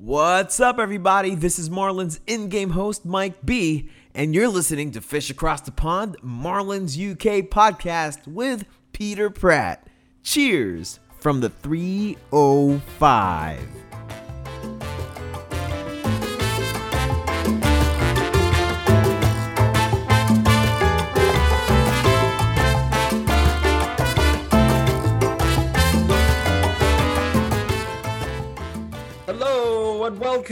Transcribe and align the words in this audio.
What's 0.00 0.60
up, 0.60 0.78
everybody? 0.78 1.34
This 1.34 1.58
is 1.58 1.70
Marlins 1.70 2.20
in 2.28 2.50
game 2.50 2.70
host 2.70 3.04
Mike 3.04 3.44
B, 3.44 3.90
and 4.14 4.32
you're 4.32 4.46
listening 4.46 4.92
to 4.92 5.00
Fish 5.00 5.28
Across 5.28 5.62
the 5.62 5.72
Pond, 5.72 6.16
Marlins 6.24 6.96
UK 6.96 7.50
podcast 7.50 8.28
with 8.28 8.64
Peter 8.92 9.28
Pratt. 9.28 9.88
Cheers 10.22 11.00
from 11.18 11.40
the 11.40 11.50
305. 11.50 13.87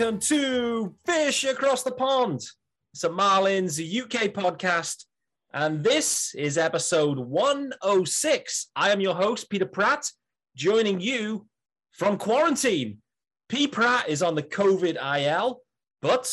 Welcome 0.06 0.20
to 0.20 0.94
Fish 1.04 1.42
Across 1.42 1.82
the 1.82 1.90
Pond. 1.90 2.40
It's 2.94 3.02
a 3.02 3.08
Marlins 3.08 3.80
UK 3.80 4.32
podcast, 4.32 5.04
and 5.52 5.82
this 5.82 6.32
is 6.36 6.56
episode 6.56 7.18
106. 7.18 8.70
I 8.76 8.90
am 8.90 9.00
your 9.00 9.16
host, 9.16 9.50
Peter 9.50 9.66
Pratt, 9.66 10.08
joining 10.54 11.00
you 11.00 11.48
from 11.90 12.18
quarantine. 12.18 12.98
P. 13.48 13.66
Pratt 13.66 14.08
is 14.08 14.22
on 14.22 14.36
the 14.36 14.44
COVID 14.44 14.96
IL, 15.24 15.62
but 16.00 16.32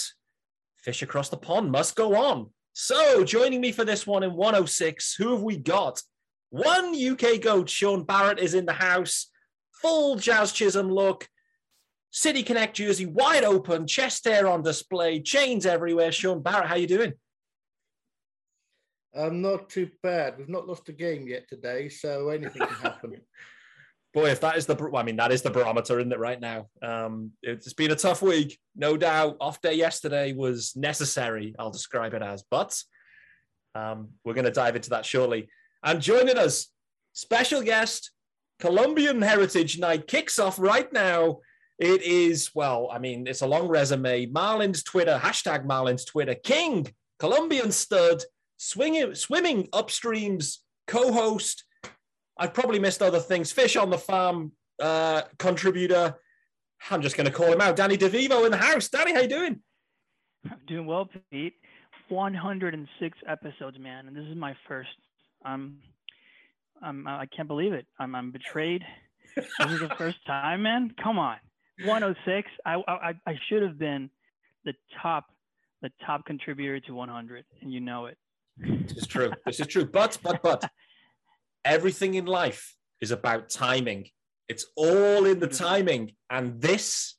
Fish 0.78 1.02
Across 1.02 1.30
the 1.30 1.38
Pond 1.38 1.72
must 1.72 1.96
go 1.96 2.16
on. 2.16 2.52
So, 2.74 3.24
joining 3.24 3.60
me 3.60 3.72
for 3.72 3.86
this 3.86 4.06
one 4.06 4.22
in 4.22 4.36
106, 4.36 5.16
who 5.16 5.32
have 5.32 5.42
we 5.42 5.58
got? 5.58 6.00
One 6.52 6.94
UK 6.94 7.42
goat, 7.42 7.72
Sean 7.72 8.04
Barrett, 8.04 8.38
is 8.38 8.54
in 8.54 8.68
the 8.68 8.74
house, 8.74 9.32
full 9.82 10.16
Jazz 10.18 10.52
Chisholm 10.52 10.92
look. 10.92 11.28
City 12.14 12.44
Connect 12.44 12.76
jersey 12.76 13.08
wide 13.08 13.44
open, 13.44 13.88
chest 13.88 14.26
hair 14.26 14.48
on 14.48 14.62
display, 14.62 15.20
chains 15.20 15.66
everywhere. 15.66 16.12
Sean 16.12 16.44
Barrett, 16.44 16.68
how 16.68 16.76
you 16.76 16.86
doing? 16.86 17.14
I'm 19.16 19.42
not 19.42 19.68
too 19.68 19.90
bad. 20.04 20.38
We've 20.38 20.48
not 20.48 20.68
lost 20.68 20.88
a 20.90 20.92
game 20.92 21.28
yet 21.28 21.50
today, 21.50 21.90
so 21.90 22.30
anything 22.30 22.68
can 22.68 22.76
happen. 22.76 23.22
Boy, 24.14 24.30
if 24.30 24.40
that 24.42 24.58
is 24.58 24.68
the, 24.68 24.76
well, 24.76 24.98
I 24.98 25.04
mean, 25.04 25.16
that 25.16 25.32
is 25.32 25.42
the 25.42 25.50
barometer, 25.50 26.00
isn't 26.00 26.12
it, 26.12 26.20
right 26.20 26.40
now? 26.40 26.68
Um, 26.84 27.32
it's 27.42 27.74
been 27.74 27.90
a 27.90 27.96
tough 27.96 28.22
week, 28.22 28.60
no 28.76 28.96
doubt. 28.96 29.38
Off 29.42 29.60
day 29.60 29.74
yesterday 29.74 30.34
was 30.34 30.76
necessary, 30.76 31.56
I'll 31.58 31.72
describe 31.72 32.14
it 32.14 32.22
as, 32.22 32.44
but 32.52 32.80
um, 33.74 34.10
we're 34.24 34.36
going 34.36 34.46
to 34.46 34.52
dive 34.52 34.76
into 34.76 34.92
that 34.92 35.04
shortly. 35.04 35.50
And 35.84 36.00
joining 36.00 36.38
us, 36.38 36.68
special 37.14 37.64
guest, 37.64 38.12
Colombian 38.60 39.20
Heritage 39.20 39.80
Night 39.80 40.06
kicks 40.06 40.38
off 40.38 40.60
right 40.60 40.94
now. 40.94 41.40
It 41.84 42.02
is, 42.02 42.52
well, 42.56 42.88
I 42.94 42.98
mean, 42.98 43.28
it's 43.28 43.42
a 43.42 43.46
long 43.46 43.68
resume. 43.68 44.28
Marlins 44.28 44.86
Twitter, 44.86 45.20
hashtag 45.22 45.66
Marlins 45.66 46.08
Twitter, 46.08 46.34
King, 46.34 46.88
Colombian 47.20 47.74
stud, 47.74 48.24
swinging, 48.56 49.14
swimming 49.16 49.68
upstreams, 49.74 50.60
co 50.88 51.12
host. 51.12 51.66
I've 52.38 52.54
probably 52.54 52.80
missed 52.80 53.02
other 53.02 53.20
things. 53.20 53.52
Fish 53.52 53.76
on 53.76 53.90
the 53.90 53.98
farm 53.98 54.54
uh, 54.82 55.24
contributor. 55.38 56.16
I'm 56.90 57.02
just 57.02 57.18
going 57.18 57.26
to 57.26 57.34
call 57.34 57.52
him 57.52 57.60
out. 57.60 57.76
Danny 57.76 57.98
DeVivo 57.98 58.46
in 58.46 58.52
the 58.52 58.58
house. 58.58 58.88
Danny, 58.88 59.14
how 59.14 59.20
you 59.20 59.28
doing? 59.28 59.60
I'm 60.50 60.62
doing 60.66 60.86
well, 60.86 61.10
Pete. 61.32 61.56
106 62.08 63.18
episodes, 63.28 63.78
man, 63.78 64.08
and 64.08 64.16
this 64.16 64.26
is 64.26 64.38
my 64.38 64.56
first. 64.70 64.88
I'm, 65.44 65.80
I'm, 66.82 67.06
I 67.10 67.26
can't 67.26 67.50
believe 67.50 67.74
it. 67.74 67.88
I'm, 68.00 68.16
I'm 68.16 68.32
betrayed. 68.32 68.86
This 69.36 69.72
is 69.72 69.80
the 69.82 69.94
first 69.98 70.26
time, 70.26 70.62
man. 70.62 70.94
Come 71.04 71.20
on. 71.20 71.36
106. 71.80 72.50
I, 72.66 72.82
I 72.88 73.14
I 73.26 73.40
should 73.48 73.64
have 73.64 73.78
been 73.78 74.10
the 74.66 74.74
top 75.02 75.26
the 75.82 75.92
top 76.06 76.26
contributor 76.26 76.80
to 76.82 76.94
100, 76.94 77.46
and 77.62 77.72
you 77.72 77.80
know 77.80 78.06
it. 78.06 78.18
This 78.58 78.98
is 78.98 79.08
true. 79.08 79.32
This 79.46 79.60
is 79.60 79.68
true. 79.68 79.86
But 79.86 80.18
but 80.24 80.42
but 80.42 80.70
everything 81.66 82.16
in 82.16 82.26
life 82.26 82.76
is 83.02 83.12
about 83.12 83.50
timing. 83.50 84.10
It's 84.48 84.66
all 84.76 85.26
in 85.26 85.40
the 85.40 85.48
mm-hmm. 85.48 85.64
timing, 85.64 86.12
and 86.30 86.62
this 86.62 87.16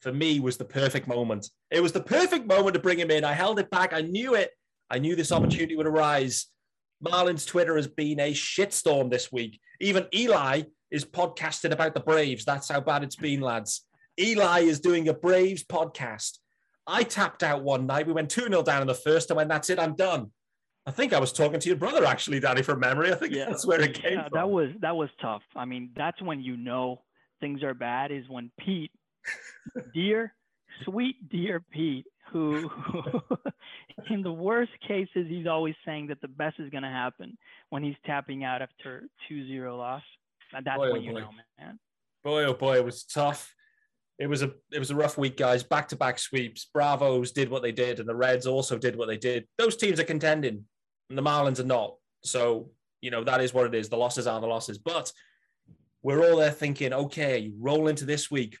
for 0.00 0.12
me 0.12 0.40
was 0.40 0.56
the 0.56 0.64
perfect 0.64 1.08
moment. 1.08 1.50
It 1.70 1.82
was 1.82 1.92
the 1.92 2.02
perfect 2.02 2.46
moment 2.46 2.74
to 2.74 2.80
bring 2.80 2.98
him 2.98 3.10
in. 3.10 3.24
I 3.24 3.32
held 3.32 3.58
it 3.58 3.70
back. 3.70 3.92
I 3.92 4.02
knew 4.02 4.34
it. 4.34 4.50
I 4.88 4.98
knew 4.98 5.16
this 5.16 5.32
opportunity 5.32 5.74
would 5.74 5.86
arise. 5.86 6.46
Marlins 7.04 7.46
Twitter 7.46 7.76
has 7.76 7.88
been 7.88 8.20
a 8.20 8.32
shitstorm 8.32 9.10
this 9.10 9.32
week. 9.32 9.58
Even 9.80 10.06
Eli 10.14 10.62
is 10.90 11.04
podcasting 11.04 11.72
about 11.72 11.94
the 11.94 12.00
Braves. 12.00 12.44
That's 12.44 12.68
how 12.68 12.80
bad 12.80 13.02
it's 13.02 13.16
been, 13.16 13.40
lads. 13.40 13.84
Eli 14.18 14.60
is 14.60 14.80
doing 14.80 15.08
a 15.08 15.14
Braves 15.14 15.64
podcast. 15.64 16.38
I 16.86 17.02
tapped 17.02 17.42
out 17.42 17.62
one 17.62 17.86
night. 17.86 18.06
We 18.06 18.12
went 18.12 18.30
2 18.30 18.42
0 18.42 18.62
down 18.62 18.80
in 18.80 18.86
the 18.86 18.94
first. 18.94 19.30
I 19.30 19.34
went, 19.34 19.48
that's 19.48 19.70
it, 19.70 19.78
I'm 19.78 19.94
done. 19.94 20.30
I 20.86 20.92
think 20.92 21.12
I 21.12 21.18
was 21.18 21.32
talking 21.32 21.58
to 21.58 21.68
your 21.68 21.76
brother, 21.76 22.04
actually, 22.04 22.38
Danny, 22.38 22.62
from 22.62 22.78
memory. 22.78 23.12
I 23.12 23.16
think 23.16 23.34
Yeah. 23.34 23.46
that's 23.46 23.66
where 23.66 23.80
it 23.80 23.94
came 23.94 24.12
Yeah, 24.14 24.28
from. 24.28 24.38
that 24.38 24.48
was 24.48 24.70
that 24.80 24.96
was 24.96 25.10
tough. 25.20 25.42
I 25.56 25.64
mean, 25.64 25.90
that's 25.96 26.22
when 26.22 26.40
you 26.40 26.56
know 26.56 27.02
things 27.40 27.62
are 27.64 27.74
bad. 27.74 28.12
Is 28.12 28.28
when 28.28 28.52
Pete, 28.60 28.92
dear, 29.94 30.32
sweet 30.84 31.28
dear 31.28 31.60
Pete, 31.72 32.06
who, 32.32 32.70
in 34.10 34.22
the 34.22 34.30
worst 34.32 34.70
cases, 34.86 35.26
he's 35.28 35.48
always 35.48 35.74
saying 35.84 36.06
that 36.06 36.20
the 36.20 36.28
best 36.28 36.60
is 36.60 36.70
going 36.70 36.84
to 36.84 36.88
happen 36.88 37.36
when 37.70 37.82
he's 37.82 37.96
tapping 38.04 38.44
out 38.44 38.62
after 38.62 39.08
2-0 39.28 39.76
loss. 39.76 40.02
And 40.54 40.64
that's 40.64 40.76
Boy, 40.78 40.88
oh 40.88 40.92
when 40.92 41.02
you 41.02 41.12
boy. 41.12 41.20
know, 41.20 41.30
man. 41.58 41.78
boy 42.22 42.44
oh 42.44 42.54
boy 42.54 42.76
it 42.76 42.84
was 42.84 43.02
tough 43.02 43.52
it 44.18 44.26
was 44.28 44.42
a 44.42 44.52
it 44.72 44.78
was 44.78 44.90
a 44.90 44.96
rough 44.96 45.18
week 45.18 45.36
guys. 45.36 45.62
Back 45.62 45.88
to 45.88 45.96
back 45.96 46.18
sweeps. 46.18 46.68
Bravos 46.72 47.32
did 47.32 47.50
what 47.50 47.62
they 47.62 47.72
did 47.72 48.00
and 48.00 48.08
the 48.08 48.14
reds 48.14 48.46
also 48.46 48.78
did 48.78 48.96
what 48.96 49.08
they 49.08 49.18
did. 49.18 49.46
Those 49.58 49.76
teams 49.76 50.00
are 50.00 50.04
contending 50.04 50.64
and 51.10 51.18
the 51.18 51.22
marlins 51.22 51.60
are 51.60 51.64
not. 51.64 51.96
So 52.24 52.70
you 53.02 53.10
know 53.10 53.24
that 53.24 53.40
is 53.40 53.52
what 53.52 53.66
it 53.66 53.74
is. 53.74 53.88
The 53.88 53.96
losses 53.96 54.26
are 54.26 54.40
the 54.40 54.46
losses. 54.46 54.78
But 54.78 55.12
we're 56.02 56.30
all 56.30 56.38
there 56.38 56.50
thinking 56.50 56.92
okay 56.92 57.52
roll 57.58 57.88
into 57.88 58.04
this 58.04 58.30
week. 58.30 58.58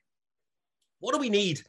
What 1.00 1.14
do 1.14 1.20
we 1.20 1.30
need? 1.30 1.62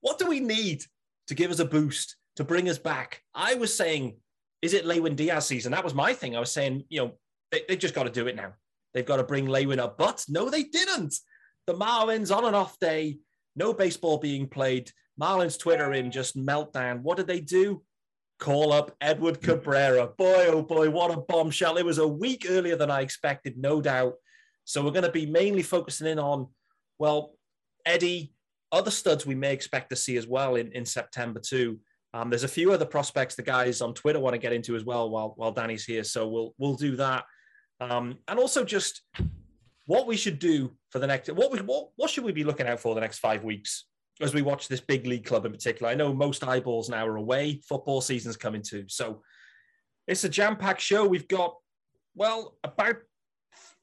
What 0.00 0.18
do 0.18 0.26
we 0.26 0.40
need 0.40 0.84
to 1.28 1.34
give 1.34 1.50
us 1.50 1.58
a 1.58 1.64
boost 1.64 2.16
to 2.36 2.44
bring 2.44 2.68
us 2.68 2.78
back? 2.78 3.22
I 3.34 3.54
was 3.54 3.76
saying 3.76 4.16
is 4.60 4.74
it 4.74 4.86
Lewin 4.86 5.16
Diaz 5.16 5.46
season? 5.46 5.72
That 5.72 5.82
was 5.82 5.94
my 5.94 6.12
thing. 6.12 6.36
I 6.36 6.40
was 6.40 6.52
saying 6.52 6.84
you 6.88 7.00
know 7.00 7.12
they, 7.50 7.76
just 7.76 7.94
got 7.94 8.04
to 8.04 8.10
do 8.10 8.28
it 8.28 8.36
now. 8.36 8.52
They've 8.94 9.04
got 9.04 9.16
to 9.16 9.24
bring 9.24 9.48
Lewin 9.48 9.80
up. 9.80 9.98
But 9.98 10.24
no 10.28 10.48
they 10.48 10.62
didn't. 10.62 11.14
The 11.66 11.74
Marlins 11.74 12.34
on 12.34 12.44
an 12.44 12.54
off 12.54 12.78
day, 12.78 13.18
no 13.56 13.72
baseball 13.72 14.18
being 14.18 14.48
played. 14.48 14.90
Marlins 15.20 15.58
Twitter 15.58 15.92
in 15.92 16.10
just 16.10 16.36
meltdown. 16.36 17.00
What 17.02 17.16
did 17.16 17.26
they 17.26 17.40
do? 17.40 17.82
Call 18.38 18.72
up 18.72 18.96
Edward 19.00 19.40
Cabrera. 19.40 20.08
Boy, 20.18 20.46
oh 20.48 20.62
boy, 20.62 20.90
what 20.90 21.12
a 21.12 21.20
bombshell. 21.20 21.76
It 21.76 21.84
was 21.84 21.98
a 21.98 22.08
week 22.08 22.46
earlier 22.48 22.76
than 22.76 22.90
I 22.90 23.02
expected, 23.02 23.56
no 23.56 23.80
doubt. 23.80 24.14
So 24.64 24.82
we're 24.82 24.90
going 24.90 25.04
to 25.04 25.12
be 25.12 25.26
mainly 25.26 25.62
focusing 25.62 26.06
in 26.06 26.18
on, 26.18 26.48
well, 26.98 27.34
Eddie, 27.84 28.32
other 28.70 28.90
studs 28.90 29.26
we 29.26 29.34
may 29.34 29.52
expect 29.52 29.90
to 29.90 29.96
see 29.96 30.16
as 30.16 30.26
well 30.26 30.56
in, 30.56 30.72
in 30.72 30.84
September 30.86 31.40
too. 31.40 31.78
Um, 32.14 32.30
there's 32.30 32.44
a 32.44 32.48
few 32.48 32.72
other 32.72 32.84
prospects 32.84 33.34
the 33.34 33.42
guys 33.42 33.80
on 33.80 33.94
Twitter 33.94 34.20
want 34.20 34.34
to 34.34 34.38
get 34.38 34.52
into 34.52 34.76
as 34.76 34.84
well 34.84 35.08
while 35.10 35.32
while 35.36 35.52
Danny's 35.52 35.84
here. 35.84 36.04
So 36.04 36.28
we'll 36.28 36.54
we'll 36.58 36.76
do 36.76 36.96
that. 36.96 37.24
Um, 37.80 38.18
and 38.28 38.38
also 38.38 38.64
just 38.64 39.02
what 39.92 40.06
we 40.06 40.16
should 40.16 40.38
do 40.38 40.72
for 40.88 41.00
the 41.00 41.06
next 41.06 41.28
what 41.34 41.52
we 41.52 41.60
what, 41.60 41.90
what 41.96 42.08
should 42.08 42.24
we 42.24 42.32
be 42.32 42.44
looking 42.44 42.66
out 42.66 42.80
for 42.80 42.94
the 42.94 43.00
next 43.00 43.18
five 43.18 43.44
weeks 43.44 43.84
as 44.22 44.32
we 44.32 44.40
watch 44.40 44.66
this 44.66 44.80
big 44.80 45.06
league 45.06 45.26
club 45.26 45.44
in 45.44 45.52
particular? 45.52 45.92
I 45.92 45.94
know 45.94 46.14
most 46.14 46.42
eyeballs 46.42 46.88
now 46.88 47.06
are 47.06 47.16
away. 47.16 47.60
Football 47.68 48.00
season's 48.00 48.38
coming 48.38 48.62
too. 48.62 48.84
So 48.88 49.22
it's 50.08 50.24
a 50.24 50.30
jam-packed 50.30 50.80
show. 50.80 51.06
We've 51.06 51.28
got 51.28 51.56
well 52.14 52.56
about 52.64 52.96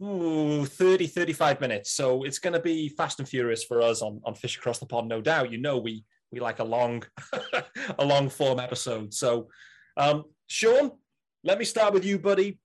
ooh, 0.02 0.66
30 0.66 1.06
35 1.06 1.62
minutes. 1.62 1.92
So 1.92 2.24
it's 2.24 2.40
going 2.40 2.54
to 2.54 2.60
be 2.60 2.90
fast 2.90 3.20
and 3.20 3.30
furious 3.30 3.64
for 3.64 3.80
us 3.80 4.02
on, 4.02 4.20
on 4.26 4.34
fish 4.34 4.58
across 4.58 4.80
the 4.80 4.88
pond 4.88 5.10
no 5.10 5.22
doubt. 5.22 5.52
You 5.52 5.60
know 5.60 5.78
we 5.78 6.06
we 6.32 6.40
like 6.40 6.58
a 6.58 6.64
long 6.64 7.04
a 8.00 8.04
long 8.04 8.30
form 8.30 8.60
episode. 8.60 9.14
So 9.14 9.50
um 9.96 10.24
sean 10.48 10.90
let 11.44 11.60
me 11.60 11.66
start 11.66 11.94
with 11.94 12.04
you 12.04 12.18
buddy. 12.18 12.58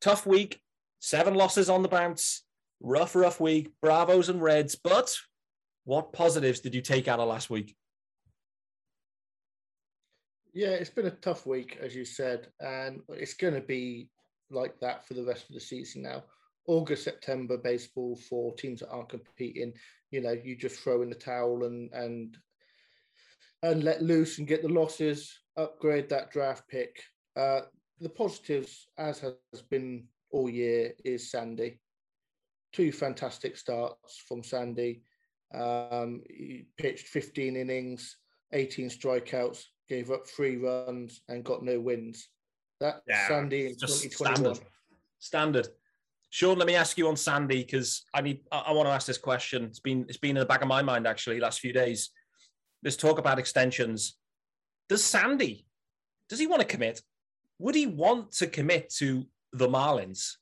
Tough 0.00 0.24
week 0.24 0.61
seven 1.02 1.34
losses 1.34 1.68
on 1.68 1.82
the 1.82 1.88
bounce, 1.88 2.44
rough, 2.80 3.14
rough 3.14 3.40
week, 3.40 3.70
Bravos 3.82 4.28
and 4.28 4.42
Reds. 4.42 4.76
But 4.76 5.14
what 5.84 6.12
positives 6.12 6.60
did 6.60 6.74
you 6.74 6.80
take 6.80 7.08
out 7.08 7.20
of 7.20 7.28
last 7.28 7.50
week? 7.50 7.76
yeah, 10.52 10.68
it's 10.68 10.90
been 10.90 11.06
a 11.06 11.10
tough 11.10 11.46
week, 11.46 11.78
as 11.80 11.94
you 11.94 12.04
said, 12.04 12.48
and 12.60 13.00
it's 13.08 13.34
going 13.34 13.54
to 13.54 13.60
be 13.60 14.08
like 14.50 14.78
that 14.80 15.06
for 15.06 15.14
the 15.14 15.24
rest 15.24 15.48
of 15.48 15.54
the 15.54 15.60
season 15.60 16.02
now. 16.02 16.24
August, 16.66 17.04
September 17.04 17.56
baseball 17.56 18.16
for 18.28 18.54
teams 18.54 18.80
that 18.80 18.90
aren't 18.90 19.08
competing. 19.08 19.72
You 20.10 20.20
know, 20.20 20.32
you 20.32 20.54
just 20.56 20.78
throw 20.80 21.02
in 21.02 21.08
the 21.08 21.14
towel 21.14 21.64
and 21.64 21.90
and 21.92 22.36
and 23.62 23.82
let 23.82 24.02
loose 24.02 24.38
and 24.38 24.46
get 24.46 24.62
the 24.62 24.68
losses. 24.68 25.40
Upgrade 25.56 26.08
that 26.10 26.30
draft 26.30 26.68
pick. 26.68 27.02
Uh, 27.36 27.62
the 28.00 28.08
positives, 28.08 28.88
as 28.98 29.20
has 29.20 29.62
been 29.70 30.06
all 30.32 30.50
year, 30.50 30.92
is 31.04 31.30
Sandy. 31.30 31.78
Two 32.72 32.90
fantastic 32.90 33.56
starts 33.56 34.22
from 34.26 34.42
Sandy. 34.42 35.02
Um, 35.54 36.22
he 36.28 36.66
pitched 36.78 37.06
15 37.08 37.56
innings, 37.56 38.16
18 38.52 38.88
strikeouts, 38.88 39.64
gave 39.88 40.10
up 40.10 40.26
three 40.26 40.56
runs, 40.56 41.20
and 41.28 41.44
got 41.44 41.62
no 41.62 41.78
wins. 41.78 42.28
That 42.80 43.02
Yeah, 43.06 43.28
Sandy 43.28 43.66
in 43.66 43.76
2021. 43.76 44.36
standard. 44.36 44.66
Standard. 45.18 45.68
Sean, 46.30 46.56
let 46.56 46.66
me 46.66 46.74
ask 46.74 46.96
you 46.96 47.08
on 47.08 47.16
Sandy 47.16 47.62
because 47.62 48.04
I 48.14 48.22
need. 48.22 48.40
I, 48.50 48.60
I 48.68 48.72
want 48.72 48.88
to 48.88 48.92
ask 48.92 49.06
this 49.06 49.18
question. 49.18 49.64
It's 49.64 49.80
been 49.80 50.06
it's 50.08 50.16
been 50.16 50.36
in 50.36 50.40
the 50.40 50.46
back 50.46 50.62
of 50.62 50.68
my 50.68 50.80
mind 50.82 51.06
actually 51.06 51.38
last 51.38 51.60
few 51.60 51.74
days. 51.74 52.10
Let's 52.82 52.96
talk 52.96 53.18
about 53.18 53.38
extensions. 53.38 54.16
Does 54.88 55.04
Sandy? 55.04 55.66
Does 56.30 56.38
he 56.38 56.46
want 56.46 56.62
to 56.62 56.66
commit? 56.66 57.02
Would 57.58 57.74
he 57.74 57.86
want 57.86 58.32
to 58.32 58.46
commit 58.46 58.90
to 58.96 59.26
the 59.52 59.68
Marlins? 59.68 60.36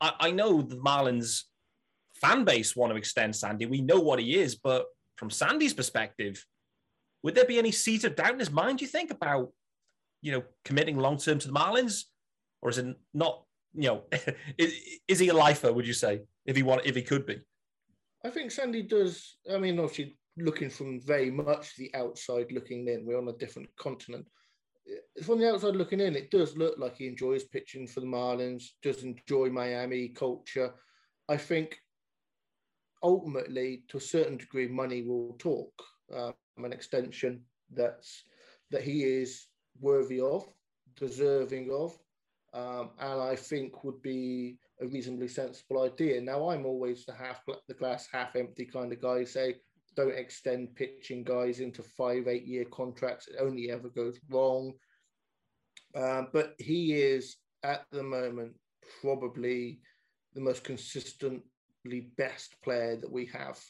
I, 0.00 0.12
I 0.20 0.30
know 0.30 0.62
the 0.62 0.76
Marlins 0.76 1.42
fan 2.14 2.44
base 2.44 2.76
want 2.76 2.92
to 2.92 2.96
extend 2.96 3.34
Sandy. 3.34 3.66
We 3.66 3.80
know 3.80 4.00
what 4.00 4.20
he 4.20 4.38
is, 4.38 4.54
but 4.54 4.86
from 5.16 5.30
Sandy's 5.30 5.74
perspective, 5.74 6.44
would 7.22 7.34
there 7.34 7.44
be 7.44 7.58
any 7.58 7.72
seeds 7.72 8.04
of 8.04 8.16
doubt 8.16 8.32
in 8.32 8.38
his 8.38 8.50
mind? 8.50 8.78
Do 8.78 8.84
you 8.84 8.90
think 8.90 9.10
about 9.10 9.52
you 10.20 10.32
know 10.32 10.42
committing 10.64 10.98
long 10.98 11.18
term 11.18 11.38
to 11.38 11.48
the 11.48 11.54
Marlins, 11.54 12.04
or 12.60 12.70
is 12.70 12.78
it 12.78 12.96
not? 13.12 13.44
You 13.74 13.88
know, 13.88 14.02
is, 14.58 14.74
is 15.08 15.18
he 15.18 15.28
a 15.28 15.34
lifer? 15.34 15.72
Would 15.72 15.86
you 15.86 15.92
say 15.92 16.22
if 16.46 16.56
he 16.56 16.62
want 16.62 16.82
if 16.84 16.94
he 16.94 17.02
could 17.02 17.26
be? 17.26 17.40
I 18.24 18.30
think 18.30 18.50
Sandy 18.50 18.82
does. 18.82 19.36
I 19.52 19.58
mean, 19.58 19.78
obviously, 19.78 20.16
looking 20.36 20.70
from 20.70 21.00
very 21.00 21.30
much 21.30 21.76
the 21.76 21.92
outside 21.94 22.52
looking 22.52 22.86
in, 22.88 23.04
we're 23.04 23.18
on 23.18 23.28
a 23.28 23.38
different 23.38 23.68
continent. 23.76 24.26
Eh, 24.88 25.22
From 25.22 25.38
the 25.38 25.50
outside 25.50 25.76
looking 25.76 26.00
in, 26.00 26.16
it 26.16 26.30
does 26.30 26.56
look 26.56 26.78
like 26.78 26.96
he 26.96 27.06
enjoys 27.06 27.44
pitching 27.44 27.86
for 27.86 28.00
the 28.00 28.06
Marlins, 28.06 28.64
does 28.82 29.02
enjoy 29.02 29.50
Miami 29.50 30.08
culture. 30.08 30.74
I 31.28 31.36
think 31.36 31.78
ultimately, 33.02 33.84
to 33.88 33.96
a 33.96 34.00
certain 34.00 34.36
degree, 34.36 34.68
money 34.68 35.02
will 35.02 35.34
talk. 35.38 35.72
Um, 36.14 36.34
an 36.58 36.72
extension 36.72 37.44
that's 37.72 38.24
that 38.70 38.82
he 38.82 39.04
is 39.04 39.46
worthy 39.80 40.20
of, 40.20 40.46
deserving 40.96 41.70
of, 41.72 41.98
um, 42.54 42.90
and 42.98 43.20
I 43.20 43.36
think 43.36 43.84
would 43.84 44.02
be 44.02 44.58
a 44.80 44.86
reasonably 44.86 45.28
sensible 45.28 45.82
idea. 45.82 46.20
Now, 46.20 46.50
I'm 46.50 46.66
always 46.66 47.04
the 47.06 47.14
half 47.14 47.40
the 47.68 47.74
glass 47.74 48.08
half 48.12 48.36
empty 48.36 48.66
kind 48.66 48.92
of 48.92 49.00
guy. 49.00 49.24
Say, 49.24 49.56
don't 49.94 50.16
extend 50.16 50.74
pitching 50.74 51.24
guys 51.24 51.60
into 51.60 51.82
five, 51.82 52.28
eight 52.28 52.46
year 52.46 52.64
contracts. 52.64 53.28
It 53.28 53.36
only 53.40 53.70
ever 53.70 53.88
goes 53.88 54.18
wrong. 54.30 54.72
Um, 55.94 56.28
but 56.32 56.54
he 56.58 56.94
is 56.94 57.36
at 57.62 57.84
the 57.92 58.02
moment 58.02 58.54
probably 59.00 59.80
the 60.34 60.40
most 60.40 60.64
consistently 60.64 61.42
best 62.16 62.54
player 62.62 62.96
that 62.96 63.10
we 63.10 63.26
have 63.26 63.60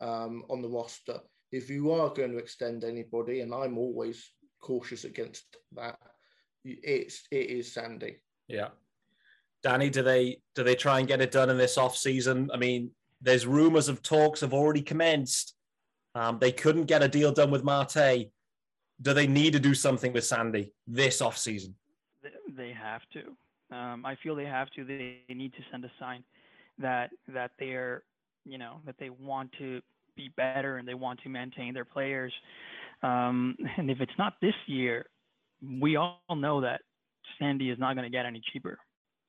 um, 0.00 0.44
on 0.48 0.62
the 0.62 0.68
roster. 0.68 1.18
If 1.52 1.70
you 1.70 1.92
are 1.92 2.10
going 2.10 2.32
to 2.32 2.38
extend 2.38 2.84
anybody, 2.84 3.40
and 3.40 3.54
I'm 3.54 3.78
always 3.78 4.30
cautious 4.60 5.04
against 5.04 5.56
that, 5.74 5.98
it's 6.64 7.22
it 7.30 7.50
is 7.50 7.72
Sandy. 7.72 8.16
Yeah. 8.48 8.68
Danny, 9.62 9.90
do 9.90 10.02
they 10.02 10.38
do 10.54 10.62
they 10.62 10.74
try 10.74 10.98
and 10.98 11.08
get 11.08 11.20
it 11.20 11.32
done 11.32 11.50
in 11.50 11.56
this 11.56 11.78
off 11.78 11.96
season? 11.96 12.50
I 12.52 12.56
mean, 12.56 12.90
there's 13.20 13.46
rumors 13.46 13.88
of 13.88 14.02
talks 14.02 14.40
have 14.40 14.52
already 14.54 14.82
commenced. 14.82 15.55
Um, 16.16 16.38
they 16.38 16.50
couldn't 16.52 16.84
get 16.86 17.02
a 17.02 17.08
deal 17.08 17.30
done 17.30 17.50
with 17.50 17.62
Marte. 17.62 18.30
Do 19.02 19.12
they 19.12 19.26
need 19.26 19.52
to 19.52 19.60
do 19.60 19.74
something 19.74 20.12
with 20.14 20.24
Sandy 20.24 20.72
this 20.86 21.20
off 21.20 21.36
season? 21.36 21.74
They 22.56 22.72
have 22.72 23.02
to. 23.12 23.76
Um, 23.76 24.06
I 24.06 24.16
feel 24.22 24.34
they 24.34 24.46
have 24.46 24.70
to. 24.70 24.84
They 24.84 25.22
need 25.28 25.52
to 25.52 25.58
send 25.70 25.84
a 25.84 25.90
sign 26.00 26.24
that 26.78 27.10
that 27.28 27.50
they're, 27.58 28.04
you 28.44 28.56
know, 28.56 28.80
that 28.86 28.94
they 28.98 29.10
want 29.10 29.50
to 29.58 29.82
be 30.16 30.30
better 30.36 30.78
and 30.78 30.88
they 30.88 30.94
want 30.94 31.20
to 31.24 31.28
maintain 31.28 31.74
their 31.74 31.84
players. 31.84 32.32
Um, 33.02 33.56
and 33.76 33.90
if 33.90 34.00
it's 34.00 34.18
not 34.18 34.34
this 34.40 34.54
year, 34.66 35.06
we 35.62 35.96
all 35.96 36.18
know 36.34 36.62
that 36.62 36.80
Sandy 37.38 37.68
is 37.68 37.78
not 37.78 37.94
going 37.94 38.10
to 38.10 38.16
get 38.16 38.24
any 38.24 38.40
cheaper. 38.52 38.78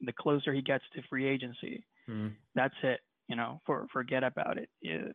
The 0.01 0.13
closer 0.13 0.53
he 0.53 0.61
gets 0.61 0.85
to 0.95 1.01
free 1.09 1.27
agency, 1.27 1.83
Hmm. 2.05 2.29
that's 2.55 2.75
it. 2.83 3.01
You 3.27 3.35
know, 3.35 3.59
for 3.65 3.87
forget 3.91 4.23
about 4.23 4.57
it. 4.57 4.69
Yeah, 4.81 5.09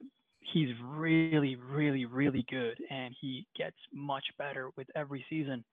He's 0.53 0.71
really, 0.85 1.57
really, 1.57 2.05
really 2.05 2.45
good, 2.51 2.77
and 2.91 3.15
he 3.21 3.47
gets 3.57 3.77
much 3.93 4.25
better 4.39 4.71
with 4.77 4.89
every 4.97 5.25
season. 5.31 5.65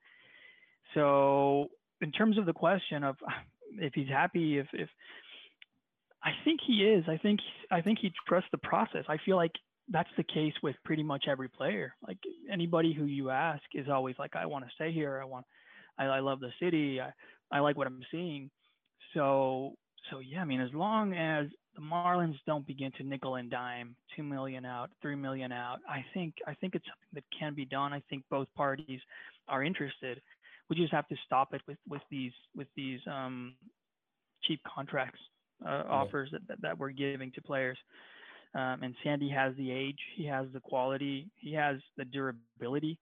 So, 0.93 1.67
in 2.01 2.11
terms 2.11 2.37
of 2.37 2.45
the 2.45 2.53
question 2.53 3.03
of 3.03 3.17
if 3.77 3.93
he's 3.93 4.09
happy, 4.09 4.57
if 4.57 4.67
if 4.73 4.89
I 6.23 6.31
think 6.43 6.59
he 6.65 6.83
is. 6.83 7.05
I 7.07 7.17
think 7.17 7.39
I 7.71 7.81
think 7.81 7.99
he 7.99 8.11
trusts 8.27 8.49
the 8.51 8.57
process. 8.57 9.05
I 9.07 9.17
feel 9.25 9.35
like 9.35 9.53
that's 9.89 10.09
the 10.17 10.23
case 10.23 10.53
with 10.61 10.75
pretty 10.85 11.03
much 11.03 11.25
every 11.27 11.49
player. 11.49 11.95
Like 12.07 12.17
anybody 12.51 12.93
who 12.93 13.05
you 13.05 13.29
ask 13.29 13.63
is 13.73 13.87
always 13.89 14.15
like, 14.19 14.35
I 14.35 14.45
want 14.45 14.65
to 14.65 14.71
stay 14.75 14.91
here. 14.91 15.19
I 15.21 15.25
want, 15.25 15.45
I, 15.97 16.05
I 16.05 16.19
love 16.19 16.39
the 16.39 16.51
city. 16.61 17.01
I, 17.01 17.11
I 17.51 17.59
like 17.59 17.77
what 17.77 17.87
I'm 17.87 18.03
seeing. 18.11 18.51
So, 19.13 19.73
so 20.11 20.19
yeah, 20.19 20.41
I 20.41 20.45
mean, 20.45 20.61
as 20.61 20.73
long 20.73 21.13
as 21.13 21.47
the 21.79 21.85
Marlins 21.85 22.35
don't 22.45 22.67
begin 22.67 22.91
to 22.97 23.03
nickel 23.03 23.35
and 23.35 23.49
dime, 23.49 23.95
two 24.15 24.23
million 24.23 24.65
out, 24.65 24.89
three 25.01 25.15
million 25.15 25.51
out, 25.51 25.79
I 25.87 26.03
think, 26.13 26.33
I 26.45 26.53
think 26.53 26.75
it's 26.75 26.85
something 26.85 27.13
that 27.13 27.23
can 27.37 27.53
be 27.53 27.65
done. 27.65 27.93
I 27.93 28.01
think 28.09 28.23
both 28.29 28.47
parties 28.55 28.99
are 29.47 29.63
interested. 29.63 30.21
We 30.69 30.75
just 30.75 30.91
have 30.91 31.07
to 31.07 31.15
stop 31.25 31.53
it 31.53 31.61
with, 31.67 31.77
with 31.87 32.01
these, 32.11 32.33
with 32.55 32.67
these 32.75 32.99
um, 33.07 33.55
cheap 34.43 34.59
contracts 34.63 35.19
uh, 35.65 35.83
offers 35.87 36.29
that, 36.31 36.47
that, 36.47 36.61
that 36.61 36.77
we're 36.77 36.91
giving 36.91 37.31
to 37.31 37.41
players. 37.41 37.77
Um, 38.55 38.83
and 38.83 38.95
Sandy 39.03 39.29
has 39.29 39.55
the 39.55 39.71
age, 39.71 39.99
he 40.15 40.25
has 40.25 40.47
the 40.53 40.59
quality, 40.59 41.27
he 41.37 41.53
has 41.53 41.77
the 41.97 42.05
durability. 42.05 42.97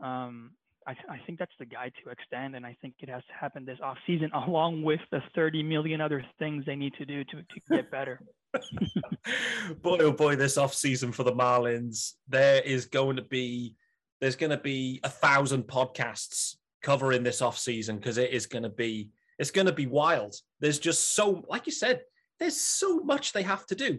Um, 0.00 0.50
I, 0.88 0.96
I, 1.08 1.20
think 1.26 1.38
that's 1.38 1.52
the 1.58 1.66
guy 1.66 1.92
to 2.02 2.10
extend, 2.10 2.56
and 2.56 2.64
I 2.64 2.76
think 2.80 2.94
it 3.00 3.08
has 3.08 3.22
to 3.28 3.34
happen 3.38 3.64
this 3.64 3.78
off 3.82 3.98
season, 4.06 4.30
along 4.46 4.82
with 4.82 5.00
the 5.12 5.22
30 5.34 5.62
million 5.62 6.00
other 6.00 6.24
things 6.38 6.64
they 6.66 6.76
need 6.76 6.94
to 6.94 7.04
do 7.04 7.24
to, 7.24 7.36
to 7.36 7.60
get 7.70 7.90
better. 7.90 8.20
boy, 9.82 9.98
oh 10.00 10.12
boy, 10.12 10.34
this 10.34 10.56
off 10.56 10.74
season 10.74 11.12
for 11.12 11.22
the 11.22 11.32
Marlins, 11.32 12.14
there 12.28 12.62
is 12.62 12.86
going 12.86 13.16
to 13.16 13.22
be 13.22 13.74
there's 14.20 14.36
going 14.36 14.50
to 14.50 14.58
be 14.58 15.00
a 15.04 15.08
thousand 15.08 15.64
podcasts 15.64 16.56
covering 16.82 17.22
this 17.22 17.42
off 17.42 17.56
season 17.56 17.96
because 17.96 18.18
it 18.18 18.32
is 18.32 18.46
going 18.46 18.64
to 18.64 18.68
be 18.68 19.10
it's 19.38 19.50
going 19.52 19.66
to 19.66 19.72
be 19.72 19.86
wild. 19.86 20.34
There's 20.58 20.80
just 20.80 21.14
so, 21.14 21.44
like 21.48 21.66
you 21.66 21.72
said, 21.72 22.00
there's 22.40 22.56
so 22.56 23.00
much 23.00 23.32
they 23.32 23.42
have 23.42 23.66
to 23.66 23.74
do 23.76 23.98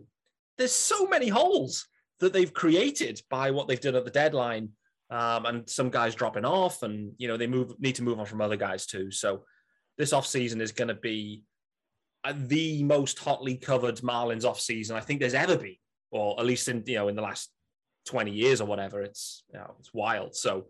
there's 0.60 0.74
so 0.74 1.08
many 1.08 1.30
holes 1.30 1.88
that 2.20 2.34
they've 2.34 2.54
created 2.54 3.22
by 3.30 3.50
what 3.50 3.68
they've 3.68 3.80
done 3.80 3.96
at 3.96 4.04
the 4.04 4.12
deadline. 4.12 4.70
Um, 5.12 5.46
and 5.46 5.70
some 5.70 5.90
guys 5.90 6.14
dropping 6.14 6.46
off 6.46 6.84
and, 6.84 7.14
you 7.18 7.28
know, 7.28 7.36
they 7.36 7.48
move 7.48 7.74
need 7.80 7.96
to 7.96 8.04
move 8.04 8.20
on 8.20 8.26
from 8.26 8.42
other 8.42 8.56
guys 8.56 8.86
too. 8.86 9.10
So 9.10 9.44
this 9.98 10.14
offseason 10.14 10.62
is 10.62 10.72
going 10.72 10.90
to 10.90 10.94
be 10.94 11.44
the 12.32 12.84
most 12.84 13.18
hotly 13.18 13.56
covered 13.56 13.96
Marlins 13.98 14.44
offseason 14.44 14.92
I 14.92 15.00
think 15.00 15.20
there's 15.20 15.34
ever 15.34 15.58
been, 15.58 15.78
or 16.12 16.40
at 16.40 16.46
least 16.46 16.68
in, 16.68 16.84
you 16.86 16.96
know, 16.96 17.08
in 17.08 17.16
the 17.16 17.24
last 17.24 17.50
20 18.06 18.32
years 18.32 18.62
or 18.62 18.66
whatever. 18.66 19.02
It's, 19.02 19.44
you 19.52 19.60
know, 19.60 19.76
it's 19.80 19.94
wild. 19.94 20.36
So, 20.36 20.68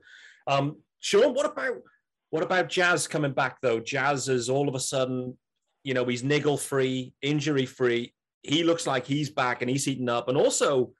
um, 0.47 0.77
Sean, 0.99 1.33
what 1.33 1.45
about, 1.45 1.81
what 2.29 2.43
about 2.43 2.69
Jazz 2.69 3.07
coming 3.07 3.33
back 3.33 3.59
though? 3.61 3.81
Jazz 3.81 4.29
is 4.29 4.49
all 4.49 4.69
of 4.69 4.75
a 4.75 4.79
sudden, 4.79 5.37
you 5.83 5.93
know, 5.93 6.05
he's 6.05 6.23
niggle 6.23 6.57
free, 6.57 7.13
injury 7.21 7.65
free 7.65 8.13
he 8.41 8.63
looks 8.63 8.87
like 8.87 9.05
he's 9.05 9.29
back 9.29 9.61
and 9.61 9.69
he's 9.69 9.85
heating 9.85 10.09
up. 10.09 10.29
And 10.29 10.37
also, 10.37 10.91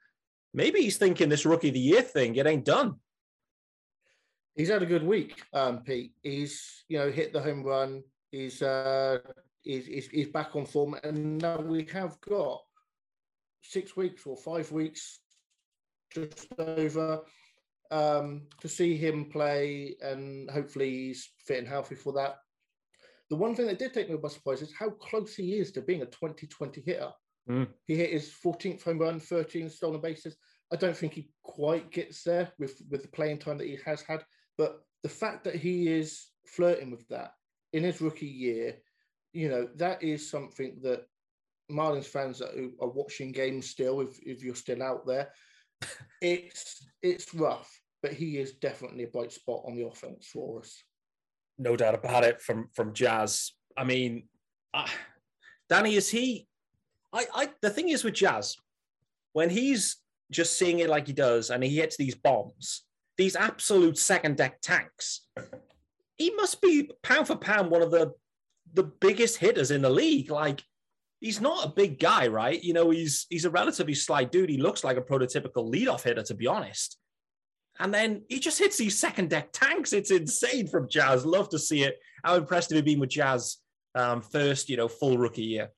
maybe 0.53 0.81
he's 0.81 0.98
thinking 0.98 1.29
this 1.29 1.46
rookie 1.46 1.69
of 1.69 1.74
the 1.74 1.79
year 1.79 2.01
thing, 2.01 2.36
it 2.36 2.48
ain't 2.48 2.65
done. 2.65 2.96
He's 4.60 4.68
had 4.68 4.84
a 4.84 4.86
good 4.86 5.06
week, 5.06 5.42
um, 5.54 5.84
Pete. 5.84 6.12
He's, 6.22 6.84
you 6.89 7.00
know, 7.00 7.10
hit 7.10 7.32
the 7.32 7.42
home 7.42 7.63
run. 7.63 8.04
He's, 8.30 8.62
uh, 8.62 9.20
he's, 9.62 9.86
he's, 9.86 10.08
he's 10.10 10.28
back 10.28 10.54
on 10.54 10.66
form. 10.66 10.98
And 11.01 11.42
now 11.42 11.62
we 11.62 11.88
have 11.94 12.20
got 12.20 12.60
six 13.62 13.96
weeks 13.96 14.25
or 14.25 14.36
five 14.36 14.70
weeks 14.74 15.22
just 16.13 16.46
over 16.58 17.22
um, 17.89 18.48
to 18.60 18.68
see 18.68 18.98
him 18.98 19.30
play. 19.32 19.96
And 20.01 20.51
hopefully 20.51 20.89
he's 20.89 21.30
fit 21.48 21.60
and 21.60 21.68
healthy 21.68 21.96
for 21.96 22.12
that. 22.12 22.39
The 23.30 23.38
one 23.38 23.56
thing 23.56 23.68
that 23.68 23.80
did 23.80 23.94
take 23.94 24.10
me 24.10 24.18
by 24.18 24.28
surprise 24.28 24.62
is 24.62 24.74
how 24.78 24.89
close 24.89 25.36
he 25.38 25.54
is 25.54 25.72
to 25.72 25.82
being 25.82 26.01
a 26.01 26.06
2020 26.06 26.82
hitter. 26.82 27.12
Mm. 27.50 27.70
He 27.86 27.96
hit 27.96 28.12
his 28.12 28.34
14th 28.46 28.84
home 28.84 29.00
run, 29.00 29.22
13 29.22 29.70
stolen 29.70 30.01
bases. 30.01 30.36
I 30.70 30.75
don't 30.75 30.98
think 30.98 31.13
he 31.13 31.30
quite 31.44 31.92
gets 31.92 32.24
there 32.24 32.51
with, 32.60 32.82
with 32.89 33.04
the 33.04 33.08
playing 33.08 33.38
time 33.38 33.58
that 33.60 33.68
he 33.68 33.80
has 33.86 34.01
had. 34.01 34.22
But 34.60 34.82
the 35.04 35.10
fact 35.10 35.46
that 35.46 35.56
he 35.56 35.88
is 35.88 36.28
flirting 36.46 36.92
with 36.92 37.08
that 37.08 37.32
in 37.72 37.84
his 37.84 38.01
rookie 38.01 38.28
year, 38.28 38.75
you 39.32 39.48
know, 39.48 39.70
that 39.78 40.04
is 40.04 40.30
something 40.30 40.80
that 40.84 41.06
Marlins 41.72 42.06
fans 42.06 42.39
that 42.39 42.50
are 42.82 42.89
watching 42.89 43.32
games 43.32 43.70
still, 43.70 44.01
if, 44.01 44.20
if 44.22 44.44
you're 44.44 44.56
still 44.56 44.84
out 44.84 45.08
there, 45.08 45.30
it's 46.22 46.86
it's 47.01 47.34
rough. 47.34 47.74
But 48.04 48.12
he 48.12 48.38
is 48.38 48.54
definitely 48.54 49.06
a 49.06 49.08
bright 49.08 49.32
spot 49.32 49.63
on 49.66 49.75
the 49.75 49.86
offense 49.86 50.28
for 50.28 50.60
us. 50.60 50.84
No 51.58 51.78
doubt 51.78 51.96
about 51.96 52.25
it. 52.25 52.42
From 52.42 52.68
from 52.74 52.94
Jazz, 52.94 53.54
I 53.78 53.86
mean, 53.86 54.28
uh, 54.74 54.88
Danny, 55.70 55.96
is 55.96 56.10
he? 56.10 56.48
I, 57.13 57.25
I 57.34 57.50
the 57.62 57.70
thing 57.70 57.89
is 57.89 58.04
with 58.04 58.16
Jazz, 58.16 58.58
when 59.32 59.50
he's 59.50 59.98
just 60.32 60.60
seeing 60.60 60.80
it 60.80 60.89
like 60.89 61.08
he 61.08 61.13
does, 61.13 61.50
and 61.50 61.63
he 61.63 61.78
hits 61.78 61.96
these 61.96 62.16
bombs, 62.16 62.84
these 63.19 63.35
absolute 63.35 63.97
second 63.97 64.38
deck 64.38 64.61
tanks. 64.61 65.27
He 66.15 66.31
must 66.35 66.61
be 66.61 66.89
pound 67.03 67.27
for 67.27 67.35
pound 67.35 67.69
one 67.69 67.81
of 67.81 67.91
the 67.91 68.13
the 68.73 68.83
biggest 68.83 69.38
hitters 69.38 69.71
in 69.71 69.81
the 69.81 69.89
league. 69.89 70.31
Like 70.31 70.63
he's 71.19 71.41
not 71.41 71.65
a 71.65 71.69
big 71.69 71.99
guy, 71.99 72.27
right? 72.27 72.63
You 72.63 72.73
know, 72.73 72.91
he's 72.91 73.27
he's 73.29 73.43
a 73.43 73.49
relatively 73.49 73.93
slight 73.93 74.31
dude. 74.31 74.49
He 74.49 74.57
looks 74.57 74.85
like 74.85 74.95
a 74.95 75.01
prototypical 75.01 75.69
leadoff 75.69 76.03
hitter, 76.03 76.23
to 76.23 76.33
be 76.33 76.47
honest. 76.47 76.97
And 77.77 77.93
then 77.93 78.23
he 78.29 78.39
just 78.39 78.57
hits 78.57 78.77
these 78.77 78.97
second 78.97 79.29
deck 79.29 79.49
tanks. 79.51 79.91
It's 79.91 80.11
insane 80.11 80.67
from 80.67 80.88
Jazz. 80.89 81.25
Love 81.25 81.49
to 81.49 81.59
see 81.59 81.83
it. 81.83 81.97
How 82.23 82.35
impressed 82.35 82.69
have 82.69 82.77
you 82.77 82.83
been 82.83 82.99
with 82.99 83.09
Jazz 83.09 83.57
um, 83.95 84.21
first, 84.21 84.69
you 84.69 84.77
know, 84.77 84.88
full 84.88 85.17
rookie 85.17 85.43
year? 85.43 85.71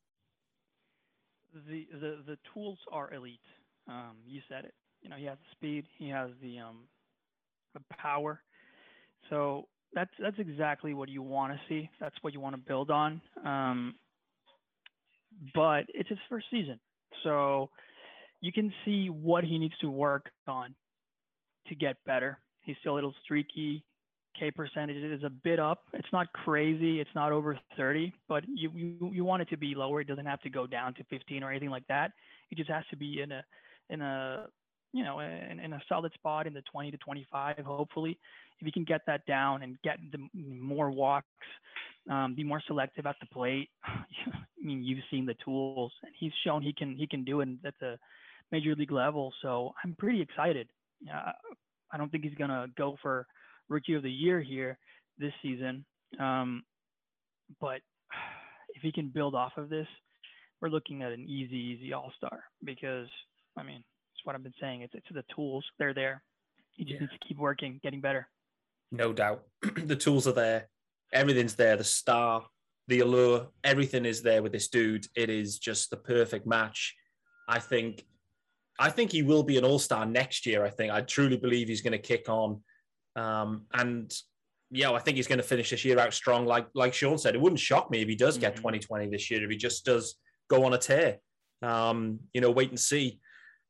The 1.67 1.88
the 1.91 2.24
the 2.27 2.38
tools 2.53 2.77
are 2.91 3.12
elite. 3.12 3.39
Um, 3.88 4.17
you 4.27 4.41
said 4.48 4.65
it. 4.65 4.75
You 5.01 5.10
know, 5.10 5.15
he 5.15 5.25
has 5.25 5.39
the 5.39 5.51
speed. 5.55 5.86
He 5.98 6.10
has 6.10 6.29
the 6.39 6.60
um, 6.60 6.81
the 7.74 7.82
power. 7.98 8.42
So 9.30 9.68
that's 9.94 10.12
that's 10.20 10.40
exactly 10.40 10.94
what 10.94 11.10
you 11.10 11.22
want 11.22 11.54
to 11.54 11.60
see. 11.68 11.90
That's 12.00 12.16
what 12.22 12.34
you 12.34 12.40
want 12.40 12.56
to 12.56 12.62
build 12.62 12.92
on. 12.92 13.22
Um, 13.46 13.96
but 15.54 15.86
it's 15.90 16.10
his 16.10 16.20
first 16.30 16.46
season, 16.51 16.80
so 17.24 17.70
you 18.42 18.51
can 18.51 18.74
see 18.86 19.10
what 19.10 19.44
he 19.44 19.58
needs 19.58 19.78
to 19.82 19.90
work 19.90 20.30
on 20.48 20.75
to 21.68 21.75
get 21.75 21.98
better. 22.06 22.40
He's 22.62 22.75
still 22.82 22.94
a 22.94 22.96
little 22.96 23.13
streaky. 23.24 23.84
K 24.40 24.50
percentage 24.50 24.96
is 24.96 25.24
a 25.24 25.30
bit 25.30 25.60
up. 25.60 25.84
It's 25.94 26.08
not 26.13 26.32
crazy. 26.32 27.01
It's 27.01 27.10
not 27.13 27.34
over 27.34 27.60
30, 27.75 28.13
but 28.30 28.44
you, 28.48 28.72
you 28.74 29.12
you 29.13 29.25
want 29.25 29.42
it 29.42 29.50
to 29.50 29.58
be 29.58 29.75
lower. 29.75 30.01
It 30.01 30.08
doesn't 30.08 30.25
have 30.25 30.42
to 30.42 30.50
go 30.50 30.66
down 30.66 30.94
to 30.96 31.04
15 31.10 31.44
or 31.44 31.50
anything 31.50 31.70
like 31.70 31.86
that. 31.88 32.12
It 32.50 32.58
just 32.58 32.70
has 32.70 32.84
to 32.92 32.96
be 32.98 33.22
in 33.22 33.32
a 33.32 33.44
in 33.90 34.01
a 34.01 34.48
you 34.93 35.03
know 35.03 35.19
in, 35.19 35.60
in 35.60 35.74
a 35.74 35.81
solid 35.88 36.13
spot 36.13 36.48
in 36.48 36.53
the 36.53 36.63
20 36.71 36.91
to 36.91 36.98
25. 36.98 37.57
Hopefully, 37.60 38.17
if 38.60 38.65
you 38.65 38.71
can 38.71 38.83
get 38.83 39.01
that 39.07 39.25
down 39.25 39.63
and 39.63 39.77
get 39.83 39.98
the 40.12 40.19
more 40.33 40.91
walks, 40.91 41.27
um, 42.10 42.36
be 42.36 42.43
more 42.43 42.62
selective 42.67 43.05
at 43.05 43.15
the 43.19 43.27
plate. 43.27 43.69
I 43.86 44.63
mean, 44.63 44.83
you've 44.83 45.03
seen 45.10 45.25
the 45.25 45.36
tools, 45.43 45.91
and 46.03 46.12
he's 46.19 46.31
shown 46.45 46.62
he 46.62 46.74
can 46.74 46.95
he 46.95 47.07
can 47.07 47.24
do 47.24 47.41
it 47.41 47.50
at 47.65 47.74
the 47.79 47.98
major 48.51 48.75
league 48.75 48.91
level. 48.91 49.33
So 49.41 49.74
I'm 49.83 49.95
pretty 49.98 50.21
excited. 50.21 50.67
Uh, 51.12 51.31
I 51.91 51.98
don't 51.98 52.12
think 52.12 52.24
he's 52.24 52.36
gonna 52.36 52.67
go 52.77 52.98
for 53.01 53.25
rookie 53.69 53.95
of 53.95 54.03
the 54.03 54.12
year 54.12 54.41
here 54.41 54.77
this 55.17 55.33
season, 55.41 55.86
um, 56.19 56.63
but 57.60 57.81
if 58.75 58.81
he 58.81 58.91
can 58.91 59.10
build 59.10 59.36
off 59.36 59.53
of 59.57 59.69
this, 59.69 59.88
we're 60.62 60.69
looking 60.69 61.01
at 61.01 61.12
an 61.12 61.21
easy, 61.27 61.57
easy 61.57 61.93
All 61.93 62.12
Star 62.17 62.43
because 62.63 63.07
I 63.57 63.63
mean, 63.63 63.83
it's 64.22 64.25
what 64.25 64.36
I've 64.36 64.44
been 64.44 64.54
saying. 64.62 64.82
It's 64.82 64.94
it's 64.94 65.08
the 65.12 65.24
tools. 65.36 65.66
They're 65.80 65.94
there. 65.94 66.22
You 66.75 66.86
just 66.86 66.94
yeah. 66.94 67.00
needs 67.01 67.13
to 67.13 67.28
keep 67.28 67.38
working, 67.38 67.80
getting 67.84 68.01
better. 68.01 68.28
No 68.92 69.13
doubt, 69.13 69.44
the 69.75 69.96
tools 69.96 70.28
are 70.28 70.34
there. 70.34 70.68
Everything's 71.12 71.56
there. 71.56 71.75
The 71.75 71.84
star, 71.84 72.46
the 72.88 73.00
allure, 73.00 73.48
everything 73.63 74.06
is 74.06 74.22
there 74.22 74.44
with 74.44 74.51
this 74.51 74.68
dude. 74.68 75.08
It 75.16 75.30
is 75.30 75.58
just 75.58 75.90
the 75.90 75.98
perfect 75.98 76.46
match. 76.46 76.96
I 77.50 77.60
think 77.60 78.06
I 78.80 78.90
think 78.90 79.12
he 79.12 79.24
will 79.24 79.44
be 79.44 79.58
an 79.58 79.66
all 79.66 79.80
star 79.80 80.06
next 80.06 80.46
year. 80.46 80.63
I 80.63 80.70
think 80.70 80.92
I 80.92 81.01
truly 81.01 81.38
believe 81.38 81.68
he's 81.68 81.82
going 81.82 81.94
to 81.94 81.98
kick 81.98 82.30
on, 82.30 82.62
um, 83.16 83.63
and 83.74 84.13
yeah, 84.70 84.92
I 84.92 85.00
think 85.00 85.18
he's 85.18 85.28
going 85.28 85.40
to 85.40 85.44
finish 85.44 85.72
this 85.72 85.84
year 85.84 86.00
out 86.00 86.13
strong. 86.13 86.46
Like 86.46 86.68
like 86.75 86.94
Sean 86.94 87.18
said, 87.18 87.34
it 87.34 87.42
wouldn't 87.42 87.60
shock 87.60 87.90
me 87.90 88.01
if 88.01 88.08
he 88.08 88.16
does 88.16 88.38
get 88.38 88.54
mm-hmm. 88.54 88.62
2020 88.62 89.10
this 89.10 89.32
year. 89.32 89.44
If 89.44 89.50
he 89.50 89.58
just 89.58 89.84
does 89.84 90.16
go 90.48 90.63
on 90.66 90.74
a 90.74 90.78
tear, 90.78 91.18
um, 91.63 92.20
you 92.34 92.42
know, 92.42 92.51
wait 92.51 92.70
and 92.70 92.80
see. 92.80 93.20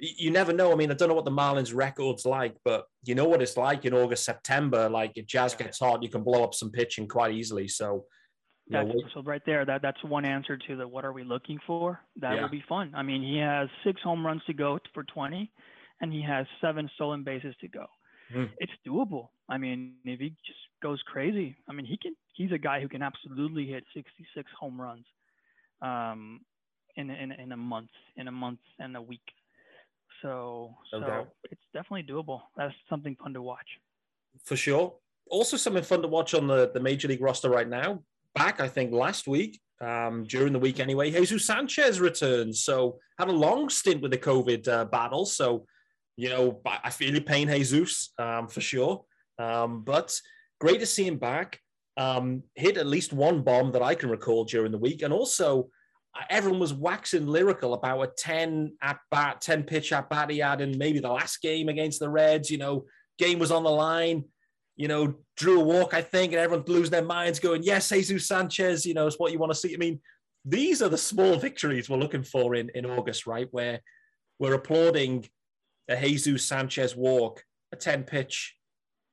You 0.03 0.31
never 0.31 0.51
know. 0.51 0.71
I 0.71 0.75
mean, 0.75 0.89
I 0.89 0.95
don't 0.95 1.09
know 1.09 1.13
what 1.13 1.25
the 1.25 1.31
Marlins 1.31 1.75
record's 1.75 2.25
like, 2.25 2.55
but 2.65 2.85
you 3.03 3.13
know 3.13 3.25
what 3.25 3.41
it's 3.41 3.55
like 3.55 3.85
in 3.85 3.93
August, 3.93 4.25
September. 4.25 4.89
Like 4.89 5.11
if 5.15 5.27
Jazz 5.27 5.53
gets 5.53 5.77
hot, 5.77 6.01
you 6.01 6.09
can 6.09 6.23
blow 6.23 6.43
up 6.43 6.55
some 6.55 6.71
pitching 6.71 7.07
quite 7.07 7.33
easily. 7.35 7.67
So 7.67 8.05
that's, 8.71 8.89
so 9.13 9.21
right 9.21 9.41
there, 9.45 9.65
that 9.65 9.81
that's 9.81 10.01
one 10.03 10.25
answer 10.25 10.57
to 10.57 10.75
the 10.75 10.87
what 10.87 11.03
are 11.03 11.13
we 11.13 11.23
looking 11.23 11.59
for? 11.67 11.99
That 12.19 12.35
yeah. 12.35 12.41
will 12.41 12.49
be 12.49 12.63
fun. 12.67 12.93
I 12.95 13.03
mean, 13.03 13.21
he 13.21 13.37
has 13.37 13.69
six 13.83 14.01
home 14.01 14.25
runs 14.25 14.41
to 14.47 14.53
go 14.53 14.79
for 14.93 15.03
20, 15.03 15.51
and 15.99 16.11
he 16.11 16.21
has 16.21 16.45
seven 16.61 16.89
stolen 16.95 17.23
bases 17.23 17.53
to 17.61 17.67
go. 17.67 17.85
Mm. 18.33 18.49
It's 18.59 18.71
doable. 18.87 19.27
I 19.49 19.57
mean, 19.57 19.95
if 20.05 20.19
he 20.19 20.29
just 20.29 20.59
goes 20.81 21.01
crazy, 21.05 21.57
I 21.69 21.73
mean, 21.73 21.85
he 21.85 21.97
can. 21.97 22.15
He's 22.33 22.51
a 22.51 22.57
guy 22.57 22.79
who 22.81 22.87
can 22.87 23.01
absolutely 23.01 23.67
hit 23.67 23.83
66 23.93 24.49
home 24.57 24.79
runs, 24.79 25.05
um, 25.81 26.39
in 26.95 27.09
in 27.09 27.31
in 27.33 27.51
a 27.51 27.57
month, 27.57 27.91
in 28.15 28.27
a 28.27 28.31
month 28.31 28.59
and 28.79 28.95
a 28.95 29.01
week. 29.01 29.21
So 30.21 30.75
so 30.91 31.27
it's 31.49 31.61
definitely 31.73 32.03
doable. 32.03 32.41
That's 32.55 32.75
something 32.89 33.15
fun 33.21 33.33
to 33.33 33.41
watch. 33.41 33.67
For 34.43 34.55
sure. 34.55 34.95
Also, 35.29 35.57
something 35.57 35.83
fun 35.83 36.01
to 36.01 36.07
watch 36.07 36.33
on 36.33 36.47
the 36.47 36.71
the 36.73 36.79
major 36.79 37.07
league 37.07 37.21
roster 37.21 37.49
right 37.49 37.67
now 37.67 38.03
back, 38.33 38.59
I 38.59 38.67
think, 38.67 38.91
last 38.91 39.27
week, 39.27 39.59
um, 39.79 40.23
during 40.25 40.53
the 40.53 40.59
week 40.59 40.79
anyway. 40.79 41.11
Jesus 41.11 41.45
Sanchez 41.45 41.99
returns. 41.99 42.63
So 42.63 42.99
had 43.17 43.29
a 43.29 43.33
long 43.33 43.69
stint 43.69 44.01
with 44.01 44.11
the 44.11 44.17
COVID 44.17 44.67
uh, 44.67 44.85
battle. 44.85 45.25
So, 45.25 45.65
you 46.15 46.29
know, 46.29 46.61
I 46.65 46.89
feel 46.89 47.11
your 47.11 47.21
pain, 47.21 47.47
Jesus, 47.47 48.13
um, 48.17 48.47
for 48.47 48.61
sure. 48.61 49.03
Um, 49.39 49.83
but 49.83 50.17
great 50.59 50.79
to 50.79 50.85
see 50.85 51.05
him 51.07 51.17
back. 51.17 51.59
Um, 51.97 52.43
hit 52.55 52.77
at 52.77 52.87
least 52.87 53.13
one 53.13 53.41
bomb 53.41 53.71
that 53.73 53.81
I 53.81 53.95
can 53.95 54.09
recall 54.09 54.45
during 54.45 54.71
the 54.71 54.77
week. 54.77 55.01
And 55.01 55.13
also, 55.13 55.69
everyone 56.29 56.59
was 56.59 56.73
waxing 56.73 57.27
lyrical 57.27 57.73
about 57.73 58.01
a 58.01 58.11
10 58.17 58.77
at 58.81 58.99
bat, 59.09 59.41
10 59.41 59.63
pitch 59.63 59.93
at 59.93 60.09
bat 60.09 60.29
he 60.29 60.39
had 60.39 60.61
in 60.61 60.77
maybe 60.77 60.99
the 60.99 61.11
last 61.11 61.41
game 61.41 61.69
against 61.69 61.99
the 61.99 62.09
Reds. 62.09 62.49
You 62.49 62.57
know, 62.57 62.85
game 63.17 63.39
was 63.39 63.51
on 63.51 63.63
the 63.63 63.69
line 63.69 64.25
you 64.81 64.87
know, 64.87 65.13
drew 65.37 65.61
a 65.61 65.63
walk, 65.63 65.93
I 65.93 66.01
think, 66.01 66.33
and 66.33 66.41
everyone's 66.41 66.67
losing 66.67 66.91
their 66.91 67.03
minds 67.03 67.39
going, 67.39 67.61
yes, 67.61 67.89
Jesus 67.89 68.27
Sanchez, 68.27 68.83
you 68.83 68.95
know, 68.95 69.05
is 69.05 69.19
what 69.19 69.31
you 69.31 69.37
want 69.37 69.51
to 69.51 69.55
see. 69.55 69.73
I 69.73 69.77
mean, 69.77 69.99
these 70.43 70.81
are 70.81 70.89
the 70.89 70.97
small 70.97 71.37
victories 71.37 71.87
we're 71.87 71.97
looking 71.97 72.23
for 72.23 72.55
in, 72.55 72.69
in 72.73 72.87
August, 72.87 73.27
right? 73.27 73.47
Where 73.51 73.79
we're 74.39 74.55
applauding 74.55 75.27
a 75.87 75.95
Jesus 75.95 76.45
Sanchez 76.45 76.95
walk, 76.95 77.43
a 77.71 77.75
10 77.75 78.05
pitch 78.05 78.55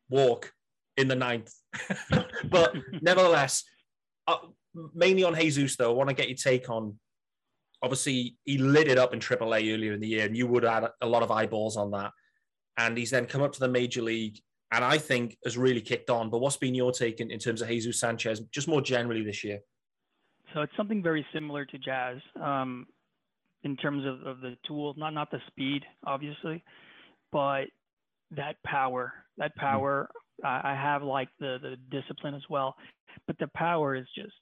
walk 0.08 0.52
in 0.96 1.08
the 1.08 1.16
ninth. 1.16 1.52
but 2.50 2.74
nevertheless, 3.02 3.64
uh, 4.26 4.38
mainly 4.94 5.24
on 5.24 5.34
Jesus, 5.34 5.76
though, 5.76 5.90
I 5.90 5.94
want 5.94 6.08
to 6.08 6.14
get 6.14 6.28
your 6.28 6.36
take 6.36 6.68
on 6.70 6.98
obviously 7.82 8.36
he 8.44 8.58
lit 8.58 8.88
it 8.88 8.98
up 8.98 9.14
in 9.14 9.20
AAA 9.20 9.72
earlier 9.72 9.92
in 9.92 10.00
the 10.00 10.08
year, 10.08 10.26
and 10.26 10.36
you 10.36 10.46
would 10.46 10.64
add 10.64 10.88
a 11.00 11.06
lot 11.06 11.22
of 11.22 11.30
eyeballs 11.30 11.76
on 11.76 11.90
that. 11.92 12.10
And 12.76 12.96
he's 12.96 13.10
then 13.10 13.26
come 13.26 13.42
up 13.42 13.52
to 13.52 13.60
the 13.60 13.68
major 13.68 14.02
league 14.02 14.38
and 14.70 14.84
I 14.84 14.98
think 14.98 15.36
has 15.44 15.56
really 15.56 15.80
kicked 15.80 16.10
on. 16.10 16.30
But 16.30 16.38
what's 16.38 16.56
been 16.56 16.74
your 16.74 16.92
take 16.92 17.20
in, 17.20 17.30
in 17.30 17.38
terms 17.38 17.62
of 17.62 17.68
Jesus 17.68 17.98
Sanchez, 17.98 18.40
just 18.52 18.68
more 18.68 18.80
generally 18.80 19.24
this 19.24 19.42
year? 19.42 19.60
So 20.54 20.62
it's 20.62 20.76
something 20.76 21.02
very 21.02 21.26
similar 21.32 21.64
to 21.64 21.78
Jazz 21.78 22.18
um, 22.42 22.86
in 23.64 23.76
terms 23.76 24.04
of, 24.06 24.26
of 24.26 24.40
the 24.40 24.56
tools, 24.66 24.96
not 24.98 25.12
not 25.12 25.30
the 25.30 25.40
speed, 25.48 25.82
obviously, 26.06 26.62
but 27.32 27.64
that 28.30 28.56
power. 28.64 29.12
That 29.38 29.50
mm-hmm. 29.52 29.66
power, 29.66 30.08
mm-hmm. 30.44 30.66
I, 30.66 30.72
I 30.72 30.74
have 30.74 31.02
like 31.02 31.28
the 31.40 31.58
the 31.60 31.76
discipline 31.90 32.34
as 32.34 32.44
well, 32.48 32.76
but 33.26 33.38
the 33.38 33.48
power 33.54 33.94
is 33.94 34.06
just, 34.14 34.32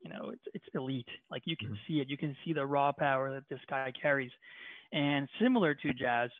you 0.00 0.10
know, 0.10 0.30
it's 0.32 0.42
it's 0.54 0.64
elite. 0.74 1.08
Like 1.30 1.42
you 1.44 1.56
can 1.56 1.68
mm-hmm. 1.68 1.76
see 1.86 2.00
it. 2.00 2.08
You 2.08 2.16
can 2.16 2.36
see 2.44 2.52
the 2.52 2.64
raw 2.64 2.92
power 2.92 3.32
that 3.32 3.44
this 3.48 3.60
guy 3.68 3.92
carries, 4.00 4.30
and 4.92 5.28
similar 5.40 5.74
to 5.74 5.92
Jazz, 5.92 6.30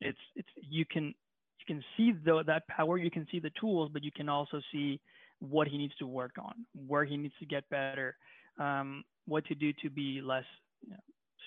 it's 0.00 0.18
it's 0.36 0.48
you 0.68 0.84
can 0.84 1.06
you 1.06 1.74
can 1.74 1.84
see 1.96 2.12
the, 2.24 2.42
that 2.46 2.66
power, 2.68 2.98
you 2.98 3.10
can 3.10 3.26
see 3.30 3.40
the 3.40 3.50
tools, 3.60 3.90
but 3.92 4.02
you 4.02 4.12
can 4.12 4.28
also 4.28 4.60
see 4.72 5.00
what 5.40 5.68
he 5.68 5.78
needs 5.78 5.94
to 5.96 6.06
work 6.06 6.32
on, 6.40 6.54
where 6.86 7.04
he 7.04 7.16
needs 7.16 7.34
to 7.40 7.46
get 7.46 7.68
better, 7.68 8.16
um, 8.58 9.04
what 9.26 9.44
to 9.46 9.54
do 9.54 9.72
to 9.82 9.90
be 9.90 10.20
less 10.22 10.44
you 10.82 10.90
know, 10.90 10.96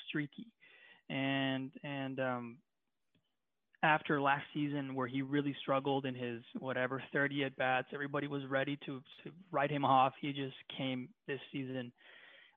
streaky. 0.08 0.48
And 1.10 1.72
and 1.84 2.20
um, 2.20 2.58
after 3.84 4.22
last 4.22 4.46
season, 4.54 4.94
where 4.96 5.08
he 5.08 5.22
really 5.22 5.56
struggled 5.62 6.06
in 6.06 6.14
his 6.14 6.42
whatever 6.60 7.02
30 7.12 7.46
at 7.46 7.56
bats, 7.56 7.88
everybody 7.94 8.28
was 8.28 8.46
ready 8.48 8.78
to, 8.86 9.02
to 9.24 9.32
write 9.52 9.72
him 9.72 9.84
off. 9.84 10.14
He 10.22 10.34
just 10.34 10.56
came 10.78 11.10
this 11.28 11.40
season 11.52 11.92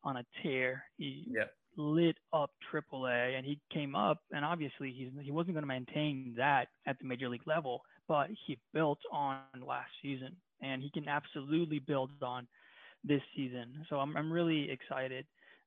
on 0.04 0.18
a 0.18 0.24
tear. 0.42 0.84
He 0.98 1.24
lit 1.76 2.16
up 2.32 2.50
AAA, 2.72 3.36
and 3.36 3.44
he 3.44 3.58
came 3.72 3.94
up, 3.94 4.18
and 4.32 4.44
obviously 4.44 4.92
he's 4.92 5.10
he 5.22 5.30
wasn't 5.30 5.54
going 5.54 5.62
to 5.62 5.68
maintain 5.68 6.34
that 6.36 6.68
at 6.86 6.98
the 6.98 7.06
major 7.06 7.28
league 7.28 7.46
level, 7.46 7.82
but 8.06 8.28
he 8.46 8.58
built 8.72 8.98
on 9.12 9.38
last 9.66 9.90
season, 10.02 10.36
and 10.62 10.82
he 10.82 10.90
can 10.90 11.08
absolutely 11.08 11.78
build 11.78 12.10
on 12.22 12.46
this 13.02 13.22
season. 13.34 13.84
So 13.88 13.96
I'm 13.96 14.16
I'm 14.16 14.32
really 14.32 14.70
excited 14.70 15.26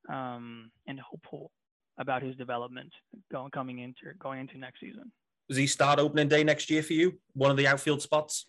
um, 0.10 0.72
and 0.88 1.00
hopeful 1.00 1.52
about 2.00 2.22
his 2.22 2.36
development 2.36 2.92
going 3.32 3.52
coming 3.52 3.80
into 3.80 4.18
going 4.20 4.40
into 4.40 4.58
next 4.58 4.80
season. 4.80 5.12
Does 5.48 5.58
he 5.58 5.68
start 5.68 6.00
opening 6.00 6.28
day 6.28 6.44
next 6.44 6.70
year 6.70 6.84
for 6.84 6.94
you? 6.94 7.20
One 7.34 7.52
of 7.52 7.58
the 7.58 7.68
outfield 7.68 8.02
spots? 8.02 8.46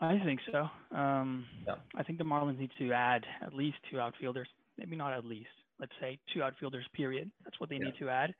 I 0.00 0.18
think 0.24 0.40
so. 0.50 0.68
Um, 0.96 1.46
yeah. 1.66 1.76
I 1.94 2.02
think 2.02 2.18
the 2.18 2.24
Marlins 2.24 2.58
need 2.58 2.70
to 2.78 2.92
add 2.92 3.24
at 3.40 3.54
least 3.54 3.76
two 3.90 4.00
outfielders. 4.00 4.48
Maybe 4.78 4.96
not 4.96 5.12
at 5.12 5.24
least 5.24 5.50
let's 5.80 5.92
say 6.00 6.18
two 6.32 6.42
outfielders 6.42 6.84
period 6.94 7.28
that's 7.44 7.58
what 7.58 7.68
they 7.68 7.76
yeah. 7.76 7.86
need 7.86 7.94
to 7.98 8.08
add 8.08 8.32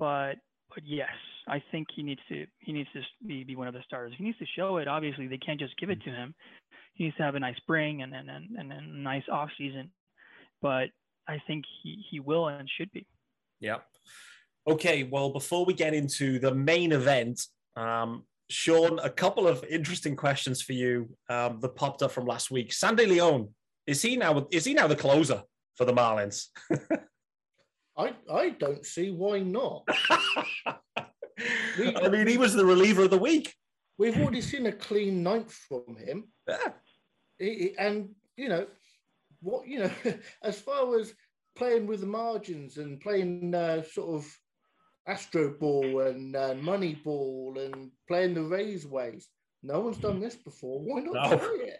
but 0.00 0.34
but 0.74 0.84
yes, 0.86 1.10
I 1.46 1.62
think 1.70 1.88
he 1.94 2.02
needs 2.02 2.20
to 2.28 2.46
he 2.60 2.72
needs 2.72 2.88
to 2.94 3.00
be, 3.26 3.44
be 3.44 3.56
one 3.56 3.68
of 3.68 3.74
the 3.74 3.82
starters. 3.86 4.14
He 4.16 4.24
needs 4.24 4.38
to 4.38 4.46
show 4.56 4.78
it. 4.78 4.88
Obviously, 4.88 5.26
they 5.26 5.38
can't 5.38 5.60
just 5.60 5.76
give 5.76 5.90
it 5.90 6.02
to 6.02 6.10
him. 6.10 6.34
He 6.94 7.04
needs 7.04 7.16
to 7.16 7.22
have 7.22 7.34
a 7.34 7.40
nice 7.40 7.56
spring 7.56 8.02
and 8.02 8.14
and 8.14 8.28
and, 8.30 8.56
and 8.56 8.72
a 8.72 8.80
nice 8.80 9.24
off 9.30 9.50
season. 9.58 9.90
But 10.62 10.90
I 11.28 11.42
think 11.46 11.64
he 11.82 12.02
he 12.10 12.20
will 12.20 12.48
and 12.48 12.68
should 12.78 12.90
be. 12.92 13.06
Yeah. 13.60 13.78
Okay. 14.68 15.04
Well, 15.04 15.30
before 15.30 15.64
we 15.64 15.74
get 15.74 15.94
into 15.94 16.38
the 16.38 16.54
main 16.54 16.92
event, 16.92 17.40
um, 17.76 18.24
Sean, 18.48 18.98
a 18.98 19.10
couple 19.10 19.46
of 19.46 19.64
interesting 19.64 20.16
questions 20.16 20.60
for 20.60 20.72
you 20.72 21.08
um, 21.28 21.60
that 21.60 21.76
popped 21.76 22.02
up 22.02 22.10
from 22.10 22.26
last 22.26 22.50
week. 22.50 22.72
Sandy 22.72 23.06
Leon 23.06 23.48
is 23.86 24.02
he 24.02 24.16
now? 24.16 24.46
Is 24.50 24.64
he 24.64 24.74
now 24.74 24.86
the 24.86 24.96
closer 24.96 25.42
for 25.76 25.84
the 25.84 25.92
Marlins? 25.92 26.46
I 27.96 28.14
I 28.32 28.50
don't 28.50 28.84
see 28.84 29.10
why 29.10 29.40
not. 29.40 29.84
I 30.96 32.08
mean, 32.08 32.26
he 32.26 32.38
was 32.38 32.54
the 32.54 32.64
reliever 32.64 33.02
of 33.02 33.10
the 33.10 33.18
week. 33.18 33.54
We've 33.98 34.16
already 34.16 34.42
seen 34.42 34.66
a 34.66 34.72
clean 34.72 35.22
ninth 35.22 35.52
from 35.52 35.96
him. 35.96 36.28
Yeah. 36.48 36.72
He- 37.38 37.74
and 37.78 38.10
you 38.36 38.48
know 38.48 38.66
what 39.42 39.66
you 39.66 39.80
know 39.80 39.90
as 40.42 40.60
far 40.60 40.98
as 40.98 41.12
playing 41.56 41.86
with 41.86 42.00
the 42.00 42.06
margins 42.06 42.76
and 42.78 43.00
playing 43.00 43.54
uh, 43.54 43.82
sort 43.82 44.14
of 44.14 44.38
astro 45.06 45.54
ball 45.58 46.00
and 46.00 46.36
uh, 46.36 46.54
money 46.60 46.94
ball 47.04 47.56
and 47.58 47.90
playing 48.06 48.34
the 48.34 48.42
Rays 48.42 48.86
ways 48.86 49.28
no 49.62 49.80
one's 49.80 49.98
done 49.98 50.20
this 50.20 50.36
before 50.36 50.80
why 50.80 51.00
not 51.00 51.30
No. 51.30 51.38
try 51.38 51.58
it 51.62 51.78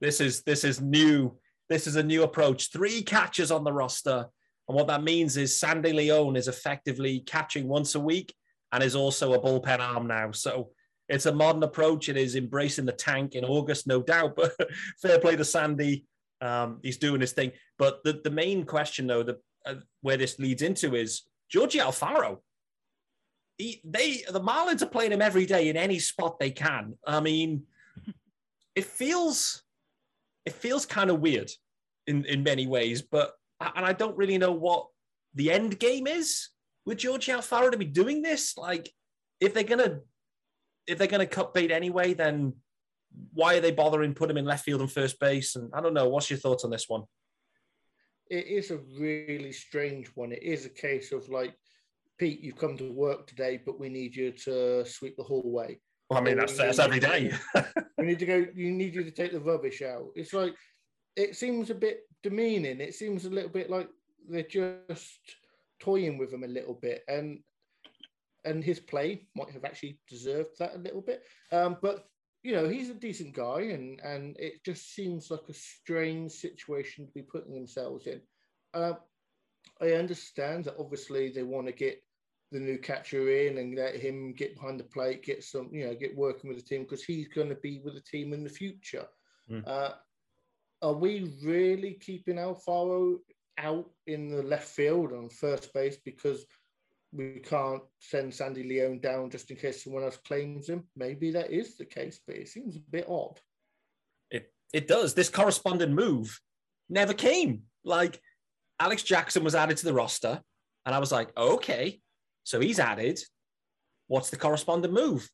This 0.00 0.20
is 0.20 0.42
this 0.42 0.64
is 0.64 0.80
new. 0.80 1.38
This 1.70 1.86
is 1.86 1.96
a 1.96 2.02
new 2.02 2.24
approach. 2.24 2.70
Three 2.70 3.00
catches 3.02 3.50
on 3.50 3.64
the 3.64 3.72
roster, 3.72 4.26
and 4.68 4.76
what 4.76 4.88
that 4.88 5.02
means 5.02 5.36
is 5.38 5.58
Sandy 5.58 5.92
Leon 5.94 6.36
is 6.36 6.48
effectively 6.48 7.20
catching 7.20 7.68
once 7.68 7.94
a 7.94 8.00
week 8.00 8.34
and 8.72 8.82
is 8.82 8.96
also 8.96 9.32
a 9.32 9.38
bullpen 9.40 9.78
arm 9.78 10.06
now. 10.06 10.30
So 10.32 10.72
it's 11.08 11.24
a 11.26 11.32
modern 11.32 11.62
approach. 11.62 12.08
It 12.10 12.16
is 12.18 12.34
embracing 12.36 12.84
the 12.84 12.92
tank 12.92 13.34
in 13.34 13.44
August, 13.44 13.86
no 13.86 14.02
doubt. 14.02 14.36
But 14.36 14.52
fair 15.00 15.18
play 15.20 15.36
to 15.36 15.44
Sandy. 15.44 16.04
Um, 16.42 16.80
he's 16.82 16.98
doing 16.98 17.20
his 17.22 17.32
thing. 17.32 17.52
But 17.78 18.02
the, 18.04 18.20
the 18.24 18.30
main 18.30 18.64
question, 18.64 19.06
though, 19.06 19.22
the, 19.22 19.38
uh, 19.64 19.76
where 20.02 20.18
this 20.18 20.38
leads 20.38 20.60
into 20.60 20.96
is 20.96 21.22
Georgie 21.50 21.78
Alfaro. 21.78 22.38
He, 23.58 23.80
they 23.84 24.24
the 24.28 24.40
Marlins 24.40 24.82
are 24.82 24.86
playing 24.86 25.12
him 25.12 25.22
every 25.22 25.46
day 25.46 25.68
in 25.68 25.76
any 25.76 25.98
spot 26.00 26.40
they 26.40 26.50
can. 26.50 26.94
I 27.06 27.20
mean, 27.20 27.64
it 28.74 28.84
feels 28.84 29.62
it 30.44 30.52
feels 30.52 30.86
kind 30.86 31.10
of 31.10 31.20
weird 31.20 31.50
in 32.06 32.24
in 32.24 32.42
many 32.42 32.66
ways, 32.66 33.02
but 33.02 33.32
and 33.60 33.86
I 33.86 33.92
don't 33.92 34.16
really 34.16 34.38
know 34.38 34.52
what 34.52 34.88
the 35.34 35.50
end 35.50 35.78
game 35.78 36.06
is 36.06 36.48
with 36.84 36.98
Georgie 36.98 37.32
Alfaro 37.32 37.70
to 37.70 37.78
be 37.78 37.84
doing 37.84 38.22
this. 38.22 38.56
Like, 38.56 38.90
if 39.40 39.54
they're 39.54 39.64
gonna 39.64 40.00
if 40.86 40.98
they're 40.98 41.06
gonna 41.06 41.26
cut 41.26 41.54
bait 41.54 41.70
anyway, 41.70 42.14
then 42.14 42.54
why 43.32 43.56
are 43.56 43.60
they 43.60 43.70
bothering 43.70 44.14
put 44.14 44.30
him 44.30 44.36
in 44.36 44.44
left 44.44 44.64
field 44.64 44.80
and 44.80 44.90
first 44.90 45.18
base? 45.20 45.56
And 45.56 45.70
I 45.72 45.80
don't 45.80 45.94
know. 45.94 46.08
What's 46.08 46.30
your 46.30 46.38
thoughts 46.38 46.64
on 46.64 46.70
this 46.70 46.88
one? 46.88 47.04
It 48.30 48.46
is 48.46 48.70
a 48.70 48.78
really 48.98 49.52
strange 49.52 50.08
one. 50.14 50.32
It 50.32 50.42
is 50.42 50.66
a 50.66 50.70
case 50.70 51.12
of 51.12 51.28
like 51.28 51.54
pete 52.18 52.40
you've 52.40 52.56
come 52.56 52.76
to 52.76 52.92
work 52.92 53.26
today 53.26 53.60
but 53.64 53.80
we 53.80 53.88
need 53.88 54.14
you 54.14 54.30
to 54.30 54.84
sweep 54.84 55.16
the 55.16 55.22
hallway. 55.22 55.78
Well, 56.10 56.20
I 56.20 56.22
mean, 56.22 56.36
that's, 56.36 56.56
that's 56.56 56.78
every 56.78 57.00
day. 57.00 57.32
we 57.98 58.06
need 58.06 58.18
to 58.18 58.26
go 58.26 58.46
you 58.54 58.70
need 58.70 58.94
you 58.94 59.04
to 59.04 59.10
take 59.10 59.32
the 59.32 59.40
rubbish 59.40 59.82
out. 59.82 60.08
It's 60.14 60.32
like 60.32 60.54
it 61.16 61.36
seems 61.36 61.70
a 61.70 61.74
bit 61.74 62.00
demeaning. 62.22 62.80
It 62.80 62.94
seems 62.94 63.24
a 63.24 63.30
little 63.30 63.50
bit 63.50 63.70
like 63.70 63.88
they're 64.28 64.42
just 64.42 65.18
toying 65.80 66.18
with 66.18 66.32
him 66.32 66.44
a 66.44 66.48
little 66.48 66.74
bit 66.74 67.02
and 67.08 67.40
and 68.44 68.62
his 68.62 68.78
play 68.78 69.26
might 69.34 69.50
have 69.50 69.64
actually 69.64 69.98
deserved 70.08 70.50
that 70.58 70.76
a 70.76 70.78
little 70.78 71.02
bit. 71.02 71.22
Um 71.52 71.76
but 71.82 72.06
you 72.44 72.54
know 72.54 72.68
he's 72.68 72.90
a 72.90 72.94
decent 72.94 73.34
guy 73.34 73.60
and 73.62 74.00
and 74.00 74.36
it 74.38 74.64
just 74.64 74.94
seems 74.94 75.30
like 75.30 75.48
a 75.48 75.54
strange 75.54 76.30
situation 76.30 77.06
to 77.06 77.12
be 77.12 77.22
putting 77.22 77.54
themselves 77.54 78.06
in 78.06 78.20
uh, 78.74 78.92
i 79.80 79.92
understand 79.92 80.64
that 80.64 80.76
obviously 80.78 81.30
they 81.30 81.42
want 81.42 81.66
to 81.66 81.72
get 81.72 82.00
the 82.54 82.60
new 82.60 82.78
catcher 82.78 83.28
in 83.30 83.58
and 83.58 83.74
let 83.74 83.96
him 83.96 84.32
get 84.32 84.54
behind 84.54 84.78
the 84.78 84.84
plate, 84.84 85.24
get 85.24 85.42
some, 85.42 85.68
you 85.72 85.86
know, 85.86 85.94
get 85.94 86.16
working 86.16 86.48
with 86.48 86.56
the 86.56 86.62
team 86.64 86.82
because 86.82 87.02
he's 87.02 87.26
going 87.26 87.48
to 87.48 87.56
be 87.56 87.80
with 87.84 87.94
the 87.94 88.00
team 88.00 88.32
in 88.32 88.44
the 88.44 88.48
future. 88.48 89.06
Mm. 89.50 89.66
Uh, 89.66 89.90
are 90.80 90.92
we 90.94 91.32
really 91.42 91.94
keeping 91.94 92.36
Alfaro 92.36 93.16
out 93.58 93.90
in 94.06 94.28
the 94.28 94.42
left 94.42 94.68
field 94.68 95.12
on 95.12 95.28
first 95.28 95.74
base 95.74 95.96
because 96.04 96.46
we 97.14 97.40
can't 97.40 97.82
send 98.00 98.34
Sandy 98.34 98.64
Leon 98.64 98.98
down 98.98 99.30
just 99.30 99.50
in 99.50 99.56
case 99.56 99.84
someone 99.84 100.02
else 100.02 100.18
claims 100.26 100.68
him? 100.68 100.84
Maybe 100.96 101.30
that 101.30 101.52
is 101.52 101.76
the 101.76 101.84
case, 101.84 102.20
but 102.26 102.36
it 102.36 102.48
seems 102.48 102.76
a 102.76 102.80
bit 102.80 103.06
odd. 103.08 103.40
It 104.30 104.52
it 104.72 104.88
does. 104.88 105.14
This 105.14 105.28
corresponding 105.28 105.94
move 105.94 106.40
never 106.88 107.14
came. 107.14 107.62
Like 107.84 108.20
Alex 108.80 109.02
Jackson 109.02 109.44
was 109.44 109.54
added 109.54 109.76
to 109.78 109.84
the 109.84 109.94
roster, 109.94 110.42
and 110.84 110.94
I 110.94 110.98
was 110.98 111.12
like, 111.12 111.34
okay, 111.36 112.00
so 112.42 112.60
he's 112.60 112.80
added. 112.80 113.20
What's 114.08 114.30
the 114.30 114.36
corresponding 114.36 114.92
move? 114.92 115.30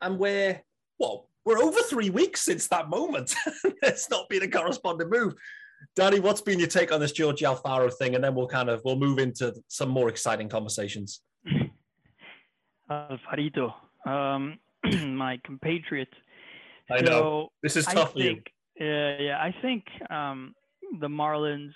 And 0.00 0.18
we're 0.18 0.62
well, 0.98 1.28
we're 1.44 1.58
over 1.58 1.80
three 1.80 2.10
weeks 2.10 2.42
since 2.42 2.68
that 2.68 2.88
moment. 2.88 3.34
There's 3.82 4.08
not 4.10 4.28
been 4.28 4.42
a 4.42 4.48
corresponding 4.48 5.10
move. 5.10 5.34
Danny, 5.94 6.20
what's 6.20 6.40
been 6.40 6.58
your 6.58 6.68
take 6.68 6.92
on 6.92 7.00
this 7.00 7.12
George 7.12 7.40
Alfaro 7.40 7.92
thing? 7.92 8.14
And 8.14 8.22
then 8.22 8.34
we'll 8.34 8.48
kind 8.48 8.68
of 8.68 8.82
we'll 8.84 8.96
move 8.98 9.18
into 9.18 9.54
some 9.68 9.88
more 9.88 10.08
exciting 10.08 10.48
conversations. 10.48 11.22
Alfarito, 12.90 13.72
um, 14.06 14.58
my 15.16 15.38
compatriot. 15.44 16.08
I 16.90 17.00
know. 17.02 17.48
This 17.62 17.76
is 17.76 17.86
I 17.86 17.94
tough 17.94 18.12
for 18.12 18.18
you. 18.20 18.34
think, 18.34 18.46
uh, 18.80 18.84
yeah, 19.22 19.38
I 19.40 19.54
think 19.60 19.84
um, 20.10 20.54
the 21.00 21.08
Marlins 21.08 21.72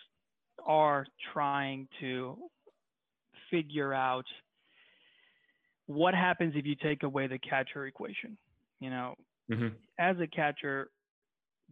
are 0.65 1.07
trying 1.33 1.89
to 2.01 2.39
figure 3.51 3.93
out 3.93 4.25
what 5.87 6.15
happens 6.15 6.55
if 6.57 6.65
you 6.65 6.77
take 6.77 7.03
away 7.03 7.27
the 7.27 7.39
catcher 7.39 7.87
equation. 7.87 8.39
You 8.81 8.91
know, 8.91 9.15
Mhm. 9.51 9.75
as 9.99 10.19
a 10.19 10.27
catcher, 10.27 10.91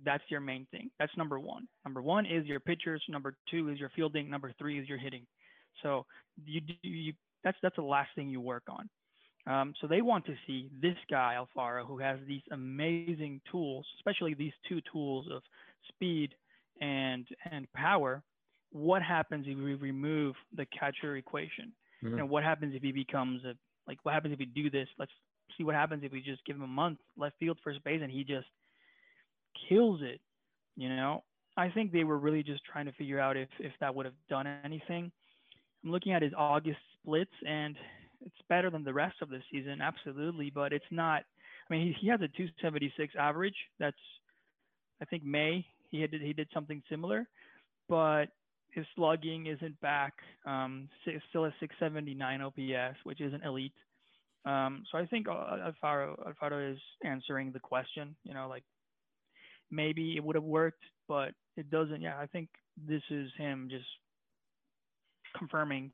that's 0.04 0.24
your 0.28 0.40
main 0.40 0.66
thing. 0.70 0.90
That's 0.98 1.16
number 1.16 1.38
one. 1.38 1.66
Number 1.84 2.02
one 2.02 2.26
is 2.26 2.46
your 2.46 2.60
pitchers. 2.60 3.02
Number 3.08 3.34
two 3.50 3.68
is 3.68 3.78
your 3.78 3.90
fielding. 3.90 4.30
Number 4.30 4.52
three 4.58 4.78
is 4.78 4.88
your 4.88 4.98
hitting. 4.98 5.26
So 5.82 6.06
you, 6.44 6.60
do- 6.60 6.74
you 6.82 7.12
that's 7.44 7.56
that's 7.62 7.76
the 7.76 7.82
last 7.82 8.10
thing 8.14 8.28
you 8.28 8.40
work 8.40 8.64
on. 8.68 8.88
Um, 9.46 9.72
so 9.80 9.86
they 9.86 10.02
want 10.02 10.26
to 10.26 10.34
see 10.46 10.70
this 10.80 10.96
guy 11.10 11.36
Alfaro, 11.38 11.86
who 11.86 11.98
has 11.98 12.18
these 12.26 12.42
amazing 12.52 13.40
tools, 13.50 13.86
especially 13.98 14.34
these 14.34 14.52
two 14.68 14.80
tools 14.92 15.26
of 15.32 15.42
speed 15.88 16.34
and 16.80 17.26
and 17.50 17.70
power. 17.72 18.22
What 18.72 19.02
happens 19.02 19.46
if 19.48 19.56
we 19.56 19.74
remove 19.74 20.36
the 20.54 20.66
catcher 20.66 21.16
equation? 21.16 21.72
Mhm. 22.04 22.18
And 22.20 22.30
what 22.30 22.44
happens 22.44 22.74
if 22.74 22.82
he 22.82 22.92
becomes 22.92 23.44
a 23.44 23.54
like? 23.86 23.98
What 24.04 24.14
happens 24.14 24.32
if 24.32 24.38
we 24.38 24.46
do 24.46 24.70
this? 24.70 24.88
Let's 24.98 25.12
see 25.56 25.64
what 25.64 25.74
happens 25.74 26.04
if 26.04 26.12
we 26.12 26.20
just 26.20 26.44
give 26.44 26.56
him 26.56 26.62
a 26.62 26.66
month 26.68 26.98
left 27.16 27.36
field, 27.38 27.58
first 27.64 27.82
base, 27.84 28.00
and 28.02 28.10
he 28.12 28.22
just 28.24 28.46
kills 29.68 30.00
it. 30.02 30.20
You 30.76 30.88
know, 30.88 31.24
I 31.56 31.68
think 31.68 31.92
they 31.92 32.04
were 32.04 32.18
really 32.18 32.42
just 32.42 32.62
trying 32.64 32.86
to 32.86 32.92
figure 32.92 33.20
out 33.20 33.36
if 33.36 33.48
if 33.58 33.72
that 33.80 33.94
would 33.94 34.06
have 34.06 34.14
done 34.28 34.46
anything. 34.64 35.10
I'm 35.84 35.90
looking 35.90 36.12
at 36.12 36.22
his 36.22 36.32
August 36.36 36.78
splits, 37.00 37.32
and 37.46 37.76
it's 38.24 38.34
better 38.48 38.70
than 38.70 38.84
the 38.84 38.92
rest 38.92 39.16
of 39.22 39.30
the 39.30 39.40
season, 39.50 39.80
absolutely. 39.80 40.50
But 40.50 40.72
it's 40.72 40.84
not. 40.90 41.22
I 41.68 41.74
mean, 41.74 41.86
he, 41.88 42.06
he 42.06 42.08
has 42.08 42.20
a 42.20 42.28
276 42.28 43.14
average. 43.18 43.54
That's, 43.78 43.96
I 45.00 45.04
think 45.04 45.22
May 45.24 45.64
he 45.90 46.00
had 46.00 46.12
he 46.12 46.32
did 46.32 46.48
something 46.54 46.82
similar, 46.88 47.26
but 47.88 48.26
his 48.70 48.86
slugging 48.94 49.46
isn't 49.46 49.80
back. 49.80 50.14
Um, 50.46 50.88
still 51.28 51.44
a 51.44 51.54
679 51.60 52.40
OPS, 52.40 52.98
which 53.04 53.20
isn't 53.20 53.44
elite. 53.44 53.72
Um, 54.44 54.84
so 54.90 54.98
I 54.98 55.06
think 55.06 55.28
uh, 55.28 55.70
Alfaro 55.84 56.16
Alfaro 56.26 56.72
is 56.72 56.78
answering 57.04 57.52
the 57.52 57.60
question. 57.60 58.14
You 58.24 58.34
know, 58.34 58.48
like 58.48 58.62
maybe 59.70 60.16
it 60.16 60.24
would 60.24 60.36
have 60.36 60.44
worked, 60.44 60.82
but 61.08 61.32
it 61.56 61.70
doesn't. 61.70 62.00
Yeah, 62.00 62.18
I 62.18 62.26
think 62.26 62.48
this 62.76 63.02
is 63.10 63.30
him 63.36 63.68
just 63.70 63.86
confirming 65.36 65.92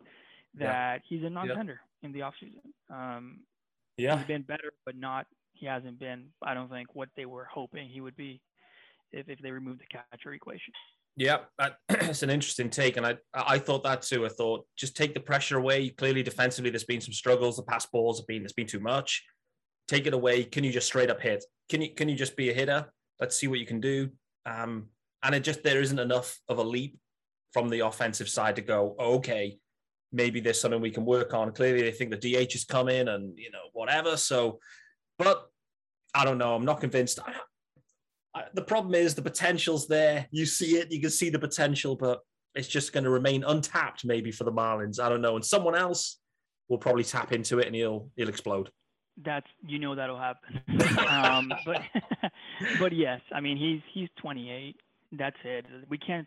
Yeah. 0.54 0.66
that 0.66 1.02
he's 1.08 1.22
a 1.24 1.30
non-tender 1.30 1.80
in 2.02 2.12
the 2.12 2.20
offseason. 2.20 2.62
Um, 2.90 3.46
Yeah. 3.96 4.18
he's 4.18 4.26
been 4.26 4.42
better, 4.42 4.72
but 4.84 4.96
not 4.96 5.26
he 5.54 5.66
hasn't 5.66 5.98
been. 5.98 6.32
I 6.42 6.54
don't 6.54 6.68
think 6.68 6.94
what 6.94 7.08
they 7.16 7.24
were 7.26 7.44
hoping 7.46 7.88
he 7.88 8.00
would 8.00 8.16
be 8.16 8.42
if, 9.12 9.28
if 9.28 9.38
they 9.38 9.50
removed 9.50 9.80
the 9.80 9.86
catcher 9.86 10.32
equation. 10.34 10.74
Yeah, 11.16 11.44
that, 11.58 11.78
it's 11.88 12.22
an 12.22 12.28
interesting 12.28 12.68
take, 12.68 12.98
and 12.98 13.06
I 13.06 13.16
I 13.32 13.58
thought 13.58 13.82
that 13.84 14.02
too. 14.02 14.26
I 14.26 14.28
thought 14.28 14.66
just 14.76 14.96
take 14.96 15.14
the 15.14 15.20
pressure 15.20 15.56
away. 15.56 15.88
Clearly, 15.88 16.22
defensively, 16.22 16.68
there's 16.70 16.84
been 16.84 17.00
some 17.00 17.14
struggles. 17.14 17.56
The 17.56 17.62
pass 17.62 17.86
balls 17.86 18.18
have 18.20 18.26
been 18.26 18.42
there's 18.42 18.52
been 18.52 18.66
too 18.66 18.80
much. 18.80 19.24
Take 19.88 20.06
it 20.06 20.12
away. 20.12 20.44
Can 20.44 20.62
you 20.62 20.72
just 20.72 20.86
straight 20.88 21.08
up 21.08 21.22
hit? 21.22 21.42
Can 21.70 21.80
you 21.80 21.94
can 21.94 22.10
you 22.10 22.16
just 22.16 22.36
be 22.36 22.50
a 22.50 22.52
hitter? 22.52 22.92
Let's 23.20 23.36
see 23.36 23.46
what 23.46 23.58
you 23.58 23.66
can 23.66 23.80
do. 23.80 24.10
Um, 24.44 24.88
and 25.22 25.34
it 25.34 25.40
just 25.40 25.62
there 25.62 25.80
isn't 25.80 25.98
enough 25.98 26.38
of 26.48 26.58
a 26.58 26.62
leap 26.62 26.98
from 27.52 27.68
the 27.68 27.80
offensive 27.80 28.28
side 28.28 28.56
to 28.56 28.62
go. 28.62 28.94
Okay, 28.98 29.58
maybe 30.12 30.40
there's 30.40 30.60
something 30.60 30.80
we 30.80 30.90
can 30.90 31.04
work 31.04 31.34
on. 31.34 31.52
Clearly, 31.52 31.82
they 31.82 31.90
think 31.90 32.10
the 32.10 32.16
DH 32.16 32.54
is 32.54 32.64
coming 32.64 33.08
and 33.08 33.38
you 33.38 33.50
know 33.50 33.68
whatever. 33.72 34.16
So, 34.16 34.60
but 35.18 35.46
I 36.14 36.24
don't 36.24 36.38
know. 36.38 36.54
I'm 36.54 36.64
not 36.64 36.80
convinced. 36.80 37.18
I, 37.26 37.32
I, 38.34 38.44
the 38.54 38.62
problem 38.62 38.94
is 38.94 39.14
the 39.14 39.22
potential's 39.22 39.88
there. 39.88 40.26
You 40.30 40.46
see 40.46 40.76
it. 40.76 40.92
You 40.92 41.00
can 41.00 41.10
see 41.10 41.30
the 41.30 41.38
potential, 41.38 41.96
but 41.96 42.20
it's 42.54 42.68
just 42.68 42.92
going 42.92 43.04
to 43.04 43.10
remain 43.10 43.44
untapped 43.44 44.04
maybe 44.04 44.30
for 44.30 44.44
the 44.44 44.52
Marlins. 44.52 45.00
I 45.00 45.08
don't 45.08 45.20
know. 45.20 45.36
And 45.36 45.44
someone 45.44 45.74
else 45.74 46.18
will 46.68 46.78
probably 46.78 47.04
tap 47.04 47.32
into 47.32 47.58
it 47.58 47.66
and 47.66 47.74
he'll 47.74 48.10
he'll 48.16 48.28
explode. 48.28 48.70
That's 49.24 49.46
you 49.66 49.78
know 49.78 49.94
that'll 49.94 50.18
happen. 50.18 50.60
um, 51.08 51.52
but 51.64 51.82
but 52.78 52.92
yes, 52.92 53.20
I 53.32 53.40
mean 53.40 53.56
he's 53.56 53.80
he's 53.92 54.08
28. 54.20 54.76
That's 55.12 55.36
it. 55.44 55.64
We 55.88 55.98
can't 55.98 56.26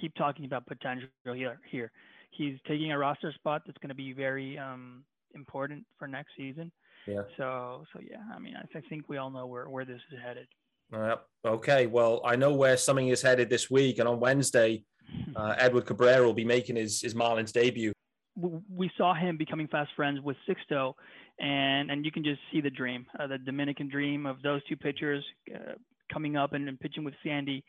keep 0.00 0.14
talking 0.14 0.44
about 0.44 0.66
potential 0.66 1.08
here. 1.24 1.60
Here, 1.70 1.92
he's 2.30 2.56
taking 2.66 2.92
a 2.92 2.98
roster 2.98 3.32
spot 3.32 3.62
that's 3.66 3.78
going 3.78 3.90
to 3.90 3.94
be 3.94 4.12
very 4.12 4.58
um, 4.58 5.04
important 5.34 5.84
for 5.98 6.08
next 6.08 6.30
season. 6.36 6.72
Yeah. 7.06 7.22
So 7.36 7.84
so 7.92 8.00
yeah, 8.00 8.22
I 8.34 8.38
mean 8.38 8.56
I, 8.56 8.78
I 8.78 8.80
think 8.88 9.08
we 9.08 9.16
all 9.18 9.30
know 9.30 9.46
where 9.46 9.68
where 9.68 9.84
this 9.84 10.00
is 10.12 10.18
headed. 10.24 10.48
Yep. 10.92 11.26
Okay. 11.46 11.86
Well, 11.86 12.20
I 12.24 12.36
know 12.36 12.54
where 12.54 12.76
something 12.76 13.08
is 13.08 13.22
headed 13.22 13.50
this 13.50 13.70
week, 13.70 13.98
and 13.98 14.08
on 14.08 14.20
Wednesday, 14.20 14.84
uh, 15.36 15.54
Edward 15.58 15.86
Cabrera 15.86 16.24
will 16.24 16.34
be 16.34 16.44
making 16.44 16.76
his 16.76 17.00
his 17.00 17.14
Marlins 17.14 17.52
debut. 17.52 17.92
We 18.36 18.90
saw 18.96 19.14
him 19.14 19.36
becoming 19.36 19.68
fast 19.68 19.90
friends 19.94 20.20
with 20.20 20.36
Sixto, 20.48 20.94
and 21.38 21.90
and 21.90 22.04
you 22.04 22.10
can 22.10 22.24
just 22.24 22.40
see 22.52 22.60
the 22.60 22.70
dream, 22.70 23.06
uh, 23.18 23.26
the 23.26 23.38
Dominican 23.38 23.88
dream 23.88 24.26
of 24.26 24.42
those 24.42 24.64
two 24.68 24.76
pitchers 24.76 25.24
uh, 25.54 25.74
coming 26.12 26.36
up 26.36 26.52
and, 26.52 26.68
and 26.68 26.78
pitching 26.78 27.04
with 27.04 27.14
Sandy, 27.22 27.64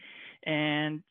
and 0.46 1.04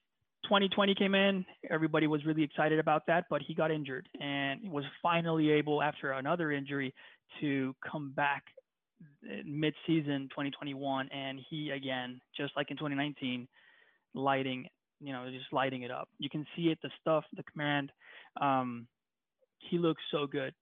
2020 0.44 0.94
came 0.94 1.14
in. 1.14 1.44
Everybody 1.70 2.06
was 2.06 2.24
really 2.24 2.42
excited 2.42 2.78
about 2.78 3.06
that, 3.06 3.24
but 3.30 3.42
he 3.42 3.54
got 3.54 3.70
injured 3.70 4.08
and 4.20 4.70
was 4.70 4.84
finally 5.02 5.50
able, 5.50 5.82
after 5.82 6.12
another 6.12 6.52
injury, 6.52 6.94
to 7.40 7.74
come 7.90 8.12
back 8.12 8.44
mid-season 9.44 10.28
2021, 10.30 11.08
and 11.12 11.40
he 11.48 11.70
again, 11.70 12.20
just 12.36 12.52
like 12.56 12.70
in 12.70 12.76
2019, 12.76 13.48
lighting, 14.14 14.66
you 15.00 15.12
know, 15.12 15.26
just 15.30 15.52
lighting 15.52 15.82
it 15.82 15.90
up. 15.90 16.08
You 16.18 16.30
can 16.30 16.46
see 16.56 16.64
it, 16.64 16.78
the 16.82 16.90
stuff, 17.00 17.24
the 17.36 17.42
command. 17.44 17.90
Um, 18.40 18.86
he 19.70 19.78
looks 19.78 20.02
so 20.10 20.26
good. 20.26 20.54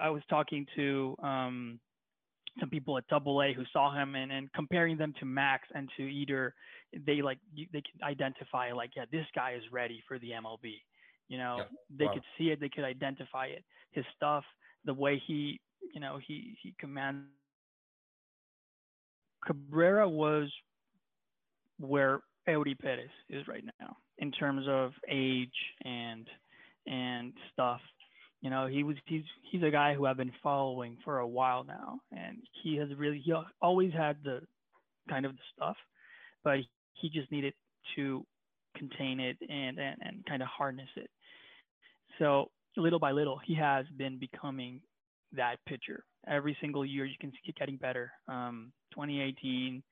I 0.00 0.08
was 0.10 0.22
talking 0.30 0.66
to 0.76 1.16
um, 1.22 1.80
some 2.58 2.70
people 2.70 2.96
at 2.96 3.06
Double 3.08 3.42
A 3.42 3.52
who 3.52 3.64
saw 3.72 3.94
him 3.94 4.14
and, 4.14 4.32
and 4.32 4.52
comparing 4.54 4.96
them 4.96 5.12
to 5.20 5.26
Max 5.26 5.68
and 5.74 5.88
to 5.96 6.22
Eder, 6.22 6.54
they 7.06 7.20
like 7.20 7.38
they 7.54 7.82
could 7.82 8.02
identify 8.02 8.72
like, 8.72 8.90
yeah, 8.96 9.04
this 9.12 9.26
guy 9.34 9.52
is 9.52 9.62
ready 9.70 10.02
for 10.08 10.18
the 10.18 10.30
MLB. 10.30 10.74
You 11.28 11.38
know, 11.38 11.56
yeah. 11.58 11.64
they 11.98 12.04
wow. 12.06 12.14
could 12.14 12.22
see 12.38 12.50
it, 12.50 12.60
they 12.60 12.68
could 12.68 12.84
identify 12.84 13.46
it. 13.46 13.64
His 13.90 14.04
stuff, 14.16 14.44
the 14.84 14.94
way 14.94 15.20
he 15.26 15.60
you 15.94 16.00
know, 16.00 16.18
he 16.26 16.56
he 16.62 16.74
commands. 16.78 17.26
Cabrera 19.44 20.08
was 20.08 20.50
where 21.78 22.20
Eury 22.48 22.78
Perez 22.78 23.10
is 23.28 23.46
right 23.46 23.64
now 23.80 23.96
in 24.18 24.32
terms 24.32 24.66
of 24.68 24.92
age 25.08 25.48
and 25.84 26.26
and 26.86 27.32
stuff. 27.52 27.80
You 28.40 28.50
know, 28.50 28.66
he 28.66 28.82
was 28.82 28.96
he's 29.06 29.24
he's 29.50 29.62
a 29.62 29.70
guy 29.70 29.94
who 29.94 30.06
I've 30.06 30.16
been 30.16 30.32
following 30.42 30.96
for 31.04 31.18
a 31.18 31.26
while 31.26 31.64
now, 31.64 32.00
and 32.12 32.38
he 32.62 32.76
has 32.76 32.88
really 32.96 33.20
he 33.24 33.32
always 33.60 33.92
had 33.92 34.16
the 34.22 34.40
kind 35.08 35.24
of 35.24 35.32
the 35.32 35.42
stuff, 35.54 35.76
but 36.44 36.58
he 36.94 37.08
just 37.08 37.30
needed 37.32 37.54
to 37.96 38.24
contain 38.76 39.20
it 39.20 39.36
and 39.48 39.78
and, 39.78 39.96
and 40.02 40.26
kind 40.26 40.42
of 40.42 40.48
harness 40.48 40.88
it. 40.96 41.10
So 42.18 42.50
little 42.76 42.98
by 42.98 43.12
little, 43.12 43.40
he 43.44 43.54
has 43.54 43.86
been 43.96 44.18
becoming 44.18 44.80
that 45.32 45.56
pitcher. 45.66 46.04
Every 46.28 46.56
single 46.60 46.84
year, 46.84 47.04
you 47.04 47.16
can 47.20 47.32
keep 47.44 47.56
getting 47.56 47.76
better. 47.76 48.12
Um, 48.28 48.72
2018, 48.92 49.82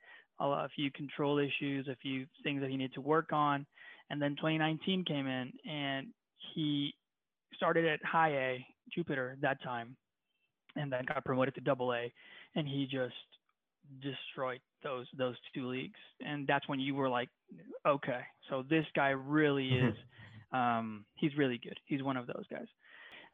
a 0.41 0.69
few 0.75 0.91
control 0.93 1.39
issues, 1.39 1.89
a 1.89 1.97
few 1.97 2.27
things 2.43 2.61
that 2.61 2.71
he 2.71 2.77
needed 2.77 2.95
to 2.95 3.01
work 3.01 3.33
on, 3.33 3.67
and 4.11 4.21
then 4.21 4.37
2019 4.37 5.05
came 5.05 5.27
in, 5.27 5.53
and 5.69 6.09
he 6.55 6.95
started 7.55 7.87
at 7.87 8.05
High 8.05 8.31
A, 8.31 8.67
Jupiter 8.95 9.37
that 9.41 9.63
time, 9.63 9.97
and 10.77 10.93
then 10.93 11.05
got 11.07 11.25
promoted 11.25 11.55
to 11.55 11.61
Double 11.61 11.93
A, 11.93 12.13
and 12.55 12.67
he 12.67 12.87
just 12.91 13.15
destroyed 14.03 14.61
those 14.83 15.07
those 15.17 15.37
two 15.55 15.69
leagues. 15.69 15.99
And 16.25 16.47
that's 16.47 16.69
when 16.69 16.81
you 16.81 16.95
were 16.95 17.09
like, 17.09 17.29
okay, 17.87 18.21
so 18.51 18.65
this 18.69 18.87
guy 18.95 19.11
really 19.11 19.69
is, 19.69 19.95
um, 20.53 21.05
he's 21.17 21.37
really 21.37 21.59
good. 21.63 21.79
He's 21.87 22.03
one 22.03 22.17
of 22.17 22.27
those 22.27 22.45
guys. 22.51 22.67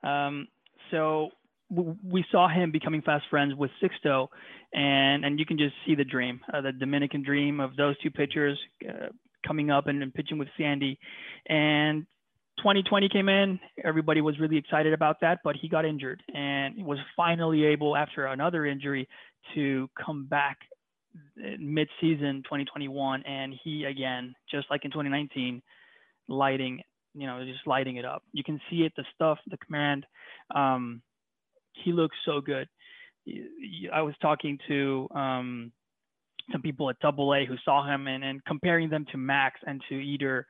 Um, 0.02 0.48
so 0.90 1.30
we 1.70 2.24
saw 2.32 2.48
him 2.48 2.72
becoming 2.72 3.02
fast 3.02 3.24
friends 3.30 3.54
with 3.54 3.70
Sixto, 3.82 4.28
and 4.72 5.24
and 5.24 5.38
you 5.38 5.46
can 5.46 5.58
just 5.58 5.74
see 5.86 5.94
the 5.94 6.04
dream, 6.04 6.40
uh, 6.52 6.60
the 6.60 6.72
Dominican 6.72 7.22
dream 7.22 7.60
of 7.60 7.76
those 7.76 7.98
two 7.98 8.10
pitchers 8.10 8.58
uh, 8.88 9.08
coming 9.46 9.70
up 9.70 9.86
and, 9.86 10.02
and, 10.02 10.12
pitching 10.12 10.38
with 10.38 10.48
Sandy. 10.58 10.98
And 11.48 12.06
2020 12.60 13.08
came 13.08 13.28
in, 13.28 13.58
everybody 13.84 14.20
was 14.20 14.38
really 14.38 14.56
excited 14.56 14.92
about 14.92 15.20
that, 15.20 15.40
but 15.42 15.56
he 15.56 15.68
got 15.68 15.84
injured 15.84 16.22
and 16.34 16.84
was 16.84 16.98
finally 17.16 17.64
able, 17.64 17.96
after 17.96 18.26
another 18.26 18.66
injury, 18.66 19.08
to 19.54 19.88
come 20.04 20.26
back 20.26 20.58
mid-season 21.36 22.42
2021, 22.44 23.22
and 23.24 23.54
he 23.64 23.84
again, 23.84 24.34
just 24.50 24.66
like 24.70 24.84
in 24.84 24.90
2019, 24.90 25.62
lighting, 26.28 26.80
you 27.14 27.26
know, 27.26 27.44
just 27.44 27.66
lighting 27.66 27.96
it 27.96 28.04
up. 28.04 28.22
You 28.32 28.44
can 28.44 28.60
see 28.70 28.82
it, 28.82 28.92
the 28.96 29.04
stuff, 29.14 29.38
the 29.48 29.56
command. 29.58 30.06
Um, 30.54 31.02
he 31.72 31.92
looks 31.92 32.16
so 32.24 32.40
good. 32.40 32.68
I 33.92 34.02
was 34.02 34.14
talking 34.20 34.58
to 34.68 35.08
um, 35.14 35.72
some 36.52 36.62
people 36.62 36.90
at 36.90 36.98
Double 37.00 37.34
A 37.34 37.46
who 37.46 37.56
saw 37.64 37.86
him 37.86 38.06
and, 38.06 38.24
and 38.24 38.44
comparing 38.44 38.88
them 38.90 39.06
to 39.12 39.18
Max 39.18 39.60
and 39.66 39.80
to 39.88 40.14
Eder, 40.14 40.46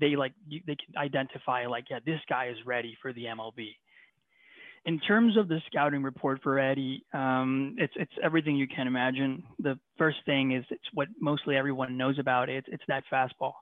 they 0.00 0.16
like 0.16 0.32
they 0.48 0.76
can 0.76 0.96
identify 0.96 1.66
like, 1.66 1.84
yeah, 1.90 1.98
this 2.04 2.20
guy 2.28 2.48
is 2.48 2.56
ready 2.66 2.96
for 3.00 3.12
the 3.12 3.24
MLB. 3.24 3.68
In 4.84 4.98
terms 4.98 5.36
of 5.36 5.46
the 5.46 5.60
scouting 5.68 6.02
report 6.02 6.40
for 6.42 6.58
Eddie, 6.58 7.04
um, 7.12 7.76
it's 7.78 7.92
it's 7.96 8.12
everything 8.22 8.56
you 8.56 8.66
can 8.66 8.86
imagine. 8.86 9.44
The 9.60 9.78
first 9.96 10.18
thing 10.26 10.52
is 10.52 10.64
it's 10.70 10.82
what 10.92 11.08
mostly 11.20 11.56
everyone 11.56 11.96
knows 11.96 12.18
about. 12.18 12.48
It's 12.48 12.66
it's 12.70 12.82
that 12.88 13.04
fastball, 13.12 13.52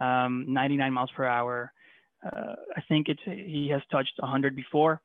um, 0.00 0.44
99 0.48 0.92
miles 0.92 1.10
per 1.16 1.24
hour. 1.24 1.72
Uh, 2.24 2.54
I 2.76 2.82
think 2.88 3.08
it's 3.08 3.22
he 3.24 3.70
has 3.72 3.80
touched 3.90 4.12
100 4.18 4.54
before. 4.54 5.00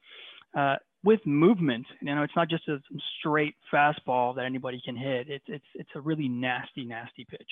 Uh, 0.57 0.75
with 1.05 1.25
movement. 1.25 1.85
You 2.01 2.15
know, 2.15 2.23
it's 2.23 2.35
not 2.35 2.49
just 2.49 2.67
a 2.67 2.79
straight 3.19 3.53
fastball 3.71 4.35
that 4.35 4.43
anybody 4.43 4.81
can 4.83 4.97
hit. 4.97 5.29
It's 5.29 5.45
it's 5.47 5.65
it's 5.75 5.89
a 5.95 6.01
really 6.01 6.27
nasty, 6.27 6.83
nasty 6.83 7.25
pitch. 7.29 7.49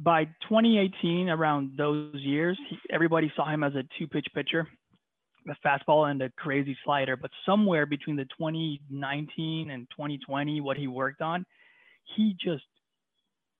By 0.00 0.24
2018, 0.24 1.28
around 1.28 1.72
those 1.76 2.14
years, 2.16 2.58
he, 2.68 2.78
everybody 2.90 3.32
saw 3.36 3.48
him 3.48 3.62
as 3.64 3.74
a 3.74 3.84
two-pitch 3.98 4.26
pitcher, 4.34 4.68
the 5.44 5.54
fastball 5.64 6.10
and 6.10 6.20
the 6.20 6.30
crazy 6.36 6.76
slider. 6.84 7.16
But 7.16 7.30
somewhere 7.46 7.86
between 7.86 8.16
the 8.16 8.26
2019 8.38 9.70
and 9.70 9.88
2020, 9.90 10.60
what 10.60 10.76
he 10.76 10.86
worked 10.88 11.20
on, 11.20 11.44
he 12.16 12.36
just 12.42 12.64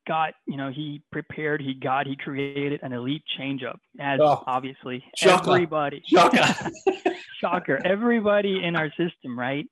got, 0.08 0.34
you 0.46 0.56
know, 0.56 0.70
he 0.70 1.02
prepared, 1.12 1.60
he 1.60 1.74
got, 1.74 2.06
he 2.06 2.16
created 2.16 2.80
an 2.82 2.92
elite 2.92 3.22
changeup, 3.38 3.76
as 4.00 4.18
oh, 4.22 4.42
obviously 4.46 5.04
shocker. 5.14 5.50
everybody. 5.50 6.02
Shocker. 6.06 6.70
shocker. 7.40 7.80
Everybody 7.84 8.64
in 8.64 8.74
our 8.74 8.88
system, 8.90 9.38
right? 9.38 9.66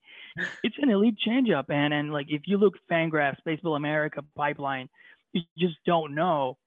It's 0.62 0.76
an 0.80 0.90
elite 0.90 1.16
changeup, 1.26 1.70
and 1.70 1.94
and 1.94 2.12
like 2.12 2.26
if 2.28 2.42
you 2.44 2.58
look 2.58 2.74
Fangraphs, 2.90 3.38
Baseball 3.46 3.74
America, 3.74 4.22
Pipeline, 4.36 4.88
you 5.32 5.40
just 5.58 5.76
don't 5.86 6.14
know 6.14 6.58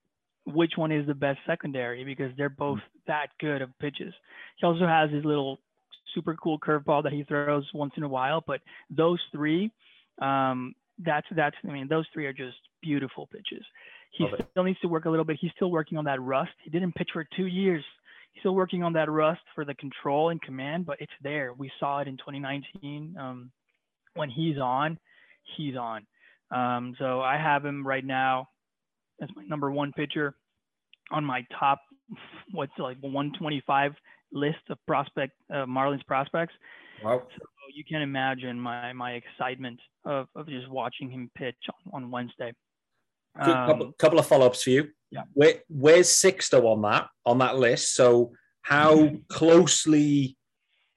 which 0.46 0.74
one 0.76 0.92
is 0.92 1.06
the 1.06 1.14
best 1.14 1.40
secondary 1.46 2.04
because 2.04 2.32
they're 2.36 2.50
both 2.50 2.80
that 3.06 3.28
good 3.40 3.62
of 3.62 3.70
pitches. 3.80 4.14
He 4.58 4.66
also 4.66 4.88
has 4.88 5.12
his 5.12 5.24
little 5.24 5.60
super 6.16 6.36
cool 6.36 6.60
curveball 6.60 7.04
that 7.04 7.14
he 7.14 7.24
throws 7.24 7.70
once 7.76 7.94
in 7.96 8.02
a 8.02 8.08
while, 8.08 8.44
but 8.46 8.62
those 8.90 9.20
three, 9.32 9.72
um, 10.20 10.74
that's 10.98 11.28
that's 11.36 11.56
I 11.64 11.72
mean 11.72 11.88
those 11.88 12.06
three 12.12 12.26
are 12.26 12.34
just 12.34 12.58
beautiful 12.82 13.28
pitches. 13.28 13.66
He 14.12 14.24
Love 14.24 14.34
still 14.52 14.64
it. 14.64 14.68
needs 14.68 14.80
to 14.80 14.88
work 14.88 15.06
a 15.06 15.10
little 15.10 15.26
bit. 15.26 15.38
He's 15.40 15.52
still 15.56 15.72
working 15.72 15.98
on 15.98 16.06
that 16.06 16.22
rust. 16.22 16.52
He 16.64 16.70
didn't 16.70 16.96
pitch 16.96 17.10
for 17.14 17.26
two 17.36 17.46
years. 17.46 17.84
He's 18.34 18.42
still 18.42 18.56
working 18.56 18.84
on 18.84 18.94
that 18.94 19.10
rust 19.10 19.42
for 19.56 19.66
the 19.66 19.74
control 19.76 20.30
and 20.30 20.42
command, 20.42 20.86
but 20.86 20.98
it's 21.00 21.12
there. 21.22 21.54
We 21.54 21.72
saw 21.80 22.00
it 22.00 22.08
in 22.08 22.18
2019. 22.18 23.16
Um, 23.20 23.52
when 24.16 24.30
he's 24.30 24.58
on, 24.58 24.98
he's 25.58 25.76
on. 25.76 26.06
Um, 26.52 26.96
so 26.98 27.22
I 27.22 27.38
have 27.38 27.64
him 27.64 27.86
right 27.86 28.06
now 28.06 28.50
as 29.22 29.30
my 29.36 29.44
number 29.44 29.70
one 29.72 29.92
pitcher 29.94 30.36
on 31.12 31.24
my 31.24 31.46
top, 31.58 31.80
what's 32.52 32.72
like 32.78 32.98
125 33.02 33.94
list 34.32 34.58
of 34.70 34.78
prospect 34.88 35.34
uh, 35.52 35.66
Marlins 35.66 36.06
prospects. 36.06 36.54
Wow. 37.04 37.24
So 37.38 37.46
you 37.74 37.84
can 37.84 38.02
imagine 38.02 38.60
my 38.60 38.94
my 38.94 39.12
excitement 39.14 39.80
of, 40.06 40.28
of 40.36 40.48
just 40.48 40.70
watching 40.70 41.10
him 41.10 41.30
pitch 41.36 41.56
on, 41.92 42.04
on 42.04 42.12
Wednesday. 42.12 42.52
Um, 43.40 43.68
couple, 43.68 43.92
couple 43.94 44.20
of 44.20 44.28
follow 44.28 44.46
ups 44.46 44.64
for 44.64 44.72
you. 44.72 44.90
Yeah. 45.12 45.24
Where, 45.34 45.56
where's 45.68 46.10
Sixto 46.10 46.66
on 46.66 46.82
that 46.84 47.08
on 47.26 47.40
that 47.40 47.58
list? 47.58 47.96
So 47.96 48.34
how 48.62 49.12
closely 49.30 50.38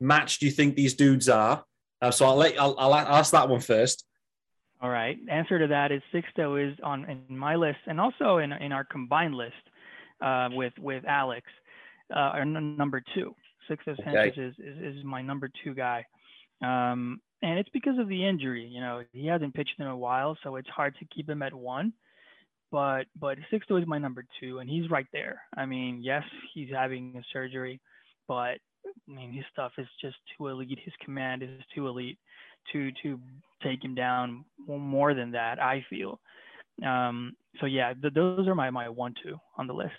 matched 0.01 0.41
do 0.41 0.47
you 0.47 0.53
think 0.53 0.75
these 0.75 0.95
dudes 0.95 1.29
are? 1.29 1.65
Uh, 2.01 2.11
so 2.11 2.27
I'll 2.27 2.37
let 2.37 2.61
I'll, 2.61 2.75
I'll 2.79 2.95
ask 2.95 3.33
that 3.33 3.49
one 3.49 3.61
first. 3.61 4.05
All 4.83 4.91
right. 4.91 5.17
Answer 5.31 5.61
to 5.61 5.69
that 5.69 5.93
is 5.93 6.03
Sixto 6.13 6.71
is 6.71 6.77
on 6.83 7.09
in 7.09 7.39
my 7.39 7.55
list 7.55 7.79
and 7.87 8.01
also 8.01 8.39
in 8.39 8.53
in 8.53 8.73
our 8.73 8.85
combined 8.85 9.35
list 9.35 9.55
uh, 10.21 10.49
with 10.53 10.73
with 10.79 11.05
Alex, 11.07 11.47
uh, 12.15 12.19
our 12.19 12.41
n- 12.41 12.77
number 12.77 13.03
two. 13.15 13.35
Sixto 13.71 13.93
Okay. 13.93 14.03
Sanchez 14.05 14.37
is, 14.37 14.55
is 14.59 14.97
is 14.97 15.05
my 15.05 15.23
number 15.23 15.49
two 15.63 15.73
guy, 15.73 16.05
um, 16.63 17.21
and 17.43 17.59
it's 17.61 17.69
because 17.71 17.99
of 17.99 18.09
the 18.09 18.27
injury. 18.27 18.67
You 18.67 18.81
know, 18.81 19.05
he 19.13 19.29
hasn't 19.29 19.55
pitched 19.55 19.79
in 19.79 19.87
a 19.87 19.97
while, 19.97 20.37
so 20.43 20.57
it's 20.57 20.69
hard 20.69 20.97
to 20.99 21.05
keep 21.15 21.31
him 21.31 21.43
at 21.43 21.55
one. 21.55 21.93
But 22.73 23.05
but 23.21 23.39
Sixto 23.53 23.81
is 23.81 23.87
my 23.87 23.99
number 23.99 24.25
two, 24.41 24.59
and 24.59 24.69
he's 24.69 24.91
right 24.91 25.07
there. 25.13 25.43
I 25.57 25.67
mean, 25.67 26.01
yes, 26.03 26.25
he's 26.55 26.71
having 26.73 27.15
a 27.19 27.23
surgery, 27.33 27.81
but 28.27 28.57
I 28.87 29.09
mean, 29.09 29.33
his 29.33 29.45
stuff 29.53 29.73
is 29.79 29.87
just 30.01 30.17
too 30.37 30.49
elite. 30.49 30.79
His 30.83 30.95
command 31.05 31.43
is 31.43 31.51
too 31.75 31.87
elite 31.87 32.19
to 32.73 32.91
to 33.03 33.21
take 33.63 33.85
him 33.85 33.95
down 33.95 34.47
more 34.67 35.13
than 35.13 35.33
that. 35.33 35.63
I 35.63 35.85
feel. 35.91 36.19
Um, 36.85 37.37
so 37.61 37.67
yeah, 37.67 37.93
th- 37.93 38.15
those 38.15 38.49
are 38.49 38.55
my 38.55 38.71
my 38.71 38.89
one 38.89 39.15
two 39.23 39.39
on 39.59 39.67
the 39.67 39.75
list. 39.75 39.93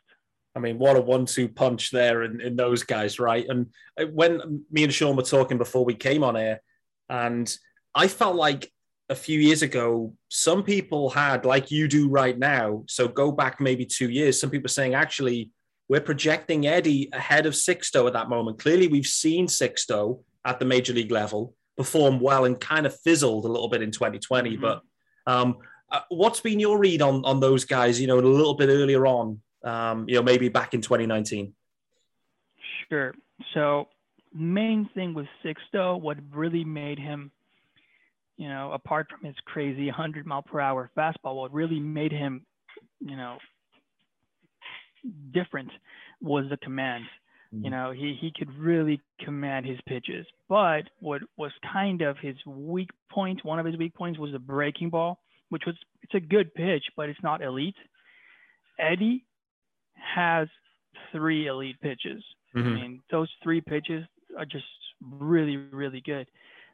I 0.56 0.60
mean, 0.60 0.78
what 0.78 0.96
a 0.96 1.02
one-two 1.02 1.50
punch 1.50 1.90
there 1.92 2.24
in, 2.24 2.40
in 2.40 2.56
those 2.56 2.84
guys, 2.84 3.20
right? 3.20 3.46
And 3.48 3.72
uh, 4.00 4.06
when 4.06 4.64
me 4.72 4.84
and 4.84 4.94
Sean 4.94 5.16
were 5.16 5.24
talking 5.24 5.58
before 5.58 5.84
we 5.84 5.96
came 5.96 6.24
on 6.24 6.38
air, 6.38 6.62
and 7.10 7.56
I 7.96 8.08
felt 8.08 8.36
like 8.36 8.72
a 9.14 9.16
few 9.16 9.40
years 9.40 9.62
ago, 9.62 10.14
some 10.28 10.64
people 10.64 11.10
had, 11.10 11.46
like 11.46 11.72
you 11.72 11.88
do 11.88 12.10
right 12.10 12.38
now. 12.38 12.84
So 12.88 13.08
go 13.08 13.32
back 13.32 13.62
maybe 13.62 13.86
two 13.86 14.10
years. 14.10 14.42
Some 14.42 14.50
people 14.50 14.70
saying 14.70 14.96
actually 14.96 15.52
we're 15.88 16.02
projecting 16.02 16.66
Eddie 16.66 17.10
ahead 17.14 17.46
of 17.46 17.54
Sixto 17.54 18.08
at 18.08 18.14
that 18.14 18.28
moment. 18.28 18.60
Clearly, 18.60 18.88
we've 18.88 19.06
seen 19.06 19.48
Sixto 19.48 20.22
at 20.44 20.60
the 20.60 20.66
major 20.66 20.94
league 20.94 21.12
level 21.12 21.54
perform 21.78 22.20
well 22.20 22.46
and 22.46 22.60
kind 22.60 22.86
of 22.86 23.00
fizzled 23.02 23.46
a 23.46 23.48
little 23.48 23.70
bit 23.70 23.82
in 23.82 23.92
2020. 23.92 24.58
Mhm. 24.58 24.62
But 24.62 24.82
um, 25.28 25.58
uh, 25.92 26.02
what's 26.10 26.42
been 26.42 26.60
your 26.60 26.78
read 26.78 27.02
on 27.02 27.24
on 27.26 27.40
those 27.40 27.66
guys? 27.66 28.02
You 28.02 28.08
know, 28.08 28.20
a 28.20 28.22
little 28.22 28.56
bit 28.56 28.70
earlier 28.70 29.06
on, 29.06 29.42
um, 29.64 30.10
you 30.10 30.16
know, 30.16 30.24
maybe 30.24 30.50
back 30.50 30.74
in 30.74 30.82
2019. 30.82 31.54
Sure. 32.90 33.14
So 33.54 33.88
main 34.34 34.90
thing 34.96 35.14
with 35.14 35.28
Sixto, 35.44 36.02
what 36.02 36.18
really 36.32 36.64
made 36.64 36.98
him, 37.00 37.32
you 38.38 38.50
know, 38.50 38.72
apart 38.72 39.08
from 39.10 39.26
his 39.26 39.36
crazy 39.46 39.86
100 39.86 40.26
mile 40.26 40.42
per 40.42 40.60
hour 40.60 40.90
fastball, 40.98 41.36
what 41.36 41.54
really 41.54 41.80
made 41.80 42.12
him, 42.12 42.46
you 43.00 43.16
know, 43.16 43.38
different 45.34 45.70
was 46.22 46.46
the 46.50 46.58
command. 46.58 47.06
You 47.62 47.70
know, 47.70 47.92
he, 47.92 48.18
he 48.20 48.32
could 48.36 48.52
really 48.58 49.00
command 49.20 49.68
his 49.68 49.78
pitches. 49.86 50.26
But 50.50 50.90
what 51.00 51.22
was 51.38 51.52
kind 51.72 52.02
of 52.02 52.18
his 52.18 52.36
weak 52.48 52.90
point, 53.12 53.46
one 53.46 53.60
of 53.60 53.66
his 53.68 53.78
weak 53.78 53.94
points 53.94 54.18
was 54.18 54.32
the 54.32 54.40
breaking 54.40 54.90
ball, 54.90 55.20
which 55.50 55.62
was 55.68 55.76
it's 56.02 56.16
a 56.16 56.20
good 56.20 56.52
pitch, 56.56 56.84
but 56.98 57.10
it's 57.10 57.22
not 57.22 57.44
elite. 57.44 57.76
Eddie 58.80 59.24
has 59.94 60.48
three 61.12 61.46
elite 61.46 61.80
pitches. 61.80 62.24
I 62.56 62.58
Mhm. 62.58 62.74
mean, 62.74 63.04
those 63.12 63.32
three 63.44 63.62
pitches 63.62 64.04
are 64.36 64.46
just 64.46 64.66
really, 65.00 65.58
really 65.58 66.02
good. 66.02 66.28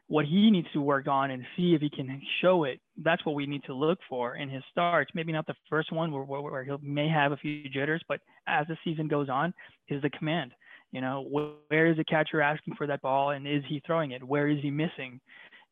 What 0.09 0.25
he 0.25 0.51
needs 0.51 0.67
to 0.73 0.81
work 0.81 1.07
on 1.07 1.31
and 1.31 1.43
see 1.55 1.73
if 1.73 1.81
he 1.81 1.89
can 1.89 2.21
show 2.41 2.65
it. 2.65 2.81
That's 2.97 3.23
what 3.25 3.35
we 3.35 3.45
need 3.45 3.63
to 3.65 3.73
look 3.73 3.99
for 4.09 4.35
in 4.35 4.49
his 4.49 4.63
starts. 4.71 5.11
Maybe 5.13 5.31
not 5.31 5.47
the 5.47 5.55
first 5.69 5.91
one 5.91 6.11
where, 6.11 6.23
where, 6.23 6.41
where 6.41 6.63
he 6.63 6.71
may 6.81 7.07
have 7.07 7.31
a 7.31 7.37
few 7.37 7.69
jitters, 7.69 8.01
but 8.07 8.19
as 8.47 8.67
the 8.67 8.77
season 8.83 9.07
goes 9.07 9.29
on, 9.29 9.53
is 9.87 10.01
the 10.01 10.09
command. 10.09 10.51
You 10.91 11.01
know, 11.01 11.23
wh- 11.23 11.71
where 11.71 11.87
is 11.87 11.97
the 11.97 12.03
catcher 12.03 12.41
asking 12.41 12.75
for 12.75 12.87
that 12.87 13.01
ball 13.01 13.29
and 13.29 13.47
is 13.47 13.63
he 13.69 13.81
throwing 13.85 14.11
it? 14.11 14.23
Where 14.23 14.47
is 14.47 14.59
he 14.61 14.71
missing? 14.71 15.21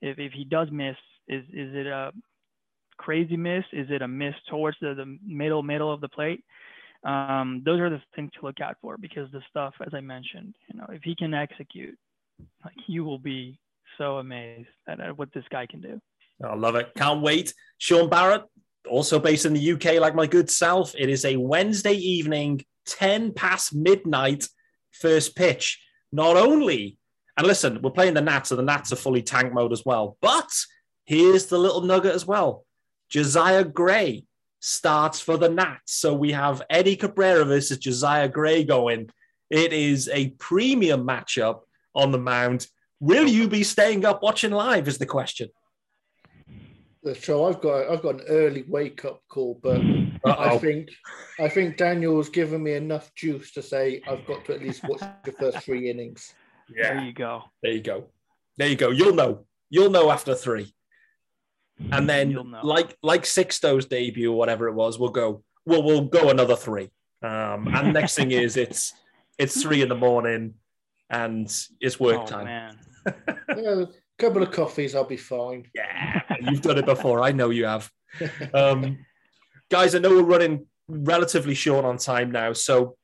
If, 0.01 0.19
if 0.19 0.31
he 0.33 0.45
does 0.45 0.69
miss, 0.71 0.95
is, 1.27 1.43
is 1.45 1.73
it 1.73 1.87
a 1.87 2.11
crazy 2.97 3.35
miss? 3.35 3.63
Is 3.73 3.87
it 3.89 4.01
a 4.03 4.07
miss 4.07 4.35
towards 4.49 4.77
the, 4.79 4.93
the 4.93 5.17
middle, 5.25 5.63
middle 5.63 5.91
of 5.91 5.99
the 5.99 6.09
plate? 6.09 6.43
um, 7.03 7.61
those 7.65 7.79
are 7.79 7.89
the 7.89 8.01
things 8.15 8.31
to 8.39 8.45
look 8.45 8.59
out 8.61 8.75
for 8.81 8.97
because 8.97 9.31
the 9.31 9.41
stuff, 9.49 9.73
as 9.85 9.93
I 9.93 10.01
mentioned, 10.01 10.55
you 10.71 10.79
know, 10.79 10.87
if 10.89 11.03
he 11.03 11.15
can 11.15 11.33
execute, 11.33 11.97
like 12.63 12.75
you 12.87 13.03
will 13.03 13.19
be 13.19 13.59
so 13.97 14.17
amazed 14.17 14.69
at, 14.87 14.99
at 14.99 15.17
what 15.17 15.33
this 15.33 15.45
guy 15.49 15.65
can 15.65 15.81
do. 15.81 15.99
I 16.43 16.55
love 16.55 16.75
it. 16.75 16.91
Can't 16.95 17.21
wait. 17.21 17.53
Sean 17.77 18.09
Barrett, 18.09 18.43
also 18.89 19.19
based 19.19 19.45
in 19.45 19.53
the 19.53 19.71
UK, 19.73 19.99
like 19.99 20.15
my 20.15 20.27
good 20.27 20.49
self. 20.49 20.93
It 20.97 21.09
is 21.09 21.25
a 21.25 21.37
Wednesday 21.37 21.93
evening, 21.93 22.63
10 22.85 23.33
past 23.33 23.73
midnight, 23.73 24.47
first 24.91 25.35
pitch. 25.35 25.81
Not 26.11 26.37
only, 26.37 26.97
and 27.37 27.45
listen, 27.45 27.81
we're 27.81 27.91
playing 27.91 28.13
the 28.13 28.21
Nats, 28.21 28.49
so 28.49 28.55
the 28.55 28.63
Nats 28.63 28.93
are 28.93 28.97
fully 28.97 29.21
tank 29.21 29.53
mode 29.53 29.73
as 29.73 29.83
well. 29.85 30.17
But 30.21 30.49
here's 31.05 31.47
the 31.47 31.57
little 31.57 31.81
nugget 31.81 32.15
as 32.15 32.25
well 32.25 32.65
Josiah 33.09 33.63
Gray 33.63 34.25
starts 34.59 35.19
for 35.19 35.37
the 35.37 35.49
Nats. 35.49 35.93
So 35.93 36.13
we 36.13 36.31
have 36.31 36.61
Eddie 36.69 36.95
Cabrera 36.95 37.45
versus 37.45 37.77
Josiah 37.77 38.27
Gray 38.27 38.63
going. 38.63 39.09
It 39.49 39.71
is 39.71 40.09
a 40.11 40.29
premium 40.31 41.07
matchup 41.07 41.61
on 41.95 42.11
the 42.11 42.17
mound. 42.17 42.67
Will 42.99 43.27
you 43.27 43.47
be 43.47 43.63
staying 43.63 44.05
up 44.05 44.23
watching 44.23 44.51
live? 44.51 44.87
Is 44.87 44.97
the 44.97 45.05
question. 45.05 45.49
So 47.21 47.45
I've 47.45 47.61
got 47.61 47.89
I've 47.89 48.01
got 48.01 48.15
an 48.15 48.25
early 48.27 48.63
wake 48.67 49.05
up 49.05 49.21
call, 49.29 49.59
but 49.63 49.79
I 50.25 50.29
Uh-oh. 50.29 50.59
think 50.59 50.89
I 51.39 51.47
think 51.47 51.77
Daniel's 51.77 52.29
given 52.29 52.61
me 52.63 52.73
enough 52.73 53.13
juice 53.15 53.51
to 53.53 53.61
say 53.61 54.01
I've 54.07 54.25
got 54.25 54.43
to 54.45 54.55
at 54.55 54.61
least 54.61 54.83
watch 54.83 55.01
the 55.23 55.31
first 55.31 55.59
three 55.59 55.89
innings. 55.89 56.33
There 56.75 57.01
you 57.01 57.13
go. 57.13 57.43
There 57.63 57.71
you 57.71 57.81
go. 57.81 58.09
There 58.57 58.67
you 58.67 58.75
go. 58.75 58.89
You'll 58.89 59.13
know. 59.15 59.45
You'll 59.69 59.89
know 59.91 60.11
after 60.11 60.35
three. 60.35 60.73
And 61.91 62.09
then 62.09 62.31
You'll 62.31 62.43
know. 62.43 62.61
like 62.63 62.97
like 63.03 63.23
Sixto's 63.23 63.85
debut 63.85 64.31
or 64.31 64.37
whatever 64.37 64.67
it 64.67 64.73
was, 64.73 64.99
we'll 64.99 65.11
go. 65.11 65.43
Well, 65.65 65.83
we'll 65.83 66.05
go 66.05 66.29
another 66.29 66.55
three. 66.55 66.89
Um, 67.21 67.67
and 67.73 67.93
next 67.93 68.15
thing 68.15 68.31
is 68.31 68.57
it's 68.57 68.93
it's 69.37 69.61
three 69.61 69.81
in 69.81 69.89
the 69.89 69.95
morning 69.95 70.55
and 71.09 71.45
it's 71.79 71.99
work 71.99 72.21
oh, 72.21 72.25
time. 72.25 72.45
man. 72.45 72.79
Yeah, 73.57 73.83
a 73.83 73.87
couple 74.19 74.43
of 74.43 74.51
coffees, 74.51 74.93
I'll 74.93 75.03
be 75.03 75.17
fine. 75.17 75.65
Yeah, 75.73 76.21
you've 76.41 76.61
done 76.61 76.77
it 76.77 76.85
before. 76.85 77.21
I 77.21 77.31
know 77.31 77.49
you 77.49 77.65
have. 77.65 77.89
Um, 78.53 78.99
guys, 79.69 79.95
I 79.95 79.99
know 79.99 80.09
we're 80.09 80.23
running 80.23 80.65
relatively 80.87 81.53
short 81.53 81.85
on 81.85 81.97
time 81.97 82.31
now, 82.31 82.53
so 82.53 82.97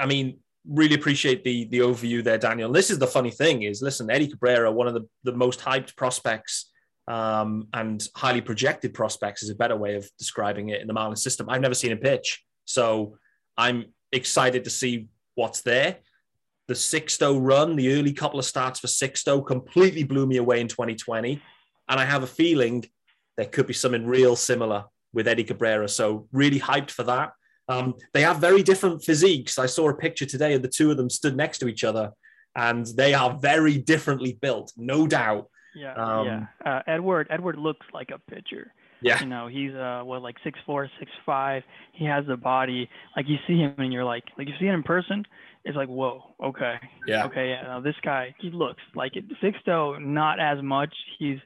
I 0.00 0.06
mean, 0.06 0.38
really 0.68 0.94
appreciate 0.94 1.44
the 1.44 1.64
the 1.66 1.78
overview 1.78 2.22
there, 2.22 2.38
Daniel. 2.38 2.68
And 2.68 2.76
this 2.76 2.90
is 2.90 2.98
the 2.98 3.06
funny 3.06 3.30
thing 3.30 3.62
is, 3.62 3.82
listen, 3.82 4.10
Eddie 4.10 4.28
Cabrera, 4.28 4.70
one 4.70 4.86
of 4.86 4.94
the, 4.94 5.08
the 5.24 5.32
most 5.32 5.60
hyped 5.60 5.96
prospects 5.96 6.70
um, 7.08 7.68
and 7.72 8.02
highly 8.14 8.40
projected 8.40 8.94
prospects 8.94 9.42
is 9.42 9.50
a 9.50 9.54
better 9.54 9.76
way 9.76 9.96
of 9.96 10.08
describing 10.18 10.68
it 10.68 10.80
in 10.80 10.86
the 10.86 10.94
Marlins 10.94 11.18
system. 11.18 11.48
I've 11.48 11.60
never 11.60 11.74
seen 11.74 11.92
a 11.92 11.96
pitch, 11.96 12.44
so 12.64 13.16
I'm 13.56 13.86
excited 14.12 14.64
to 14.64 14.70
see 14.70 15.08
what's 15.34 15.62
there. 15.62 15.98
The 16.68 16.74
Sixto 16.74 17.38
run, 17.40 17.76
the 17.76 17.92
early 17.92 18.12
couple 18.12 18.38
of 18.38 18.44
starts 18.44 18.80
for 18.80 18.86
Sixto 18.86 19.44
completely 19.44 20.04
blew 20.04 20.26
me 20.26 20.36
away 20.36 20.60
in 20.60 20.68
2020. 20.68 21.42
And 21.88 22.00
I 22.00 22.04
have 22.04 22.22
a 22.22 22.26
feeling 22.26 22.84
there 23.36 23.46
could 23.46 23.66
be 23.66 23.72
something 23.72 24.06
real 24.06 24.36
similar 24.36 24.84
with 25.12 25.26
Eddie 25.28 25.44
Cabrera. 25.44 25.88
So 25.88 26.28
really 26.32 26.60
hyped 26.60 26.90
for 26.90 27.02
that. 27.04 27.32
Um, 27.68 27.94
they 28.12 28.22
have 28.22 28.38
very 28.38 28.62
different 28.62 29.02
physiques. 29.04 29.58
I 29.58 29.66
saw 29.66 29.88
a 29.88 29.94
picture 29.94 30.26
today 30.26 30.54
of 30.54 30.62
the 30.62 30.68
two 30.68 30.90
of 30.90 30.96
them 30.96 31.10
stood 31.10 31.36
next 31.36 31.58
to 31.58 31.68
each 31.68 31.84
other, 31.84 32.10
and 32.56 32.86
they 32.96 33.14
are 33.14 33.38
very 33.38 33.78
differently 33.78 34.38
built, 34.40 34.72
no 34.76 35.06
doubt. 35.06 35.48
Yeah, 35.74 35.94
Um, 35.94 36.26
yeah. 36.26 36.46
Uh, 36.64 36.82
Edward 36.86 37.28
Edward 37.30 37.56
looks 37.56 37.86
like 37.94 38.10
a 38.10 38.18
pitcher. 38.30 38.72
Yeah. 39.00 39.20
You 39.20 39.26
know, 39.26 39.46
he's 39.48 39.72
uh 39.74 40.02
what 40.04 40.22
like 40.22 40.36
six 40.44 40.58
four, 40.66 40.88
six 40.98 41.10
five. 41.24 41.62
He 41.92 42.04
has 42.04 42.26
the 42.26 42.36
body. 42.36 42.88
Like 43.16 43.26
you 43.28 43.36
see 43.46 43.58
him 43.58 43.74
and 43.78 43.92
you're 43.92 44.04
like, 44.04 44.24
like 44.36 44.48
you 44.48 44.54
see 44.60 44.66
him 44.66 44.74
in 44.74 44.82
person, 44.82 45.24
it's 45.64 45.76
like, 45.76 45.88
whoa, 45.88 46.22
okay, 46.42 46.74
Yeah. 47.06 47.24
okay, 47.26 47.50
yeah. 47.50 47.62
now 47.62 47.80
this 47.80 47.94
guy, 48.02 48.34
he 48.40 48.50
looks 48.50 48.82
like 48.94 49.16
it. 49.16 49.24
six 49.40 49.56
Sixto, 49.66 50.00
not 50.00 50.40
as 50.40 50.62
much. 50.62 50.92
He's 51.18 51.38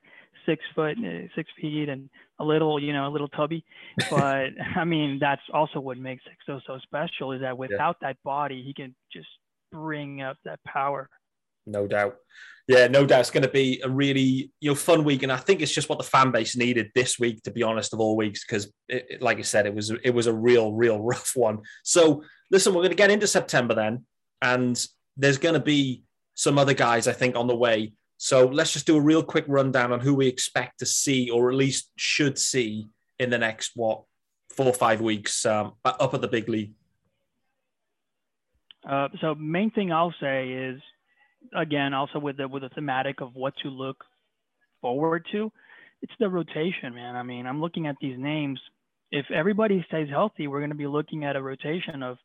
six 0.46 0.62
foot, 0.74 0.96
uh, 0.98 1.26
six 1.34 1.50
feet, 1.60 1.88
and 1.88 2.08
a 2.38 2.44
little, 2.44 2.80
you 2.82 2.92
know, 2.92 3.08
a 3.08 3.12
little 3.12 3.28
tubby. 3.28 3.64
But 4.10 4.50
I 4.76 4.84
mean, 4.84 5.18
that's 5.20 5.42
also 5.52 5.80
what 5.80 5.98
makes 5.98 6.22
Sixto 6.24 6.60
so 6.66 6.78
special 6.82 7.32
is 7.32 7.40
that 7.42 7.58
without 7.58 7.96
that 8.00 8.16
body, 8.22 8.62
he 8.64 8.72
can 8.72 8.94
just 9.12 9.28
bring 9.72 10.22
up 10.22 10.36
that 10.44 10.60
power. 10.64 11.08
No 11.66 11.86
doubt. 11.86 12.16
Yeah, 12.68 12.88
no 12.88 13.06
doubt. 13.06 13.20
It's 13.20 13.30
going 13.30 13.44
to 13.44 13.48
be 13.48 13.80
a 13.84 13.88
really 13.88 14.50
you 14.60 14.70
know 14.70 14.74
fun 14.74 15.04
week, 15.04 15.22
and 15.22 15.30
I 15.30 15.36
think 15.36 15.62
it's 15.62 15.72
just 15.72 15.88
what 15.88 15.98
the 15.98 16.04
fan 16.04 16.32
base 16.32 16.56
needed 16.56 16.90
this 16.94 17.18
week, 17.18 17.42
to 17.42 17.50
be 17.50 17.62
honest, 17.62 17.92
of 17.92 18.00
all 18.00 18.16
weeks, 18.16 18.44
because 18.44 18.72
like 19.20 19.38
I 19.38 19.42
said, 19.42 19.66
it 19.66 19.74
was 19.74 19.90
it 20.02 20.10
was 20.10 20.26
a 20.26 20.34
real, 20.34 20.72
real 20.72 21.00
rough 21.02 21.32
one. 21.34 21.60
So 21.84 22.22
listen, 22.50 22.74
we're 22.74 22.82
going 22.82 22.90
to 22.90 22.96
get 22.96 23.10
into 23.10 23.26
September 23.26 23.74
then, 23.74 24.04
and 24.42 24.84
there's 25.16 25.38
going 25.38 25.54
to 25.54 25.60
be 25.60 26.02
some 26.34 26.58
other 26.58 26.74
guys 26.74 27.08
I 27.08 27.12
think 27.12 27.36
on 27.36 27.46
the 27.46 27.56
way. 27.56 27.92
So 28.18 28.46
let's 28.46 28.72
just 28.72 28.86
do 28.86 28.96
a 28.96 29.00
real 29.00 29.22
quick 29.22 29.44
rundown 29.46 29.92
on 29.92 30.00
who 30.00 30.14
we 30.14 30.26
expect 30.26 30.78
to 30.80 30.86
see, 30.86 31.30
or 31.30 31.50
at 31.50 31.56
least 31.56 31.90
should 31.96 32.38
see, 32.38 32.88
in 33.18 33.30
the 33.30 33.38
next 33.38 33.72
what 33.74 34.02
four 34.50 34.66
or 34.66 34.74
five 34.74 35.00
weeks 35.00 35.44
um, 35.44 35.72
up 35.84 36.14
at 36.14 36.20
the 36.20 36.28
big 36.28 36.48
league. 36.48 36.72
Uh, 38.88 39.08
so 39.20 39.34
main 39.34 39.70
thing 39.70 39.92
I'll 39.92 40.14
say 40.20 40.48
is, 40.48 40.80
again, 41.54 41.94
also 41.94 42.18
with 42.18 42.36
the 42.36 42.48
with 42.48 42.62
the 42.62 42.68
thematic 42.70 43.20
of 43.20 43.34
what 43.34 43.54
to 43.62 43.68
look 43.68 44.04
forward 44.80 45.26
to, 45.32 45.50
it's 46.02 46.12
the 46.18 46.28
rotation, 46.28 46.94
man. 46.94 47.16
I 47.16 47.22
mean, 47.22 47.46
I'm 47.46 47.60
looking 47.60 47.86
at 47.86 47.96
these 48.00 48.18
names. 48.18 48.60
If 49.10 49.26
everybody 49.30 49.84
stays 49.88 50.08
healthy, 50.08 50.46
we're 50.46 50.60
going 50.60 50.70
to 50.70 50.76
be 50.76 50.86
looking 50.86 51.24
at 51.24 51.36
a 51.36 51.42
rotation 51.42 52.02
of 52.02 52.18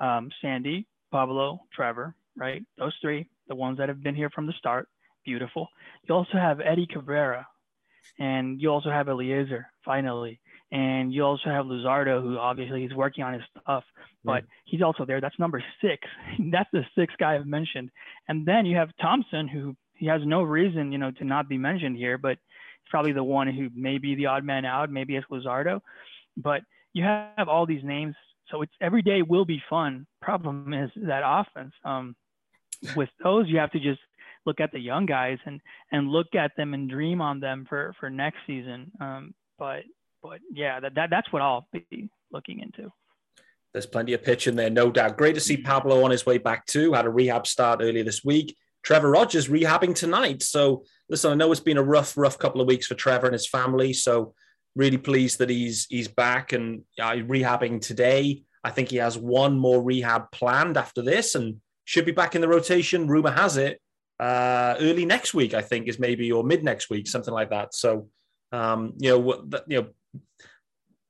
um, 0.00 0.30
Sandy, 0.42 0.86
Pablo, 1.12 1.60
Trevor, 1.72 2.14
right? 2.36 2.62
Those 2.76 2.94
three, 3.00 3.28
the 3.48 3.54
ones 3.54 3.78
that 3.78 3.88
have 3.88 4.02
been 4.02 4.14
here 4.14 4.30
from 4.30 4.46
the 4.46 4.52
start. 4.58 4.88
Beautiful. 5.24 5.68
You 6.08 6.14
also 6.14 6.36
have 6.36 6.60
Eddie 6.60 6.88
Cabrera, 6.92 7.46
and 8.18 8.60
you 8.60 8.70
also 8.70 8.90
have 8.90 9.08
Eliezer, 9.08 9.66
finally. 9.84 10.40
And 10.72 11.12
you 11.12 11.22
also 11.22 11.50
have 11.50 11.66
Luzardo, 11.66 12.20
who 12.20 12.38
obviously 12.38 12.82
he's 12.82 12.94
working 12.94 13.22
on 13.22 13.34
his 13.34 13.42
stuff, 13.60 13.84
but 14.24 14.44
he's 14.64 14.82
also 14.82 15.04
there. 15.04 15.20
That's 15.20 15.38
number 15.38 15.62
six. 15.80 16.06
That's 16.50 16.68
the 16.72 16.84
sixth 16.96 17.16
guy 17.18 17.36
I've 17.36 17.46
mentioned. 17.46 17.90
And 18.28 18.46
then 18.46 18.66
you 18.66 18.76
have 18.76 18.90
Thompson, 19.00 19.46
who 19.46 19.76
he 19.94 20.06
has 20.06 20.22
no 20.24 20.42
reason, 20.42 20.90
you 20.90 20.98
know, 20.98 21.10
to 21.12 21.24
not 21.24 21.48
be 21.48 21.58
mentioned 21.58 21.96
here, 21.96 22.18
but 22.18 22.32
it's 22.32 22.90
probably 22.90 23.12
the 23.12 23.22
one 23.22 23.46
who 23.48 23.70
may 23.74 23.98
be 23.98 24.14
the 24.14 24.26
odd 24.26 24.44
man 24.44 24.64
out. 24.64 24.90
Maybe 24.90 25.16
it's 25.16 25.26
Luzardo, 25.30 25.80
but 26.36 26.62
you 26.92 27.04
have 27.04 27.48
all 27.48 27.66
these 27.66 27.84
names. 27.84 28.14
So 28.50 28.62
it's 28.62 28.72
every 28.80 29.02
day 29.02 29.22
will 29.22 29.44
be 29.44 29.62
fun. 29.70 30.06
Problem 30.20 30.72
is 30.74 30.90
that 30.96 31.22
offense. 31.24 31.72
Um, 31.84 32.16
with 32.96 33.08
those, 33.22 33.48
you 33.48 33.58
have 33.58 33.70
to 33.72 33.80
just 33.80 34.00
look 34.46 34.60
at 34.60 34.72
the 34.72 34.78
young 34.78 35.06
guys 35.06 35.38
and 35.46 35.60
and 35.90 36.08
look 36.08 36.34
at 36.34 36.52
them 36.56 36.74
and 36.74 36.90
dream 36.90 37.20
on 37.20 37.40
them 37.40 37.66
for 37.68 37.94
for 37.98 38.10
next 38.10 38.38
season. 38.46 38.90
Um, 39.00 39.34
but 39.58 39.84
but 40.24 40.40
yeah, 40.52 40.80
that, 40.80 40.94
that 40.94 41.10
that's 41.10 41.30
what 41.32 41.42
I'll 41.42 41.68
be 41.72 42.08
looking 42.32 42.60
into. 42.60 42.90
There's 43.72 43.86
plenty 43.86 44.14
of 44.14 44.22
pitch 44.22 44.46
in 44.46 44.56
there, 44.56 44.70
no 44.70 44.90
doubt. 44.90 45.18
Great 45.18 45.34
to 45.34 45.40
see 45.40 45.56
Pablo 45.56 46.02
on 46.04 46.10
his 46.10 46.24
way 46.24 46.38
back 46.38 46.64
too. 46.66 46.92
Had 46.92 47.06
a 47.06 47.10
rehab 47.10 47.46
start 47.46 47.80
earlier 47.82 48.04
this 48.04 48.24
week. 48.24 48.56
Trevor 48.82 49.10
Rogers 49.10 49.48
rehabbing 49.48 49.94
tonight. 49.94 50.42
So 50.42 50.84
listen, 51.08 51.30
I 51.30 51.34
know 51.34 51.52
it's 51.52 51.60
been 51.60 51.76
a 51.76 51.82
rough, 51.82 52.16
rough 52.16 52.38
couple 52.38 52.60
of 52.60 52.66
weeks 52.66 52.86
for 52.86 52.94
Trevor 52.94 53.26
and 53.26 53.34
his 53.34 53.48
family. 53.48 53.92
So 53.92 54.34
really 54.74 54.96
pleased 54.96 55.38
that 55.38 55.50
he's 55.50 55.86
he's 55.90 56.08
back 56.08 56.52
and 56.52 56.82
uh, 56.98 57.12
rehabbing 57.12 57.80
today. 57.80 58.44
I 58.62 58.70
think 58.70 58.88
he 58.88 58.96
has 58.96 59.18
one 59.18 59.58
more 59.58 59.82
rehab 59.82 60.30
planned 60.32 60.78
after 60.78 61.02
this 61.02 61.34
and 61.34 61.60
should 61.84 62.06
be 62.06 62.12
back 62.12 62.34
in 62.34 62.40
the 62.40 62.48
rotation. 62.48 63.08
Rumor 63.08 63.32
has 63.32 63.58
it 63.58 63.80
uh, 64.18 64.76
early 64.78 65.04
next 65.04 65.34
week. 65.34 65.52
I 65.52 65.60
think 65.60 65.86
is 65.86 65.98
maybe 65.98 66.32
or 66.32 66.44
mid 66.44 66.64
next 66.64 66.88
week, 66.88 67.08
something 67.08 67.34
like 67.34 67.50
that. 67.50 67.74
So 67.74 68.08
um, 68.54 68.94
you 68.98 69.10
know, 69.10 69.60
you 69.66 69.82
know, 69.82 69.88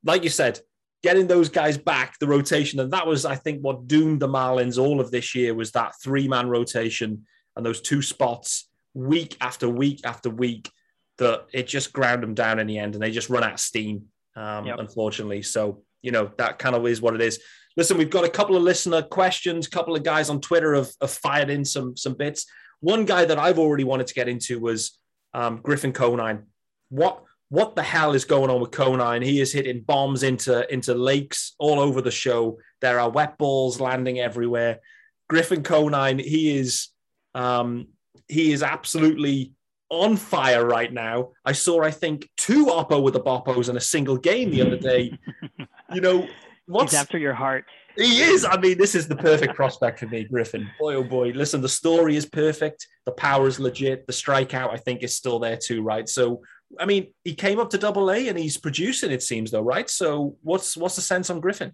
like 0.05 0.25
you 0.25 0.31
said, 0.31 0.61
getting 1.03 1.27
those 1.27 1.49
guys 1.49 1.77
back, 1.77 2.19
the 2.19 2.27
rotation, 2.27 2.81
and 2.81 2.93
that 2.93 3.07
was, 3.07 3.25
I 3.25 3.35
think, 3.35 3.61
what 3.61 3.87
doomed 3.87 4.21
the 4.21 4.29
Marlins 4.29 4.79
all 4.79 5.01
of 5.01 5.11
this 5.11 5.35
year 5.35 5.55
was 5.55 5.71
that 5.73 5.95
three-man 6.03 6.49
rotation 6.49 7.27
and 7.57 7.65
those 7.65 7.81
two 7.81 8.03
spots 8.03 8.69
week 8.95 9.37
after 9.41 9.69
week 9.69 10.01
after 10.05 10.31
week 10.31 10.71
that 11.19 11.47
it 11.53 11.67
just 11.67 11.93
ground 11.93 12.23
them 12.23 12.35
down 12.35 12.59
in 12.59 12.67
the 12.67 12.79
end, 12.79 12.95
and 12.95 13.03
they 13.03 13.11
just 13.11 13.31
run 13.31 13.45
out 13.45 13.55
of 13.55 13.61
steam, 13.61 14.07
um, 14.37 14.67
yep. 14.67 14.79
unfortunately. 14.79 15.43
So 15.43 15.83
you 16.03 16.11
know 16.11 16.31
that 16.39 16.59
kind 16.59 16.75
of 16.75 16.87
is 16.87 17.01
what 17.01 17.15
it 17.15 17.21
is. 17.21 17.41
Listen, 17.77 17.99
we've 17.99 18.11
got 18.11 18.25
a 18.25 18.31
couple 18.31 18.57
of 18.57 18.63
listener 18.63 19.03
questions. 19.03 19.67
A 19.67 19.71
couple 19.71 19.97
of 19.97 20.03
guys 20.05 20.31
on 20.31 20.41
Twitter 20.41 20.75
have, 20.75 20.91
have 21.01 21.11
fired 21.11 21.51
in 21.51 21.65
some 21.65 21.97
some 21.97 22.15
bits. 22.15 22.47
One 22.81 23.05
guy 23.05 23.25
that 23.25 23.39
I've 23.39 23.59
already 23.59 23.85
wanted 23.85 24.07
to 24.09 24.15
get 24.15 24.29
into 24.29 24.61
was 24.61 24.99
um, 25.33 25.61
Griffin 25.63 25.93
Conine. 25.93 26.45
What 26.89 27.23
what 27.55 27.77
the 27.77 27.83
hell 27.83 28.15
is 28.15 28.25
going 28.25 28.51
on 28.51 28.61
with 28.61 28.73
Conine? 28.73 29.23
He 29.23 29.41
is 29.41 29.53
hitting 29.53 29.83
bombs 29.83 30.25
into, 30.25 30.71
into 30.73 30.93
lakes 30.93 31.55
all 31.59 31.79
over 31.79 32.03
the 32.03 32.11
show. 32.11 32.59
There 32.81 32.99
are 32.99 33.09
wet 33.09 33.39
balls 33.39 33.81
landing 33.81 34.19
everywhere. 34.19 34.81
Griffin 35.29 35.63
Conine, 35.63 36.19
he 36.19 36.59
is 36.59 36.89
um, 37.35 37.89
he 38.29 38.53
is 38.53 38.63
absolutely 38.63 39.53
on 39.89 40.17
fire 40.17 40.67
right 40.67 40.93
now. 40.93 41.31
I 41.45 41.53
saw, 41.53 41.83
I 41.83 41.93
think, 41.93 42.29
two 42.37 42.67
Oppo 42.67 43.01
with 43.01 43.15
the 43.15 43.21
Boppos 43.21 43.69
in 43.69 43.77
a 43.77 43.81
single 43.81 44.17
game 44.17 44.51
the 44.51 44.63
other 44.63 44.77
day. 44.77 45.17
you 45.93 46.01
know, 46.01 46.27
what's 46.67 46.93
He's 46.93 47.01
after 47.01 47.19
your 47.19 47.35
heart? 47.35 47.67
He 47.97 48.23
is. 48.23 48.45
I 48.45 48.57
mean, 48.57 48.77
this 48.77 48.97
is 48.97 49.07
the 49.07 49.15
perfect 49.17 49.55
prospect 49.55 50.01
for 50.01 50.07
me, 50.07 50.25
Griffin. 50.25 50.69
Boy, 50.81 50.95
oh 50.97 51.05
boy. 51.05 51.31
Listen, 51.31 51.61
the 51.61 51.69
story 51.69 52.17
is 52.17 52.27
perfect. 52.27 52.89
The 53.07 53.13
power 53.13 53.47
is 53.47 53.61
legit. 53.61 54.07
The 54.07 54.13
strikeout, 54.13 54.71
I 54.73 54.77
think, 54.77 55.05
is 55.05 55.17
still 55.17 55.39
there 55.39 55.57
too, 55.57 55.83
right? 55.83 56.09
So 56.09 56.43
I 56.79 56.87
mean, 56.87 57.13
he 57.25 57.35
came 57.35 57.59
up 57.59 57.71
to 57.71 57.79
double 57.79 58.11
A 58.11 58.29
and 58.29 58.39
he's 58.39 58.57
producing, 58.57 59.11
it 59.11 59.23
seems, 59.23 59.51
though, 59.51 59.61
right? 59.61 59.89
So 59.89 60.37
what's 60.43 60.77
what's 60.77 60.97
the 60.97 61.03
sense 61.03 61.31
on 61.31 61.41
Griffin? 61.41 61.73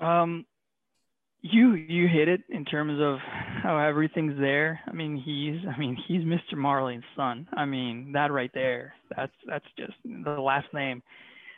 Um, 0.00 0.46
you 1.46 1.74
you 1.74 2.08
hit 2.08 2.28
it 2.28 2.40
in 2.48 2.64
terms 2.64 3.00
of 3.02 3.18
how 3.62 3.78
everything's 3.78 4.38
there. 4.40 4.80
I 4.86 4.92
mean, 4.92 5.16
he's 5.16 5.60
I 5.68 5.78
mean 5.78 5.96
he's 6.08 6.22
Mr. 6.22 6.56
Marlin's 6.56 7.04
son. 7.14 7.46
I 7.52 7.66
mean 7.66 8.12
that 8.12 8.32
right 8.32 8.50
there. 8.54 8.94
That's 9.14 9.32
that's 9.46 9.66
just 9.78 9.92
the 10.04 10.40
last 10.40 10.72
name. 10.72 11.02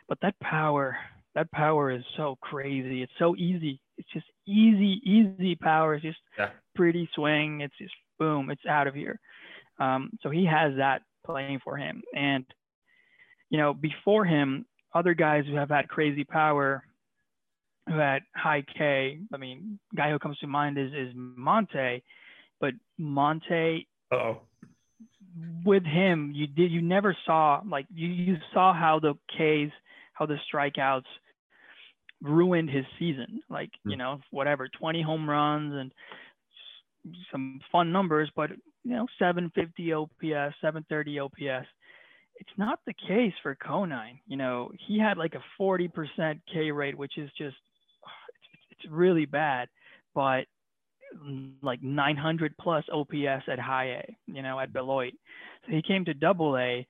But 0.09 0.19
that 0.21 0.37
power, 0.41 0.97
that 1.35 1.49
power 1.51 1.89
is 1.91 2.03
so 2.17 2.37
crazy. 2.41 3.01
It's 3.01 3.11
so 3.17 3.35
easy. 3.37 3.79
It's 3.97 4.09
just 4.11 4.25
easy, 4.45 5.01
easy 5.03 5.55
power. 5.55 5.95
It's 5.95 6.03
just 6.03 6.19
yeah. 6.37 6.49
pretty 6.75 7.09
swing. 7.15 7.61
It's 7.61 7.77
just 7.77 7.93
boom. 8.19 8.49
It's 8.49 8.65
out 8.67 8.87
of 8.87 8.93
here. 8.93 9.19
Um, 9.79 10.11
so 10.21 10.29
he 10.29 10.45
has 10.45 10.73
that 10.77 11.01
playing 11.27 11.59
for 11.63 11.77
him. 11.77 12.01
And, 12.15 12.45
you 13.49 13.57
know, 13.57 13.73
before 13.73 14.25
him, 14.25 14.65
other 14.93 15.13
guys 15.13 15.45
who 15.45 15.55
have 15.55 15.69
had 15.69 15.87
crazy 15.87 16.23
power, 16.23 16.83
who 17.87 17.97
had 17.97 18.23
high 18.35 18.63
K, 18.77 19.19
I 19.33 19.37
mean, 19.37 19.79
guy 19.95 20.09
who 20.09 20.19
comes 20.19 20.37
to 20.39 20.47
mind 20.47 20.77
is, 20.77 20.91
is 20.93 21.13
Monte, 21.15 22.03
but 22.59 22.73
Monte, 22.97 23.87
oh 24.11 24.41
with 25.63 25.83
him, 25.83 26.31
you 26.33 26.47
did, 26.47 26.71
you 26.71 26.81
never 26.81 27.15
saw, 27.25 27.61
like, 27.69 27.85
you, 27.93 28.07
you 28.07 28.37
saw 28.53 28.73
how 28.73 28.99
the 28.99 29.13
Ks, 29.29 29.73
how 30.13 30.25
the 30.25 30.37
strikeouts 30.51 31.05
ruined 32.21 32.69
his 32.69 32.85
season. 32.97 33.41
Like, 33.49 33.71
you 33.85 33.93
hmm. 33.93 33.99
know, 33.99 34.21
whatever, 34.31 34.67
20 34.67 35.01
home 35.01 35.29
runs 35.29 35.73
and 35.75 35.91
some 37.31 37.59
fun 37.71 37.91
numbers, 37.91 38.29
but 38.35 38.51
you 38.83 38.93
know, 38.93 39.07
750 39.19 39.93
OPS, 39.93 40.55
730 40.61 41.19
OPS. 41.19 41.67
It's 42.39 42.57
not 42.57 42.79
the 42.85 42.93
case 42.93 43.33
for 43.41 43.55
Conine. 43.55 44.19
You 44.27 44.37
know, 44.37 44.71
he 44.87 44.99
had 44.99 45.17
like 45.17 45.33
a 45.35 45.61
40% 45.61 46.39
K 46.51 46.71
rate, 46.71 46.97
which 46.97 47.17
is 47.17 47.29
just, 47.37 47.55
it's, 48.71 48.91
really 48.91 49.25
bad, 49.25 49.67
but 50.13 50.45
like 51.61 51.81
900 51.81 52.55
plus 52.57 52.85
OPS 52.93 53.43
at 53.51 53.59
high 53.59 53.85
A, 53.85 54.17
you 54.27 54.41
know, 54.41 54.59
at 54.59 54.71
Beloit. 54.71 55.13
So 55.65 55.71
he 55.71 55.81
came 55.81 56.05
to 56.05 56.13
double 56.13 56.57
A. 56.57 56.85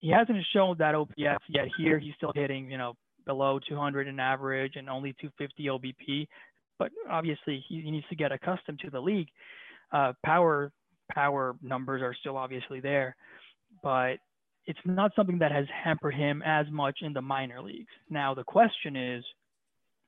He 0.00 0.10
hasn't 0.10 0.44
shown 0.52 0.76
that 0.78 0.94
OPS 0.94 1.44
yet 1.48 1.68
here. 1.78 1.98
He's 1.98 2.14
still 2.16 2.32
hitting, 2.34 2.70
you 2.70 2.78
know, 2.78 2.94
below 3.24 3.60
200 3.68 4.08
in 4.08 4.18
average 4.18 4.74
and 4.76 4.88
only 4.88 5.14
250 5.20 5.64
OBP. 5.66 6.26
But 6.78 6.90
obviously, 7.10 7.64
he, 7.68 7.90
needs 7.90 8.06
to 8.08 8.16
get 8.16 8.32
accustomed 8.32 8.80
to 8.80 8.90
the 8.90 9.00
league. 9.00 9.28
Uh, 9.92 10.12
power 10.24 10.72
power 11.12 11.56
numbers 11.62 12.02
are 12.02 12.14
still 12.14 12.36
obviously 12.36 12.80
there, 12.80 13.16
but 13.82 14.18
it's 14.66 14.78
not 14.84 15.12
something 15.16 15.38
that 15.38 15.50
has 15.50 15.64
hampered 15.84 16.14
him 16.14 16.42
as 16.44 16.66
much 16.70 16.98
in 17.00 17.14
the 17.14 17.22
minor 17.22 17.62
leagues. 17.62 17.92
Now 18.10 18.34
the 18.34 18.44
question 18.44 18.94
is, 18.94 19.24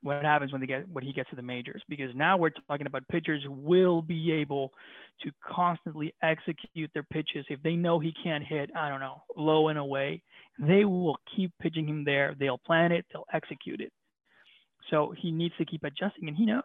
what 0.02 0.22
happens 0.22 0.52
when 0.52 0.60
they 0.60 0.66
get 0.66 0.88
when 0.88 1.04
he 1.04 1.12
gets 1.12 1.30
to 1.30 1.36
the 1.36 1.42
majors? 1.42 1.82
Because 1.88 2.14
now 2.14 2.36
we're 2.36 2.50
talking 2.68 2.86
about 2.86 3.06
pitchers 3.08 3.42
who 3.44 3.52
will 3.52 4.02
be 4.02 4.32
able 4.32 4.72
to 5.22 5.30
constantly 5.46 6.14
execute 6.22 6.90
their 6.94 7.02
pitches. 7.02 7.44
If 7.48 7.62
they 7.62 7.74
know 7.74 7.98
he 7.98 8.12
can't 8.22 8.44
hit, 8.44 8.70
I 8.76 8.88
don't 8.88 9.00
know, 9.00 9.22
low 9.36 9.68
and 9.68 9.78
away, 9.78 10.22
they 10.58 10.84
will 10.84 11.16
keep 11.36 11.52
pitching 11.60 11.88
him 11.88 12.04
there. 12.04 12.34
They'll 12.38 12.58
plan 12.58 12.92
it, 12.92 13.04
they'll 13.12 13.26
execute 13.32 13.80
it. 13.80 13.92
So 14.90 15.14
he 15.16 15.30
needs 15.30 15.54
to 15.58 15.64
keep 15.64 15.84
adjusting, 15.84 16.28
and 16.28 16.36
he 16.36 16.44
knows. 16.44 16.62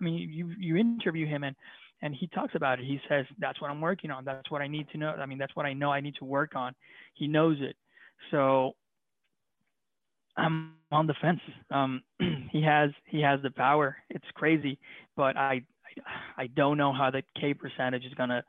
I 0.00 0.04
mean, 0.04 0.14
you 0.14 0.52
you 0.58 0.76
interview 0.76 1.26
him, 1.26 1.44
and 1.44 1.56
and 2.02 2.14
he 2.14 2.26
talks 2.28 2.54
about 2.54 2.78
it. 2.78 2.84
He 2.84 3.00
says, 3.08 3.26
"That's 3.38 3.60
what 3.60 3.70
I'm 3.70 3.80
working 3.80 4.10
on. 4.10 4.24
That's 4.24 4.50
what 4.50 4.62
I 4.62 4.68
need 4.68 4.88
to 4.90 4.98
know. 4.98 5.10
I 5.10 5.26
mean, 5.26 5.38
that's 5.38 5.54
what 5.56 5.66
I 5.66 5.72
know 5.72 5.90
I 5.90 6.00
need 6.00 6.14
to 6.16 6.24
work 6.24 6.54
on." 6.54 6.74
He 7.14 7.26
knows 7.28 7.58
it. 7.60 7.76
So 8.30 8.72
I'm 10.36 10.74
on 10.90 11.06
the 11.06 11.14
fence. 11.20 11.40
Um, 11.70 12.02
he 12.52 12.62
has 12.62 12.90
he 13.06 13.20
has 13.22 13.40
the 13.42 13.50
power. 13.50 13.96
It's 14.10 14.24
crazy, 14.34 14.78
but 15.16 15.36
I 15.36 15.62
I, 16.38 16.46
don't 16.46 16.78
know 16.78 16.92
how 16.92 17.10
the 17.10 17.22
K 17.38 17.54
percentage 17.54 18.04
is 18.04 18.14
gonna 18.14 18.42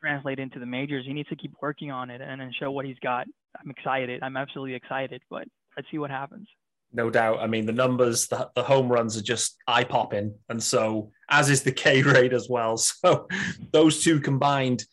translate 0.00 0.38
into 0.38 0.58
the 0.58 0.66
majors. 0.66 1.06
He 1.06 1.12
needs 1.12 1.28
to 1.30 1.36
keep 1.36 1.54
working 1.60 1.90
on 1.90 2.10
it 2.10 2.20
and, 2.20 2.40
and 2.40 2.54
show 2.54 2.70
what 2.70 2.84
he's 2.84 2.98
got. 3.02 3.26
I'm 3.58 3.70
excited. 3.70 4.22
I'm 4.22 4.36
absolutely 4.36 4.74
excited, 4.74 5.22
but 5.30 5.48
let's 5.76 5.90
see 5.90 5.98
what 5.98 6.10
happens 6.10 6.46
no 6.92 7.10
doubt. 7.10 7.40
I 7.40 7.46
mean, 7.46 7.66
the 7.66 7.72
numbers, 7.72 8.26
the, 8.28 8.50
the 8.54 8.62
home 8.62 8.88
runs 8.88 9.16
are 9.16 9.22
just 9.22 9.56
eye 9.66 9.84
popping. 9.84 10.34
And 10.48 10.62
so, 10.62 11.10
as 11.28 11.50
is 11.50 11.62
the 11.62 11.72
K 11.84 12.02
rate 12.02 12.32
as 12.32 12.48
well. 12.48 12.76
So, 12.76 13.28
those 13.72 14.02
two 14.02 14.20
combined, 14.20 14.84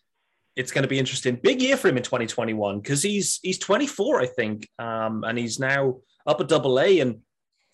it's 0.56 0.72
going 0.72 0.84
to 0.84 0.88
be 0.88 1.00
interesting. 1.00 1.36
Big 1.36 1.62
year 1.62 1.78
for 1.78 1.88
him 1.88 1.98
in 1.98 2.04
2021 2.04 2.80
because 2.80 3.04
he's 3.04 3.40
he's 3.42 3.60
24, 3.60 4.22
I 4.22 4.26
think, 4.28 4.70
um, 4.80 5.24
and 5.24 5.38
he's 5.38 5.60
now 5.60 5.98
up 6.26 6.42
at 6.42 6.48
double 6.48 6.80
A. 6.80 7.00
And 7.00 7.20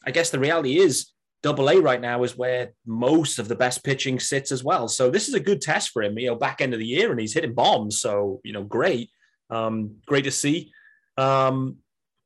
I 0.06 0.12
guess 0.12 0.30
the 0.30 0.40
reality 0.40 0.78
is 0.78 1.12
double 1.42 1.70
A 1.70 1.80
right 1.80 2.02
now 2.02 2.24
is 2.24 2.38
where 2.38 2.74
most 2.86 3.38
of 3.38 3.48
the 3.48 3.56
best 3.56 3.84
pitching 3.84 4.20
sits 4.20 4.52
as 4.52 4.64
well. 4.64 4.88
So 4.88 5.10
this 5.10 5.28
is 5.28 5.34
a 5.34 5.40
good 5.40 5.62
test 5.62 5.92
for 5.92 6.02
him, 6.02 6.18
you 6.18 6.28
know, 6.28 6.36
back 6.36 6.62
end 6.62 6.74
of 6.74 6.80
the 6.80 6.86
year 6.86 7.12
and 7.12 7.20
he's 7.20 7.34
hitting 7.34 7.54
bombs. 7.54 8.00
So, 8.00 8.40
you 8.44 8.54
know, 8.54 8.64
great. 8.64 9.10
Um, 9.50 9.98
great 10.06 10.24
to 10.24 10.32
see. 10.32 10.72
Um, 11.18 11.78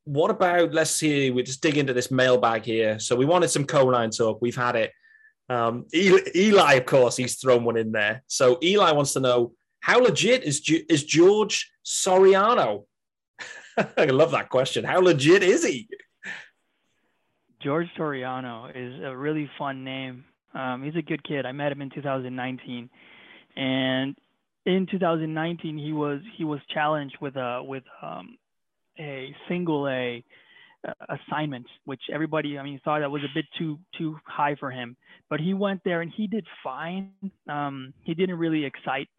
what 0.08 0.32
about, 0.32 0.74
let's 0.74 0.91
see, 0.91 1.32
we 1.32 1.43
just 1.43 1.62
dig 1.62 1.78
into 1.78 1.93
this 1.93 2.10
mailbag 2.10 2.64
here. 2.64 2.97
So 2.97 3.16
we 3.16 3.26
wanted 3.26 3.49
some 3.49 3.66
Conine 3.66 4.10
talk. 4.10 4.39
We've 4.41 4.55
had 4.55 4.76
it. 4.76 4.93
Um, 5.49 5.86
Eli, 5.93 6.20
Eli, 6.36 6.74
of 6.76 6.86
course, 6.86 7.18
he's 7.18 7.36
thrown 7.36 7.64
one 7.64 7.78
in 7.78 7.91
there. 7.91 8.24
So 8.28 8.58
Eli 8.64 8.91
wants 8.91 9.14
to 9.14 9.20
know 9.20 9.53
how 9.82 9.99
legit 9.99 10.43
is, 10.43 10.62
is 10.89 11.03
George 11.03 11.72
Soriano? 11.86 12.86
I 13.78 14.05
love 14.05 14.32
that 14.32 14.49
question. 14.49 14.84
How 14.84 14.99
legit 14.99 15.43
is 15.43 15.66
he? 15.66 15.88
George 17.62 17.88
Soriano 17.97 18.70
is 18.74 19.03
a 19.03 19.16
really 19.16 19.49
fun 19.58 19.84
name. 19.84 20.24
Um, 20.53 20.84
he's 20.84 20.95
a 20.95 21.01
good 21.01 21.24
kid. 21.24 21.45
I 21.45 21.51
met 21.51 21.72
him 21.72 21.82
in 21.82 21.89
2019, 21.89 22.89
and 23.55 24.16
in 24.66 24.88
2019 24.89 25.78
he 25.78 25.93
was 25.93 26.22
he 26.36 26.43
was 26.43 26.60
challenged 26.74 27.18
with 27.20 27.36
a 27.36 27.62
with 27.64 27.84
um, 28.01 28.38
a 29.00 29.36
single 29.48 29.88
A 29.88 30.24
uh, 30.88 30.93
assignment, 31.10 31.66
which 31.86 32.02
everybody 32.14 32.58
I 32.58 32.64
mean 32.64 32.80
thought 32.84 33.00
that 33.00 33.12
was 33.12 33.24
a 33.24 33.34
bit 33.34 33.45
too 33.58 33.80
too 33.98 34.18
high 34.26 34.56
for 34.56 34.72
him. 34.72 34.95
But 35.30 35.39
he 35.39 35.54
went 35.54 35.82
there 35.84 36.02
and 36.02 36.12
he 36.16 36.28
did 36.28 36.45
fine. 36.64 37.12
Um, 37.50 37.93
he 38.04 38.14
didn't 38.14 38.38
really 38.38 38.64
excite 38.66 39.10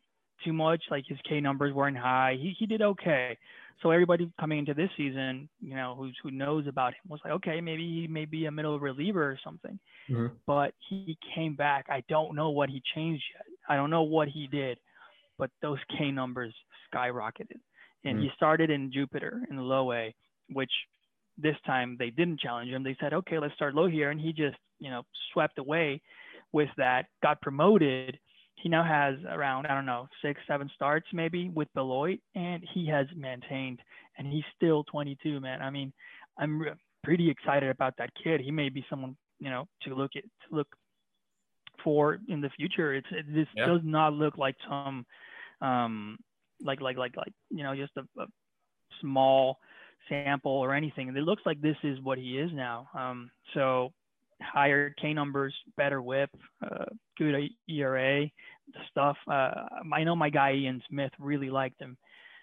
too 0.44 0.52
much. 0.52 0.82
Like 0.90 1.04
his 1.06 1.18
K 1.28 1.40
numbers 1.40 1.74
weren't 1.74 1.98
high. 1.98 2.36
He 2.40 2.54
he 2.58 2.66
did 2.66 2.82
okay. 2.82 3.36
So 3.82 3.90
everybody 3.90 4.30
coming 4.40 4.58
into 4.58 4.74
this 4.74 4.90
season, 4.96 5.48
you 5.60 5.76
know, 5.76 5.94
who's 5.96 6.16
who 6.22 6.30
knows 6.30 6.66
about 6.66 6.94
him 6.94 7.00
was 7.08 7.20
like, 7.24 7.34
okay, 7.34 7.60
maybe 7.60 7.82
he 7.82 8.08
may 8.08 8.24
be 8.24 8.46
a 8.46 8.50
middle 8.50 8.78
reliever 8.78 9.22
or 9.22 9.38
something. 9.44 9.78
Mm-hmm. 10.10 10.34
But 10.46 10.74
he 10.88 11.16
came 11.34 11.54
back. 11.54 11.86
I 11.88 12.02
don't 12.08 12.34
know 12.34 12.50
what 12.50 12.70
he 12.70 12.82
changed 12.94 13.22
yet. 13.34 13.46
I 13.68 13.76
don't 13.76 13.90
know 13.90 14.02
what 14.02 14.28
he 14.28 14.46
did, 14.46 14.78
but 15.38 15.50
those 15.62 15.78
K 15.96 16.10
numbers 16.10 16.54
skyrocketed. 16.92 17.60
And 18.04 18.16
mm-hmm. 18.16 18.24
he 18.24 18.30
started 18.36 18.70
in 18.70 18.92
Jupiter 18.92 19.42
in 19.50 19.56
the 19.56 19.62
low 19.62 19.92
A, 19.92 20.14
which 20.50 20.70
this 21.36 21.56
time 21.66 21.96
they 21.98 22.10
didn't 22.10 22.40
challenge 22.40 22.70
him. 22.70 22.82
They 22.82 22.96
said, 23.00 23.12
okay, 23.12 23.38
let's 23.38 23.54
start 23.54 23.74
low 23.74 23.88
here. 23.88 24.10
And 24.10 24.20
he 24.20 24.32
just, 24.32 24.56
you 24.78 24.90
know, 24.90 25.02
swept 25.32 25.58
away 25.58 26.00
with 26.52 26.70
that, 26.76 27.06
got 27.22 27.40
promoted 27.42 28.18
he 28.62 28.68
now 28.68 28.82
has 28.82 29.16
around 29.28 29.66
I 29.66 29.74
don't 29.74 29.86
know 29.86 30.08
six, 30.22 30.40
seven 30.46 30.70
starts 30.74 31.06
maybe 31.12 31.48
with 31.48 31.72
Beloit, 31.74 32.18
and 32.34 32.62
he 32.74 32.86
has 32.88 33.06
maintained, 33.16 33.80
and 34.16 34.26
he's 34.26 34.44
still 34.56 34.84
22, 34.84 35.40
man. 35.40 35.62
I 35.62 35.70
mean, 35.70 35.92
I'm 36.38 36.60
re- 36.60 36.72
pretty 37.04 37.30
excited 37.30 37.68
about 37.68 37.94
that 37.98 38.10
kid. 38.22 38.40
He 38.40 38.50
may 38.50 38.68
be 38.68 38.84
someone 38.90 39.16
you 39.38 39.50
know 39.50 39.66
to 39.82 39.94
look 39.94 40.12
at 40.16 40.24
to 40.24 40.56
look 40.56 40.68
for 41.84 42.18
in 42.28 42.40
the 42.40 42.50
future. 42.50 42.94
It's 42.94 43.06
it, 43.10 43.26
this 43.32 43.46
yeah. 43.56 43.66
does 43.66 43.80
not 43.84 44.12
look 44.12 44.36
like 44.36 44.56
some 44.68 45.06
um 45.60 46.18
like 46.62 46.80
like 46.80 46.96
like 46.96 47.16
like 47.16 47.32
you 47.50 47.62
know 47.62 47.74
just 47.74 47.92
a, 47.96 48.02
a 48.20 48.26
small 49.00 49.58
sample 50.08 50.52
or 50.52 50.74
anything. 50.74 51.08
And 51.08 51.16
it 51.16 51.22
looks 51.22 51.42
like 51.44 51.60
this 51.60 51.76
is 51.82 51.98
what 52.00 52.18
he 52.18 52.38
is 52.38 52.50
now. 52.52 52.88
Um, 52.94 53.30
so 53.54 53.92
higher 54.40 54.94
K 55.00 55.12
numbers, 55.12 55.54
better 55.76 56.00
whip, 56.00 56.30
uh, 56.64 56.86
good 57.16 57.50
ERA, 57.68 58.26
stuff. 58.90 59.16
Uh, 59.30 59.50
I 59.92 60.04
know 60.04 60.16
my 60.16 60.30
guy 60.30 60.54
Ian 60.54 60.82
Smith 60.88 61.12
really 61.18 61.50
liked 61.50 61.80
him 61.80 61.96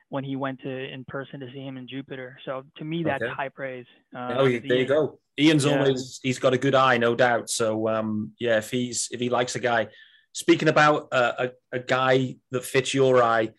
when 0.10 0.24
he 0.24 0.36
went 0.36 0.62
to 0.62 0.70
in 0.70 1.04
person 1.06 1.40
to 1.40 1.48
see 1.52 1.62
him 1.62 1.78
in 1.78 1.88
Jupiter. 1.88 2.38
So 2.46 2.64
to 2.78 2.84
me, 2.84 3.04
that's 3.04 3.24
okay. 3.24 3.34
high 3.34 3.50
praise. 3.50 3.86
Uh, 4.16 4.36
oh, 4.38 4.46
there 4.46 4.66
Ian. 4.66 4.78
you 4.78 4.86
go. 4.86 5.20
Ian's 5.40 5.66
yeah. 5.66 5.78
always 5.78 6.20
he's 6.22 6.40
got 6.40 6.54
a 6.54 6.58
good 6.58 6.76
eye, 6.76 6.98
no 6.98 7.16
doubt. 7.16 7.50
So 7.50 7.88
um, 7.88 8.32
yeah, 8.40 8.58
if 8.58 8.72
he's 8.72 9.10
if 9.12 9.20
he 9.20 9.30
likes 9.30 9.56
a 9.56 9.60
guy. 9.60 9.88
Speaking 10.34 10.68
about 10.68 11.08
uh, 11.14 11.48
a, 11.72 11.78
a 11.78 11.80
guy 11.80 12.36
that 12.52 12.66
fits 12.66 12.94
your 12.94 13.24
eye, 13.24 13.52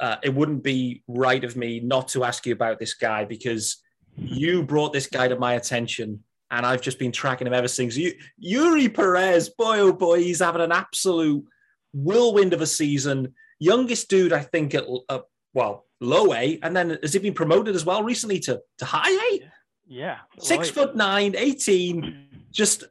uh, 0.00 0.16
it 0.22 0.34
wouldn't 0.34 0.62
be 0.62 1.02
right 1.08 1.42
of 1.44 1.56
me 1.56 1.80
not 1.80 2.08
to 2.08 2.24
ask 2.24 2.46
you 2.46 2.52
about 2.52 2.78
this 2.78 2.94
guy 2.94 3.24
because 3.24 3.82
you 4.16 4.62
brought 4.62 4.92
this 4.92 5.06
guy 5.06 5.28
to 5.28 5.38
my 5.38 5.54
attention 5.54 6.22
and 6.50 6.64
I've 6.64 6.80
just 6.80 6.98
been 6.98 7.12
tracking 7.12 7.46
him 7.46 7.52
ever 7.52 7.68
since. 7.68 7.96
You, 7.96 8.14
Eury 8.42 8.92
Perez, 8.92 9.50
boy 9.50 9.80
oh 9.80 9.92
boy, 9.92 10.20
he's 10.20 10.40
having 10.40 10.62
an 10.62 10.72
absolute 10.72 11.44
whirlwind 11.92 12.54
of 12.54 12.60
a 12.60 12.66
season. 12.66 13.34
Youngest 13.58 14.08
dude, 14.08 14.32
I 14.32 14.40
think, 14.40 14.74
at 14.74 14.84
uh, 15.08 15.20
well, 15.52 15.86
low 16.00 16.32
A, 16.32 16.58
and 16.62 16.74
then 16.74 16.98
has 17.02 17.12
he 17.12 17.18
been 17.18 17.34
promoted 17.34 17.74
as 17.74 17.84
well 17.84 18.02
recently 18.02 18.40
to, 18.40 18.60
to 18.78 18.84
high 18.84 19.10
A? 19.10 19.50
Yeah, 19.86 20.18
six 20.38 20.70
foot 20.70 20.96
nine, 20.96 21.34
18. 21.36 22.26
Just, 22.50 22.84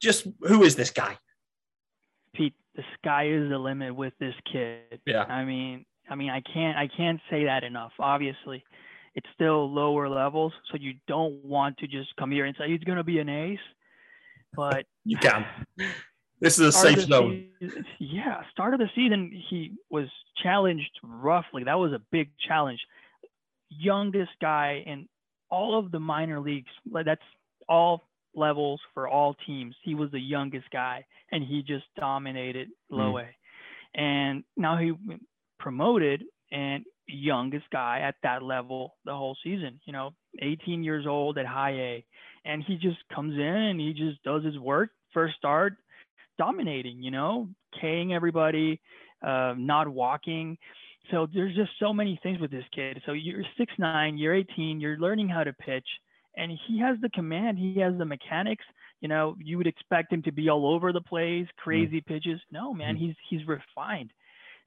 just 0.00 0.26
who 0.40 0.62
is 0.62 0.76
this 0.76 0.90
guy? 0.90 1.16
Pete, 2.32 2.54
the 2.76 2.82
sky 2.98 3.28
is 3.28 3.48
the 3.48 3.58
limit 3.58 3.94
with 3.96 4.12
this 4.20 4.34
kid. 4.52 5.00
Yeah, 5.06 5.24
I 5.24 5.44
mean, 5.44 5.84
I 6.08 6.14
mean, 6.14 6.30
I 6.30 6.40
can't, 6.40 6.76
I 6.76 6.88
can't 6.94 7.20
say 7.30 7.44
that 7.44 7.64
enough. 7.64 7.92
Obviously, 7.98 8.62
it's 9.14 9.26
still 9.34 9.72
lower 9.72 10.08
levels. 10.08 10.52
So 10.70 10.78
you 10.78 10.94
don't 11.08 11.44
want 11.44 11.78
to 11.78 11.88
just 11.88 12.14
come 12.16 12.30
here 12.30 12.44
and 12.44 12.54
say 12.58 12.70
he's 12.70 12.84
going 12.84 12.98
to 12.98 13.04
be 13.04 13.18
an 13.18 13.28
ace. 13.28 13.58
But 14.54 14.84
you 15.04 15.16
can. 15.16 15.44
This 16.38 16.58
is 16.58 16.66
a 16.66 16.72
safe 16.72 17.00
zone. 17.00 17.48
Season, 17.60 17.84
yeah, 17.98 18.42
start 18.52 18.74
of 18.74 18.80
the 18.80 18.90
season 18.94 19.32
he 19.48 19.72
was 19.90 20.06
challenged 20.42 20.90
roughly. 21.02 21.64
That 21.64 21.78
was 21.78 21.92
a 21.92 22.00
big 22.12 22.30
challenge. 22.46 22.80
Youngest 23.70 24.32
guy 24.40 24.84
in 24.86 25.08
all 25.50 25.78
of 25.78 25.90
the 25.90 25.98
minor 25.98 26.40
leagues. 26.40 26.70
That's 26.92 27.22
all 27.68 28.05
levels 28.36 28.80
for 28.94 29.08
all 29.08 29.34
teams. 29.46 29.74
He 29.82 29.94
was 29.94 30.10
the 30.10 30.20
youngest 30.20 30.70
guy, 30.70 31.04
and 31.32 31.42
he 31.44 31.62
just 31.62 31.84
dominated 31.98 32.68
low 32.90 33.14
mm. 33.14 33.24
A. 33.24 33.98
And 33.98 34.44
now 34.56 34.76
he 34.76 34.92
promoted, 35.58 36.24
and 36.52 36.84
youngest 37.08 37.66
guy 37.70 38.00
at 38.00 38.16
that 38.22 38.42
level 38.42 38.94
the 39.04 39.12
whole 39.12 39.36
season, 39.42 39.80
you 39.84 39.92
know, 39.92 40.10
18 40.40 40.82
years 40.82 41.06
old 41.06 41.38
at 41.38 41.46
high 41.46 41.72
A. 41.72 42.04
And 42.44 42.62
he 42.66 42.76
just 42.76 42.98
comes 43.14 43.34
in 43.34 43.40
and 43.40 43.80
he 43.80 43.92
just 43.92 44.22
does 44.22 44.44
his 44.44 44.58
work, 44.58 44.90
first 45.12 45.36
start, 45.36 45.74
dominating, 46.38 47.02
you 47.02 47.10
know, 47.10 47.48
K'ing 47.82 48.12
everybody, 48.12 48.80
uh, 49.26 49.54
not 49.56 49.88
walking. 49.88 50.58
So 51.10 51.26
there's 51.32 51.54
just 51.54 51.70
so 51.78 51.92
many 51.92 52.18
things 52.22 52.40
with 52.40 52.50
this 52.50 52.64
kid. 52.74 53.00
So 53.06 53.12
you're 53.12 53.44
six 53.56 53.72
nine, 53.78 54.18
you're 54.18 54.34
18, 54.34 54.80
you're 54.80 54.98
learning 54.98 55.28
how 55.28 55.44
to 55.44 55.52
pitch, 55.52 55.86
and 56.36 56.52
he 56.66 56.78
has 56.80 56.96
the 57.00 57.10
command, 57.10 57.58
he 57.58 57.80
has 57.80 57.96
the 57.96 58.04
mechanics. 58.04 58.64
You 59.00 59.08
know, 59.08 59.36
you 59.42 59.58
would 59.58 59.66
expect 59.66 60.12
him 60.12 60.22
to 60.22 60.32
be 60.32 60.48
all 60.48 60.66
over 60.66 60.92
the 60.92 61.00
place, 61.00 61.46
mm. 61.46 61.56
crazy 61.56 62.00
mm. 62.00 62.06
pitches. 62.06 62.40
No, 62.50 62.72
man, 62.72 62.96
mm. 62.96 62.98
he's 62.98 63.14
he's 63.28 63.46
refined. 63.46 64.10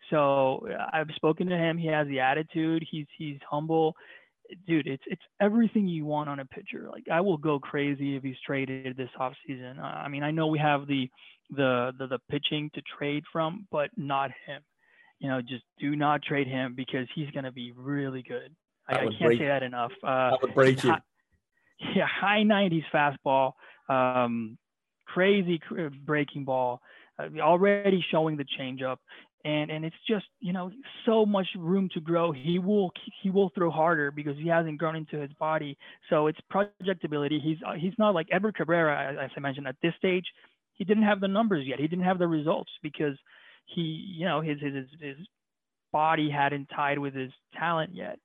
So 0.10 0.68
uh, 0.70 0.86
I've 0.94 1.10
spoken 1.16 1.48
to 1.48 1.58
him. 1.58 1.78
He 1.78 1.88
has 1.88 2.08
the 2.08 2.20
attitude. 2.20 2.86
He's 2.90 3.08
he's 3.18 3.38
humble. 3.50 3.96
Dude, 4.68 4.88
it's 4.88 5.04
it's 5.08 5.22
everything 5.40 5.88
you 5.88 6.06
want 6.06 6.30
on 6.30 6.40
a 6.40 6.46
pitcher. 6.46 6.88
Like 6.92 7.08
I 7.12 7.22
will 7.22 7.38
go 7.38 7.60
crazy 7.60 8.16
if 8.16 8.24
he's 8.24 8.40
traded 8.46 8.98
this 8.98 9.10
offseason. 9.20 9.80
Uh, 9.80 9.84
I 9.84 10.08
mean, 10.08 10.24
I 10.24 10.32
know 10.32 10.48
we 10.48 10.60
have 10.60 10.88
the, 10.88 11.10
the 11.52 11.92
the 11.98 12.08
the 12.08 12.20
pitching 12.30 12.72
to 12.74 12.82
trade 12.98 13.24
from, 13.32 13.68
but 13.72 13.90
not 13.98 14.32
him. 14.46 14.62
You 15.20 15.30
know, 15.30 15.42
just 15.42 15.64
do 15.80 15.96
not 15.96 16.24
trade 16.24 16.48
him 16.48 16.74
because 16.76 17.08
he's 17.14 17.30
going 17.32 17.44
to 17.44 17.52
be 17.52 17.74
really 17.76 18.24
good. 18.24 18.56
I, 18.88 18.94
I, 18.94 18.98
can't 19.00 19.20
break, 19.20 19.40
say 19.40 19.48
that 19.48 19.64
enough. 19.64 19.92
Uh, 20.02 20.32
that 20.32 20.42
would 20.42 20.56
break 20.56 20.84
you. 20.84 20.96
yeah, 21.96 22.06
high 22.08 22.44
90s 22.44 22.84
fastball, 22.94 23.54
um, 23.90 24.58
crazy 25.06 25.62
breaking 26.06 26.46
ball, 26.46 26.82
uh, 27.18 27.28
already 27.40 28.04
showing 28.12 28.38
the 28.38 28.46
changeup. 28.60 28.98
And 29.46 29.72
and 29.72 29.86
it's 29.86 29.96
just 30.06 30.26
you 30.42 30.52
know 30.52 30.70
so 31.06 31.26
much 31.26 31.48
room 31.58 31.88
to 31.94 32.02
grow. 32.02 32.34
He 32.34 32.60
will 32.60 32.92
he 33.24 33.30
will 33.30 33.50
throw 33.56 33.72
harder 33.72 34.12
because 34.12 34.36
he 34.38 34.50
hasn't 34.50 34.78
grown 34.78 34.98
into 34.98 35.18
his 35.18 35.32
body. 35.40 35.78
So 36.10 36.28
it's 36.28 36.38
projectability 36.54 37.42
he's 37.42 37.58
uh, 37.66 37.76
he's 37.76 37.94
not 37.98 38.14
like 38.14 38.28
Edward 38.34 38.56
Cabrera 38.58 39.18
as 39.18 39.32
I 39.38 39.40
mentioned 39.40 39.66
at 39.66 39.78
this 39.82 39.94
stage 39.98 40.26
he 40.80 40.86
didn't 40.86 41.04
have 41.04 41.20
the 41.20 41.28
numbers 41.28 41.68
yet. 41.68 41.80
He 41.80 41.88
didn't 41.88 42.06
have 42.06 42.18
the 42.20 42.28
results 42.28 42.72
because 42.82 43.16
he 43.66 43.82
you 43.82 44.26
know 44.26 44.42
his 44.42 44.60
his 44.60 44.86
his 45.00 45.18
body 45.92 46.30
hadn't 46.30 46.68
tied 46.76 46.98
with 46.98 47.14
his 47.14 47.32
talent 47.58 47.92
yet 47.94 48.18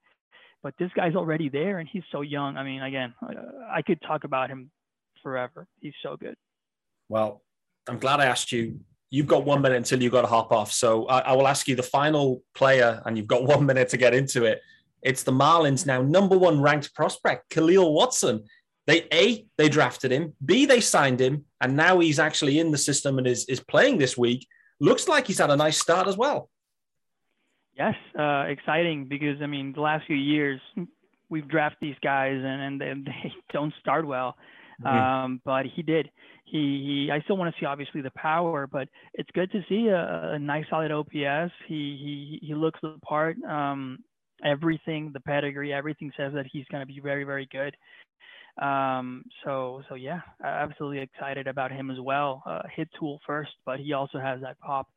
but 0.65 0.75
this 0.81 0.91
guy's 0.97 1.15
already 1.15 1.49
there 1.49 1.79
and 1.79 1.89
he's 1.91 2.03
so 2.11 2.23
young 2.23 2.57
I 2.57 2.65
mean 2.65 2.83
again 2.83 3.15
uh, 3.23 3.35
I 3.71 3.83
could 3.83 4.01
talk 4.03 4.25
about 4.25 4.51
him 4.51 4.71
forever 5.23 5.69
he's 5.81 5.95
so 6.03 6.17
good 6.17 6.35
well 7.09 7.43
I'm 7.89 7.99
glad 7.99 8.19
I 8.19 8.27
asked 8.27 8.51
you 8.51 8.81
you've 9.15 9.29
got 9.29 9.45
one 9.45 9.63
minute 9.63 9.77
until 9.77 10.03
you've 10.03 10.11
got 10.11 10.23
to 10.23 10.27
hop 10.27 10.51
off. 10.51 10.73
So 10.73 11.07
I, 11.07 11.21
I, 11.21 11.33
will 11.35 11.47
ask 11.47 11.69
you 11.69 11.77
the 11.77 11.85
final 11.85 12.43
player, 12.53 13.01
and 13.07 13.17
you've 13.17 13.29
got 13.29 13.45
one 13.55 13.65
minute 13.65 13.89
to 13.91 13.97
get 13.97 14.13
into 14.13 14.45
it. 14.45 14.61
It's 15.03 15.23
the 15.23 15.31
Marlins 15.31 15.87
now, 15.87 16.03
number 16.03 16.37
one 16.37 16.61
ranked 16.61 16.93
prospect, 16.95 17.49
Khalil 17.51 17.95
Watson. 17.95 18.45
They 18.87 19.07
A, 19.13 19.47
they 19.57 19.69
drafted 19.69 20.11
him, 20.11 20.35
B, 20.45 20.67
they 20.67 20.81
signed 20.81 21.21
him, 21.21 21.45
and 21.61 21.77
now 21.77 22.01
he's 22.01 22.19
actually 22.19 22.59
in 22.59 22.71
the 22.71 22.77
system 22.77 23.17
and 23.19 23.27
is, 23.27 23.47
is 23.47 23.61
playing 23.61 23.99
this 23.99 24.19
week. 24.19 24.47
Looks 24.81 25.09
like 25.09 25.27
he's 25.27 25.39
had 25.39 25.51
a 25.51 25.57
nice 25.57 25.79
start 25.79 26.09
as 26.09 26.19
well. 26.19 26.51
Yes, 27.77 27.95
uh, 28.19 28.45
exciting 28.49 29.07
because 29.09 29.43
I 29.43 29.47
mean 29.47 29.73
the 29.73 29.81
last 29.81 30.07
few 30.07 30.17
years 30.17 30.61
we've 31.29 31.49
drafted 31.49 31.79
these 31.81 31.97
guys 32.03 32.37
and, 32.37 32.81
and 32.83 33.07
they, 33.07 33.33
don't 33.53 33.73
start 33.81 34.07
well. 34.07 34.37
Mm-hmm. 34.85 34.97
Um, 34.97 35.41
but 35.45 35.67
he 35.67 35.83
did. 35.83 36.11
He, 36.45 37.07
he 37.07 37.11
I 37.13 37.21
still 37.23 37.37
want 37.37 37.55
to 37.55 37.61
see 37.61 37.67
obviously 37.67 38.01
the 38.01 38.13
power, 38.17 38.67
but 38.67 38.89
it's 39.15 39.31
good 39.33 39.51
to 39.53 39.63
see 39.69 39.89
a, 39.89 40.33
a 40.35 40.39
nice 40.39 40.65
solid 40.71 40.93
OPS. 40.93 41.53
He 41.67 42.39
he 42.39 42.41
he 42.43 42.55
looks 42.55 42.79
the 42.83 42.97
part. 43.05 43.37
Um, 43.43 43.99
everything, 44.45 45.11
the 45.13 45.21
pedigree, 45.21 45.73
everything 45.73 46.13
says 46.17 46.33
that 46.35 46.47
he's 46.53 46.67
going 46.71 46.83
to 46.83 46.93
be 46.93 47.01
very 47.01 47.25
very 47.25 47.49
good. 47.51 47.77
Um, 48.65 49.25
so 49.45 49.83
so 49.89 49.95
yeah, 49.95 50.21
absolutely 50.45 51.01
excited 51.01 51.47
about 51.47 51.73
him 51.73 51.91
as 51.91 51.99
well. 52.01 52.43
Uh, 52.47 52.63
hit 52.75 52.89
tool 52.99 53.21
first, 53.27 53.53
but 53.65 53.81
he 53.81 53.93
also 53.93 54.19
has 54.19 54.41
that 54.43 54.59
pop 54.61 54.89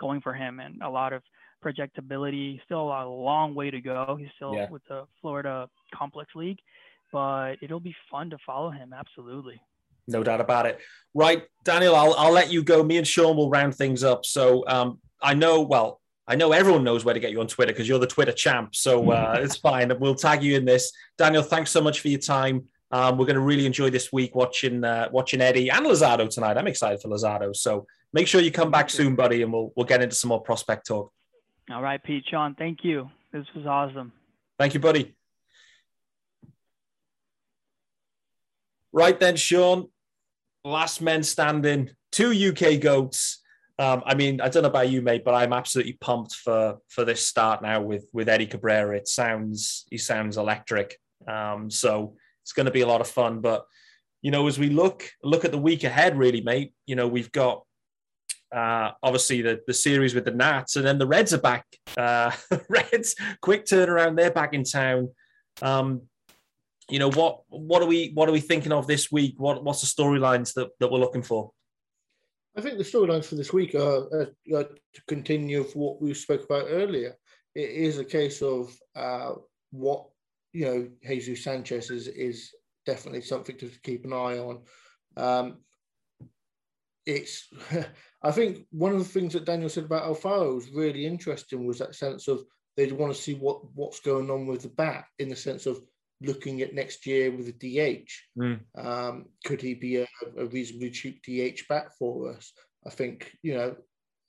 going 0.00 0.20
for 0.20 0.34
him 0.34 0.60
and 0.60 0.82
a 0.82 0.88
lot 0.88 1.12
of 1.12 1.22
projectability. 1.64 2.60
Still 2.64 2.88
a 2.88 3.04
long 3.04 3.54
way 3.54 3.70
to 3.70 3.80
go. 3.80 4.16
He's 4.18 4.28
still 4.36 4.54
yeah. 4.54 4.68
with 4.70 4.82
the 4.88 5.04
Florida 5.20 5.68
Complex 5.94 6.30
League, 6.34 6.58
but 7.12 7.56
it'll 7.62 7.80
be 7.80 7.94
fun 8.10 8.30
to 8.30 8.38
follow 8.44 8.70
him. 8.70 8.92
Absolutely. 8.92 9.60
No 10.06 10.22
doubt 10.22 10.40
about 10.40 10.66
it. 10.66 10.80
Right, 11.14 11.44
Daniel, 11.64 11.96
I'll, 11.96 12.14
I'll 12.14 12.32
let 12.32 12.52
you 12.52 12.62
go. 12.62 12.82
Me 12.82 12.98
and 12.98 13.06
Sean 13.06 13.36
will 13.36 13.48
round 13.48 13.74
things 13.74 14.04
up. 14.04 14.26
So 14.26 14.64
um, 14.66 15.00
I 15.22 15.34
know, 15.34 15.62
well, 15.62 16.00
I 16.26 16.36
know 16.36 16.52
everyone 16.52 16.84
knows 16.84 17.04
where 17.04 17.14
to 17.14 17.20
get 17.20 17.30
you 17.32 17.40
on 17.40 17.46
Twitter 17.46 17.72
because 17.72 17.88
you're 17.88 17.98
the 17.98 18.06
Twitter 18.06 18.32
champ. 18.32 18.74
So 18.74 19.10
uh, 19.10 19.38
it's 19.42 19.56
fine. 19.56 19.92
We'll 19.98 20.14
tag 20.14 20.42
you 20.42 20.56
in 20.56 20.64
this. 20.64 20.92
Daniel, 21.16 21.42
thanks 21.42 21.70
so 21.70 21.80
much 21.80 22.00
for 22.00 22.08
your 22.08 22.20
time. 22.20 22.64
Um, 22.90 23.18
we're 23.18 23.26
going 23.26 23.36
to 23.36 23.42
really 23.42 23.66
enjoy 23.66 23.90
this 23.90 24.12
week 24.12 24.34
watching 24.36 24.84
uh, 24.84 25.08
watching 25.10 25.40
Eddie 25.40 25.70
and 25.70 25.84
Luzardo 25.84 26.30
tonight. 26.30 26.56
I'm 26.56 26.68
excited 26.68 27.00
for 27.00 27.08
Luzardo. 27.08 27.54
So 27.56 27.86
make 28.12 28.28
sure 28.28 28.40
you 28.40 28.52
come 28.52 28.70
back 28.70 28.88
soon, 28.88 29.16
buddy, 29.16 29.42
and 29.42 29.52
we'll 29.52 29.72
we'll 29.74 29.86
get 29.86 30.00
into 30.00 30.14
some 30.14 30.28
more 30.28 30.40
prospect 30.40 30.86
talk. 30.86 31.12
All 31.70 31.82
right, 31.82 32.02
Pete, 32.02 32.24
Sean, 32.30 32.54
thank 32.54 32.84
you. 32.84 33.10
This 33.32 33.46
was 33.54 33.66
awesome. 33.66 34.12
Thank 34.58 34.74
you, 34.74 34.80
buddy. 34.80 35.14
Right 38.92 39.18
then, 39.18 39.36
Sean, 39.36 39.88
last 40.62 41.00
men 41.00 41.22
standing, 41.22 41.90
two 42.12 42.30
UK 42.30 42.80
goats. 42.80 43.42
Um, 43.78 44.02
I 44.06 44.14
mean, 44.14 44.40
I 44.40 44.48
don't 44.48 44.62
know 44.62 44.68
about 44.68 44.90
you, 44.90 45.02
mate, 45.02 45.24
but 45.24 45.34
I'm 45.34 45.52
absolutely 45.52 45.94
pumped 45.94 46.34
for 46.36 46.76
for 46.88 47.04
this 47.04 47.26
start 47.26 47.60
now 47.60 47.80
with 47.80 48.06
with 48.12 48.28
Eddie 48.28 48.46
Cabrera. 48.46 48.96
It 48.96 49.08
sounds 49.08 49.84
he 49.90 49.98
sounds 49.98 50.36
electric. 50.36 50.96
Um, 51.26 51.70
so 51.70 52.14
it's 52.42 52.52
going 52.52 52.66
to 52.66 52.72
be 52.72 52.82
a 52.82 52.86
lot 52.86 53.00
of 53.00 53.08
fun. 53.08 53.40
But 53.40 53.66
you 54.22 54.30
know, 54.30 54.46
as 54.46 54.58
we 54.58 54.70
look 54.70 55.10
look 55.24 55.44
at 55.44 55.50
the 55.50 55.58
week 55.58 55.82
ahead, 55.82 56.16
really, 56.16 56.40
mate, 56.40 56.72
you 56.86 56.94
know, 56.94 57.08
we've 57.08 57.32
got 57.32 57.64
uh, 58.54 58.92
obviously 59.02 59.42
the, 59.42 59.60
the 59.66 59.74
series 59.74 60.14
with 60.14 60.24
the 60.24 60.30
Nats, 60.30 60.76
and 60.76 60.86
then 60.86 60.98
the 60.98 61.06
Reds 61.06 61.34
are 61.34 61.38
back. 61.38 61.66
Uh, 61.96 62.30
Reds, 62.68 63.16
quick 63.40 63.64
turnaround, 63.64 64.16
they're 64.16 64.30
back 64.30 64.54
in 64.54 64.64
town. 64.64 65.10
Um, 65.60 66.02
you 66.90 66.98
know 66.98 67.10
what 67.10 67.40
what 67.48 67.82
are 67.82 67.86
we 67.86 68.10
what 68.12 68.28
are 68.28 68.32
we 68.32 68.40
thinking 68.40 68.72
of 68.72 68.86
this 68.86 69.10
week? 69.10 69.34
What 69.38 69.64
what's 69.64 69.80
the 69.80 70.02
storylines 70.02 70.52
that, 70.54 70.68
that 70.80 70.90
we're 70.90 70.98
looking 70.98 71.22
for? 71.22 71.50
I 72.56 72.60
think 72.60 72.78
the 72.78 72.84
storylines 72.84 73.24
for 73.24 73.34
this 73.34 73.52
week 73.52 73.74
are, 73.74 74.06
are, 74.12 74.64
to 74.64 75.02
continue 75.08 75.64
what 75.74 76.00
we 76.00 76.14
spoke 76.14 76.44
about 76.44 76.66
earlier. 76.68 77.16
It 77.54 77.70
is 77.70 77.98
a 77.98 78.04
case 78.04 78.42
of 78.42 78.76
uh, 78.94 79.32
what 79.70 80.06
you 80.52 80.66
know 80.66 80.88
Jesus 81.04 81.42
Sanchez 81.42 81.90
is 81.90 82.06
is 82.08 82.50
definitely 82.86 83.22
something 83.22 83.56
to 83.58 83.70
keep 83.82 84.04
an 84.04 84.12
eye 84.12 84.38
on. 84.38 84.60
Um, 85.16 85.58
it's 87.06 87.48
I 88.22 88.30
think 88.30 88.66
one 88.70 88.92
of 88.92 88.98
the 88.98 89.04
things 89.04 89.32
that 89.34 89.44
Daniel 89.44 89.68
said 89.68 89.84
about 89.84 90.04
Alfaro 90.04 90.54
was 90.54 90.70
really 90.70 91.06
interesting 91.06 91.66
was 91.66 91.78
that 91.78 91.94
sense 91.94 92.28
of 92.28 92.44
they'd 92.76 92.92
want 92.92 93.14
to 93.14 93.20
see 93.20 93.34
what 93.34 93.60
what's 93.74 94.00
going 94.00 94.30
on 94.30 94.46
with 94.46 94.62
the 94.62 94.68
bat 94.68 95.04
in 95.18 95.28
the 95.28 95.36
sense 95.36 95.66
of 95.66 95.80
looking 96.20 96.62
at 96.62 96.74
next 96.74 97.06
year 97.06 97.30
with 97.30 97.46
the 97.46 97.52
DH. 97.52 98.10
Mm. 98.38 98.60
Um, 98.76 99.26
could 99.44 99.60
he 99.60 99.74
be 99.74 99.96
a, 99.96 100.06
a, 100.38 100.46
reasonably 100.46 100.90
cheap 100.90 101.22
DH 101.22 101.68
bat 101.68 101.88
for 101.98 102.32
us? 102.32 102.52
I 102.86 102.90
think, 102.90 103.36
you 103.42 103.54
know, 103.54 103.76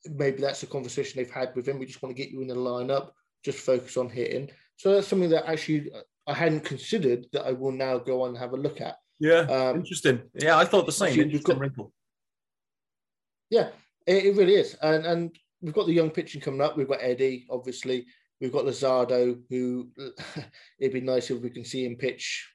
maybe 0.06 0.42
that's 0.42 0.64
a 0.64 0.68
conversation 0.68 1.18
they've 1.18 1.30
had 1.30 1.56
with 1.56 1.68
him. 1.68 1.80
We 1.80 1.86
just 1.86 2.02
want 2.02 2.16
to 2.16 2.22
get 2.22 2.32
you 2.32 2.42
in 2.42 2.48
the 2.48 2.56
lineup, 2.56 3.12
just 3.44 3.60
focus 3.60 3.98
on 3.98 4.10
hitting. 4.10 4.50
So 4.78 4.94
that's 4.94 5.08
something 5.08 5.30
that 5.30 5.50
actually 5.50 5.92
I 6.28 6.34
hadn't 6.34 6.66
considered 6.66 7.28
that 7.34 7.46
I 7.46 7.52
will 7.52 7.72
now 7.72 7.98
go 7.98 8.24
on 8.24 8.30
and 8.30 8.38
have 8.38 8.54
a 8.54 8.58
look 8.58 8.82
at. 8.82 8.98
Yeah, 9.20 9.42
um, 9.42 9.78
interesting. 9.78 10.22
Yeah, 10.34 10.58
I 10.58 10.66
thought 10.66 10.86
the 10.86 10.92
same. 10.92 11.18
Interesting 11.20 11.56
got, 11.56 11.60
wrinkle. 11.60 11.94
Yeah, 13.50 13.70
it, 14.08 14.26
it 14.26 14.36
really 14.36 14.56
is. 14.56 14.76
And, 14.82 15.06
and 15.06 15.36
we've 15.62 15.74
got 15.74 15.88
the 15.88 15.94
young 15.94 16.10
pitching 16.10 16.42
coming 16.42 16.62
up. 16.62 16.78
We've 16.78 16.88
got 16.88 17.02
Eddie, 17.02 17.46
obviously. 17.50 18.06
We've 18.42 18.52
got 18.52 18.66
Luzardo, 18.66 19.40
who 19.50 19.90
it'd 20.80 20.94
be 20.94 21.02
nice 21.02 21.30
if 21.30 21.42
we 21.42 21.50
can 21.50 21.66
see 21.66 21.86
him 21.86 21.96
pitch 21.96 22.48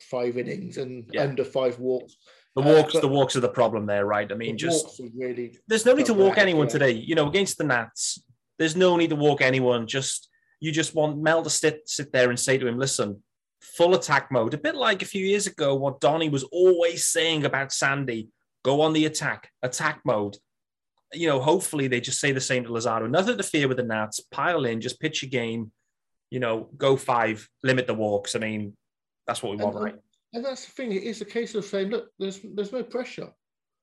five 0.00 0.38
innings 0.38 0.78
and 0.78 1.08
yeah. 1.12 1.22
under 1.22 1.44
five 1.44 1.78
walks. 1.78 2.16
The 2.56 2.62
walks, 2.62 2.94
uh, 2.94 3.00
the 3.00 3.08
walks 3.08 3.34
are 3.34 3.40
the 3.40 3.48
problem 3.48 3.84
there, 3.86 4.06
right? 4.06 4.30
I 4.30 4.36
mean, 4.36 4.56
just 4.56 5.00
really. 5.16 5.58
There's 5.66 5.84
no 5.84 5.92
need 5.92 6.06
to 6.06 6.14
walk 6.14 6.38
anyone 6.38 6.68
today. 6.68 6.92
You 6.92 7.16
know, 7.16 7.28
against 7.28 7.58
the 7.58 7.64
Nats, 7.64 8.22
there's 8.58 8.76
no 8.76 8.96
need 8.96 9.10
to 9.10 9.16
walk 9.16 9.40
anyone. 9.40 9.88
Just 9.88 10.28
you 10.60 10.70
just 10.70 10.94
want 10.94 11.18
Mel 11.18 11.42
to 11.42 11.50
sit 11.50 11.88
sit 11.88 12.12
there 12.12 12.30
and 12.30 12.38
say 12.38 12.56
to 12.56 12.66
him, 12.68 12.78
"Listen, 12.78 13.22
full 13.60 13.94
attack 13.94 14.30
mode." 14.30 14.54
A 14.54 14.58
bit 14.58 14.76
like 14.76 15.02
a 15.02 15.06
few 15.06 15.26
years 15.26 15.48
ago, 15.48 15.74
what 15.74 16.00
Donnie 16.00 16.28
was 16.28 16.44
always 16.44 17.06
saying 17.06 17.44
about 17.44 17.72
Sandy: 17.72 18.28
"Go 18.64 18.80
on 18.80 18.92
the 18.92 19.06
attack, 19.06 19.50
attack 19.62 20.00
mode." 20.04 20.36
you 21.14 21.28
know, 21.28 21.40
hopefully 21.40 21.88
they 21.88 22.00
just 22.00 22.20
say 22.20 22.32
the 22.32 22.40
same 22.40 22.64
to 22.64 22.70
Luzardo. 22.70 23.08
Nothing 23.08 23.36
to 23.36 23.42
fear 23.42 23.68
with 23.68 23.76
the 23.76 23.82
Nats. 23.82 24.20
Pile 24.30 24.64
in, 24.64 24.80
just 24.80 25.00
pitch 25.00 25.22
a 25.22 25.26
game. 25.26 25.72
You 26.30 26.40
know, 26.40 26.68
go 26.76 26.96
five, 26.96 27.48
limit 27.62 27.86
the 27.86 27.94
walks. 27.94 28.34
I 28.34 28.40
mean, 28.40 28.76
that's 29.26 29.42
what 29.42 29.56
we 29.56 29.62
want, 29.62 29.76
and, 29.76 29.84
right? 29.84 29.96
And 30.32 30.44
that's 30.44 30.66
the 30.66 30.72
thing. 30.72 30.92
It 30.92 31.04
is 31.04 31.20
a 31.20 31.24
case 31.24 31.54
of 31.54 31.64
saying, 31.64 31.90
look, 31.90 32.08
there's 32.18 32.40
there's 32.54 32.72
no 32.72 32.82
pressure. 32.82 33.30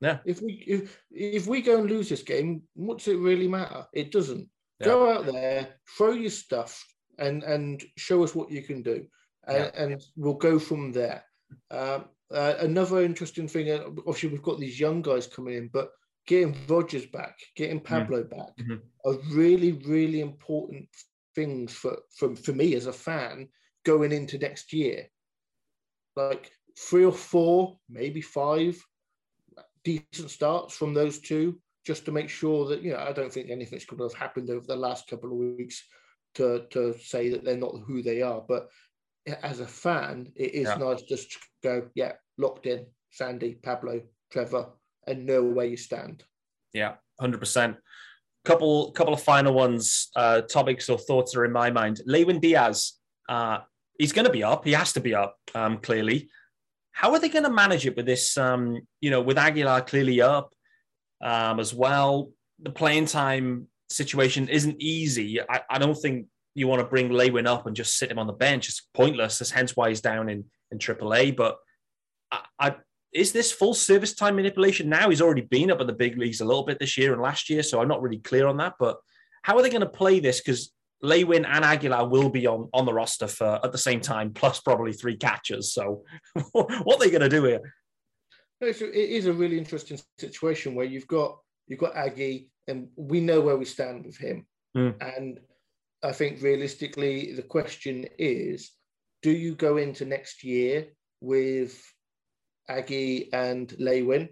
Yeah. 0.02 0.18
If 0.26 0.42
we 0.42 0.64
if 0.68 1.02
if 1.12 1.48
we 1.48 1.62
go 1.62 1.80
and 1.80 1.90
lose 1.90 2.10
this 2.10 2.24
game, 2.24 2.64
what's 2.74 3.08
it 3.08 3.18
really 3.18 3.48
matter? 3.48 3.86
It 3.94 4.12
doesn't. 4.12 4.50
Yeah. 4.80 4.86
Go 4.86 5.12
out 5.12 5.26
there, 5.26 5.76
throw 5.98 6.12
your 6.12 6.32
stuff, 6.32 6.84
and 7.20 7.44
and 7.44 7.84
show 7.98 8.24
us 8.24 8.36
what 8.36 8.52
you 8.52 8.64
can 8.64 8.82
do, 8.82 9.06
and, 9.48 9.58
yeah. 9.58 9.84
and 9.84 10.04
we'll 10.16 10.34
go 10.34 10.60
from 10.60 10.92
there. 10.92 11.24
Um, 11.70 12.06
uh, 12.34 12.56
another 12.60 13.02
interesting 13.02 13.48
thing, 13.48 13.70
uh, 13.72 13.84
obviously, 14.00 14.30
we've 14.30 14.42
got 14.42 14.60
these 14.60 14.80
young 14.80 15.02
guys 15.02 15.28
coming 15.28 15.56
in, 15.56 15.70
but 15.72 15.92
getting 16.28 16.56
Rogers 16.68 17.06
back, 17.06 17.38
getting 17.56 17.80
mm. 17.80 17.84
Pablo 17.84 18.24
mm-hmm. 18.24 18.38
back 18.38 18.58
mm-hmm. 18.60 18.76
are 19.10 19.18
really, 19.36 19.74
really 19.74 20.22
important 20.22 20.88
things 21.36 21.74
for, 21.74 21.98
for, 22.16 22.36
for 22.36 22.54
me 22.54 22.76
as 22.76 22.86
a 22.88 22.94
fan 22.94 23.48
going 23.86 24.12
into 24.12 24.38
next 24.38 24.74
year. 24.74 25.08
Like 26.16 26.52
three 26.78 27.06
or 27.06 27.14
four, 27.14 27.78
maybe 27.90 28.22
five 28.22 28.82
decent 29.84 30.30
starts 30.30 30.76
from 30.76 30.94
those 30.94 31.20
two, 31.20 31.60
just 31.86 32.06
to 32.06 32.12
make 32.12 32.30
sure 32.30 32.68
that, 32.68 32.82
you 32.82 32.92
know, 32.92 33.00
I 33.00 33.12
don't 33.12 33.32
think 33.32 33.50
anything's 33.50 33.86
going 33.86 33.98
to 33.98 34.04
have 34.04 34.14
happened 34.14 34.50
over 34.50 34.66
the 34.68 34.76
last 34.76 35.08
couple 35.08 35.32
of 35.32 35.38
weeks 35.58 35.84
to, 36.36 36.66
to 36.72 36.94
say 37.00 37.30
that 37.30 37.44
they're 37.44 37.58
not 37.58 37.76
who 37.88 38.04
they 38.04 38.22
are. 38.22 38.44
But 38.48 38.70
as 39.44 39.60
a 39.60 39.68
fan, 39.68 40.32
it 40.36 40.54
is 40.54 40.68
yeah. 40.68 40.76
nice 40.76 41.02
just 41.04 41.32
to 41.32 41.38
go, 41.64 41.90
yeah, 41.96 42.14
locked 42.38 42.66
in, 42.66 42.86
Sandy, 43.10 43.56
Pablo, 43.56 44.02
Trevor, 44.32 44.70
and 45.08 45.26
know 45.26 45.44
where 45.44 45.66
you 45.66 45.78
stand. 45.78 46.24
Yeah, 46.74 46.96
hundred 47.20 47.40
percent. 47.40 47.78
Couple 48.46 48.92
couple 48.92 49.14
of 49.14 49.22
final 49.22 49.54
ones, 49.54 50.10
uh, 50.16 50.42
topics 50.42 50.90
or 50.90 50.98
thoughts 50.98 51.36
are 51.36 51.46
in 51.46 51.52
my 51.52 51.70
mind. 51.70 52.02
Lewin 52.06 52.40
Diaz, 52.40 52.94
uh, 53.30 53.60
he's 54.00 54.14
going 54.14 54.26
to 54.26 54.32
be 54.32 54.44
up. 54.44 54.66
He 54.66 54.72
has 54.72 54.94
to 54.94 55.00
be 55.00 55.14
up. 55.14 55.38
Um, 55.54 55.78
clearly, 55.78 56.30
how 56.92 57.12
are 57.12 57.20
they 57.20 57.30
going 57.30 57.44
to 57.44 57.52
manage 57.52 57.86
it 57.86 57.96
with 57.96 58.06
this? 58.06 58.38
Um, 58.38 58.80
you 59.00 59.12
know, 59.12 59.22
with 59.22 59.38
Aguilar 59.38 59.82
clearly 59.82 60.22
up 60.22 60.54
um, 61.24 61.60
as 61.60 61.74
well. 61.74 62.32
The 62.64 62.72
playing 62.72 63.06
time 63.06 63.68
situation 63.90 64.48
isn't 64.48 64.82
easy. 64.82 65.42
I, 65.42 65.62
I 65.70 65.78
don't 65.78 65.96
think 65.96 66.28
you 66.54 66.68
want 66.68 66.82
to 66.82 66.88
bring 66.88 67.12
Lewin 67.12 67.48
up 67.48 67.66
and 67.66 67.76
just 67.76 67.98
sit 67.98 68.12
him 68.12 68.20
on 68.20 68.28
the 68.28 68.34
bench. 68.34 68.68
It's 68.68 68.88
pointless. 68.94 69.40
That's 69.40 69.52
hence 69.52 69.76
why 69.76 69.90
he's 69.90 70.02
down 70.02 70.30
in 70.30 70.46
in 70.72 70.80
AAA. 70.80 71.36
But 71.36 71.58
I, 72.32 72.42
I 72.60 72.76
is 73.14 73.32
this 73.32 73.52
full 73.52 73.74
service 73.74 74.14
time 74.14 74.36
manipulation 74.36 74.90
now? 74.90 75.10
He's 75.10 75.22
already 75.22 75.42
been 75.42 75.72
up 75.72 75.82
at 75.82 75.88
the 75.88 75.94
big 75.94 76.18
leagues 76.18 76.42
a 76.42 76.46
little 76.46 76.64
bit 76.64 76.80
this 76.80 76.98
year 76.98 77.14
and 77.14 77.22
last 77.22 77.50
year, 77.50 77.64
so 77.64 77.82
I'm 77.82 77.88
not 77.88 78.02
really 78.02 78.20
clear 78.20 78.48
on 78.48 78.58
that. 78.58 78.76
But 78.80 78.98
how 79.44 79.58
are 79.58 79.62
they 79.62 79.70
going 79.70 79.82
to 79.82 79.90
play 79.90 80.20
this? 80.20 80.40
Because 80.40 80.72
Lewin 81.02 81.46
and 81.46 81.66
Aguilar 81.66 82.08
will 82.08 82.30
be 82.30 82.48
on, 82.48 82.70
on 82.74 82.86
the 82.86 82.94
roster 82.94 83.28
for 83.28 83.60
at 83.64 83.72
the 83.72 83.78
same 83.78 84.00
time, 84.00 84.32
plus 84.34 84.62
probably 84.62 84.94
three 84.94 85.18
catchers. 85.18 85.74
So 85.74 86.04
what 86.52 86.96
are 86.96 87.00
they 87.00 87.10
going 87.10 87.22
to 87.22 87.30
do 87.30 87.44
here? 87.44 87.76
It 88.62 88.80
is 88.82 89.26
a 89.26 89.34
really 89.34 89.58
interesting 89.58 90.00
situation 90.20 90.76
where 90.76 90.86
you've 90.86 91.08
got 91.08 91.40
you've 91.68 91.80
got 91.80 91.96
Aggie, 91.96 92.50
and 92.68 92.88
we 92.96 93.20
know 93.20 93.42
where 93.42 93.58
we 93.58 93.66
stand 93.66 94.06
with 94.06 94.18
him. 94.18 94.46
Mm. 94.78 94.96
And 95.02 95.40
I 96.04 96.12
think 96.12 96.42
realistically, 96.42 97.34
the 97.34 97.44
question 97.44 98.06
is, 98.18 98.72
do 99.22 99.32
you 99.32 99.56
go 99.56 99.78
into 99.78 100.06
next 100.06 100.44
year 100.44 100.88
with 101.20 101.82
Aggie 102.68 103.32
and 103.34 103.74
Lewin, 103.80 104.30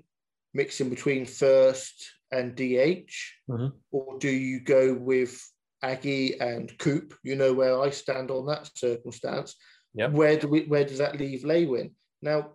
mixing 0.53 0.89
between 0.89 1.25
first 1.25 2.09
and 2.31 2.55
DH, 2.55 3.13
mm-hmm. 3.49 3.67
or 3.91 4.17
do 4.19 4.29
you 4.29 4.61
go 4.61 4.93
with 4.93 5.39
Aggie 5.83 6.39
and 6.39 6.75
Coop? 6.79 7.13
You 7.23 7.35
know 7.35 7.53
where 7.53 7.79
I 7.79 7.91
stand 7.91 8.31
on 8.31 8.47
that 8.47 8.69
circumstance. 8.75 9.55
Yep. 9.93 10.11
Where 10.11 10.37
do 10.37 10.47
we? 10.47 10.61
Where 10.61 10.85
does 10.85 10.99
that 10.99 11.19
leave 11.19 11.43
Lewin? 11.43 11.91
Now, 12.21 12.51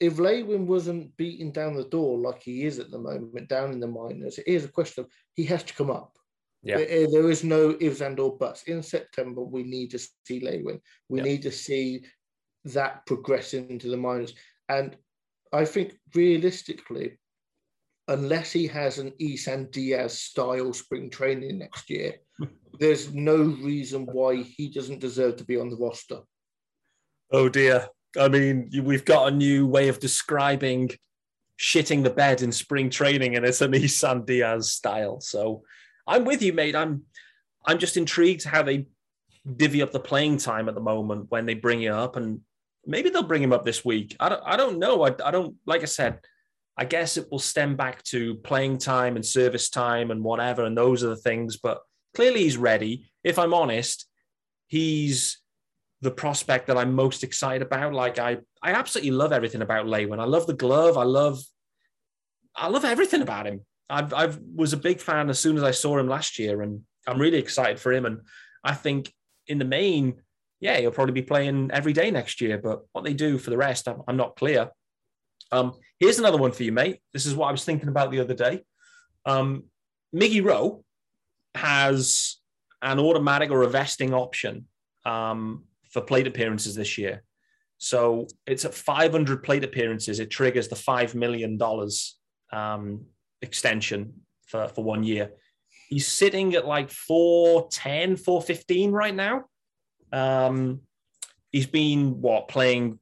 if 0.00 0.18
Lewin 0.18 0.66
wasn't 0.66 1.16
beating 1.16 1.52
down 1.52 1.74
the 1.74 1.84
door 1.84 2.18
like 2.18 2.42
he 2.42 2.64
is 2.64 2.78
at 2.78 2.90
the 2.90 2.98
moment, 2.98 3.48
down 3.48 3.72
in 3.72 3.80
the 3.80 3.86
minors, 3.86 4.38
it 4.38 4.46
is 4.46 4.64
a 4.64 4.68
question 4.68 5.04
of 5.04 5.10
he 5.34 5.44
has 5.44 5.62
to 5.64 5.74
come 5.74 5.90
up. 5.90 6.16
Yeah. 6.62 6.78
There, 6.78 6.88
eh, 6.88 7.06
there 7.10 7.30
is 7.30 7.42
no 7.42 7.76
ifs 7.80 8.00
and 8.00 8.18
or 8.20 8.36
buts. 8.36 8.62
In 8.64 8.82
September, 8.82 9.42
we 9.42 9.64
need 9.64 9.90
to 9.90 9.98
see 10.26 10.40
Lewin. 10.40 10.80
We 11.08 11.18
Yeah. 11.18 11.24
need 11.24 11.42
to 11.42 11.52
see 11.52 12.04
that 12.64 13.04
progress 13.06 13.54
into 13.54 13.88
the 13.88 13.96
minors. 13.96 14.34
And 14.68 14.96
I 15.52 15.64
think 15.64 15.98
realistically, 16.14 17.18
unless 18.08 18.52
he 18.52 18.66
has 18.68 18.98
an 18.98 19.12
Isan 19.18 19.70
Diaz 19.70 20.18
style 20.18 20.72
spring 20.72 21.10
training 21.10 21.58
next 21.58 21.90
year, 21.90 22.16
there's 22.78 23.12
no 23.12 23.36
reason 23.36 24.06
why 24.06 24.36
he 24.42 24.68
doesn't 24.68 25.00
deserve 25.00 25.36
to 25.36 25.44
be 25.44 25.58
on 25.58 25.68
the 25.68 25.76
roster. 25.76 26.20
Oh 27.32 27.48
dear. 27.48 27.88
I 28.18 28.28
mean, 28.28 28.70
we've 28.82 29.04
got 29.04 29.28
a 29.32 29.36
new 29.36 29.66
way 29.66 29.88
of 29.88 29.98
describing 29.98 30.90
shitting 31.58 32.02
the 32.02 32.10
bed 32.10 32.42
in 32.42 32.52
spring 32.52 32.90
training, 32.90 33.36
and 33.36 33.46
it's 33.46 33.62
an 33.62 33.74
Isan 33.74 34.24
Diaz 34.24 34.70
style. 34.70 35.20
So 35.20 35.62
I'm 36.06 36.24
with 36.24 36.42
you, 36.42 36.52
mate. 36.52 36.76
I'm 36.76 37.02
I'm 37.64 37.78
just 37.78 37.96
intrigued 37.96 38.44
how 38.44 38.62
they 38.62 38.86
divvy 39.56 39.82
up 39.82 39.92
the 39.92 40.00
playing 40.00 40.38
time 40.38 40.68
at 40.68 40.74
the 40.74 40.80
moment 40.80 41.26
when 41.30 41.46
they 41.46 41.54
bring 41.54 41.80
you 41.80 41.92
up, 41.92 42.16
and 42.16 42.40
maybe 42.86 43.10
they'll 43.10 43.22
bring 43.22 43.42
him 43.42 43.52
up 43.52 43.64
this 43.64 43.84
week. 43.84 44.16
I 44.20 44.28
don't 44.28 44.42
I 44.44 44.56
don't 44.56 44.78
know. 44.78 45.06
I, 45.06 45.14
I 45.24 45.30
don't 45.30 45.56
like 45.66 45.82
I 45.82 45.86
said. 45.86 46.20
I 46.76 46.86
guess 46.86 47.18
it 47.18 47.30
will 47.30 47.38
stem 47.38 47.76
back 47.76 48.02
to 48.04 48.36
playing 48.36 48.78
time 48.78 49.16
and 49.16 49.24
service 49.24 49.68
time 49.68 50.10
and 50.10 50.24
whatever, 50.24 50.64
and 50.64 50.76
those 50.76 51.04
are 51.04 51.08
the 51.08 51.16
things. 51.16 51.58
But 51.58 51.80
clearly, 52.14 52.44
he's 52.44 52.56
ready. 52.56 53.10
If 53.22 53.38
I'm 53.38 53.54
honest, 53.54 54.06
he's 54.68 55.42
the 56.02 56.10
prospect 56.10 56.66
that 56.66 56.76
I'm 56.76 56.94
most 56.94 57.22
excited 57.22 57.62
about. 57.62 57.94
Like 57.94 58.18
I, 58.18 58.38
I 58.62 58.72
absolutely 58.72 59.12
love 59.12 59.32
everything 59.32 59.62
about 59.62 59.86
Lewin. 59.86 60.18
I 60.18 60.24
love 60.24 60.46
the 60.46 60.52
glove. 60.54 60.98
I 60.98 61.04
love, 61.04 61.40
I 62.56 62.68
love 62.68 62.84
everything 62.84 63.22
about 63.22 63.46
him. 63.46 63.60
I've, 63.92 64.14
I've 64.14 64.38
was 64.54 64.72
a 64.72 64.78
big 64.78 65.00
fan 65.00 65.28
as 65.28 65.38
soon 65.38 65.58
as 65.58 65.62
I 65.62 65.70
saw 65.70 65.98
him 65.98 66.08
last 66.08 66.38
year, 66.38 66.62
and 66.62 66.80
I'm 67.06 67.20
really 67.20 67.38
excited 67.38 67.78
for 67.78 67.92
him. 67.92 68.06
And 68.06 68.22
I 68.64 68.72
think 68.72 69.12
in 69.46 69.58
the 69.58 69.66
main, 69.66 70.22
yeah, 70.60 70.78
he'll 70.78 70.90
probably 70.90 71.12
be 71.12 71.22
playing 71.22 71.70
every 71.72 71.92
day 71.92 72.10
next 72.10 72.40
year. 72.40 72.56
But 72.56 72.80
what 72.92 73.04
they 73.04 73.12
do 73.12 73.36
for 73.36 73.50
the 73.50 73.58
rest, 73.58 73.86
I'm, 73.86 74.02
I'm 74.08 74.16
not 74.16 74.36
clear. 74.36 74.70
Um, 75.50 75.74
here's 76.00 76.18
another 76.18 76.38
one 76.38 76.52
for 76.52 76.62
you, 76.62 76.72
mate. 76.72 77.00
This 77.12 77.26
is 77.26 77.34
what 77.34 77.48
I 77.48 77.52
was 77.52 77.66
thinking 77.66 77.88
about 77.88 78.10
the 78.10 78.20
other 78.20 78.34
day. 78.34 78.62
Um, 79.26 79.64
Miggy 80.16 80.42
Rowe 80.42 80.84
has 81.54 82.38
an 82.80 82.98
automatic 82.98 83.50
or 83.50 83.62
a 83.62 83.68
vesting 83.68 84.14
option 84.14 84.66
um, 85.04 85.64
for 85.90 86.00
plate 86.00 86.26
appearances 86.26 86.74
this 86.74 86.96
year. 86.96 87.22
So 87.76 88.26
it's 88.46 88.64
at 88.64 88.72
500 88.72 89.42
plate 89.42 89.64
appearances. 89.64 90.18
It 90.18 90.30
triggers 90.30 90.68
the 90.68 90.76
$5 90.76 91.14
million 91.14 91.58
um, 92.52 93.06
extension 93.42 94.14
for, 94.46 94.68
for 94.68 94.84
one 94.84 95.04
year. 95.04 95.32
He's 95.88 96.08
sitting 96.08 96.54
at 96.54 96.66
like 96.66 96.90
410, 96.90 98.16
415 98.16 98.92
right 98.92 99.14
now. 99.14 99.44
Um, 100.12 100.80
he's 101.50 101.66
been 101.66 102.20
what 102.20 102.48
playing, 102.48 102.98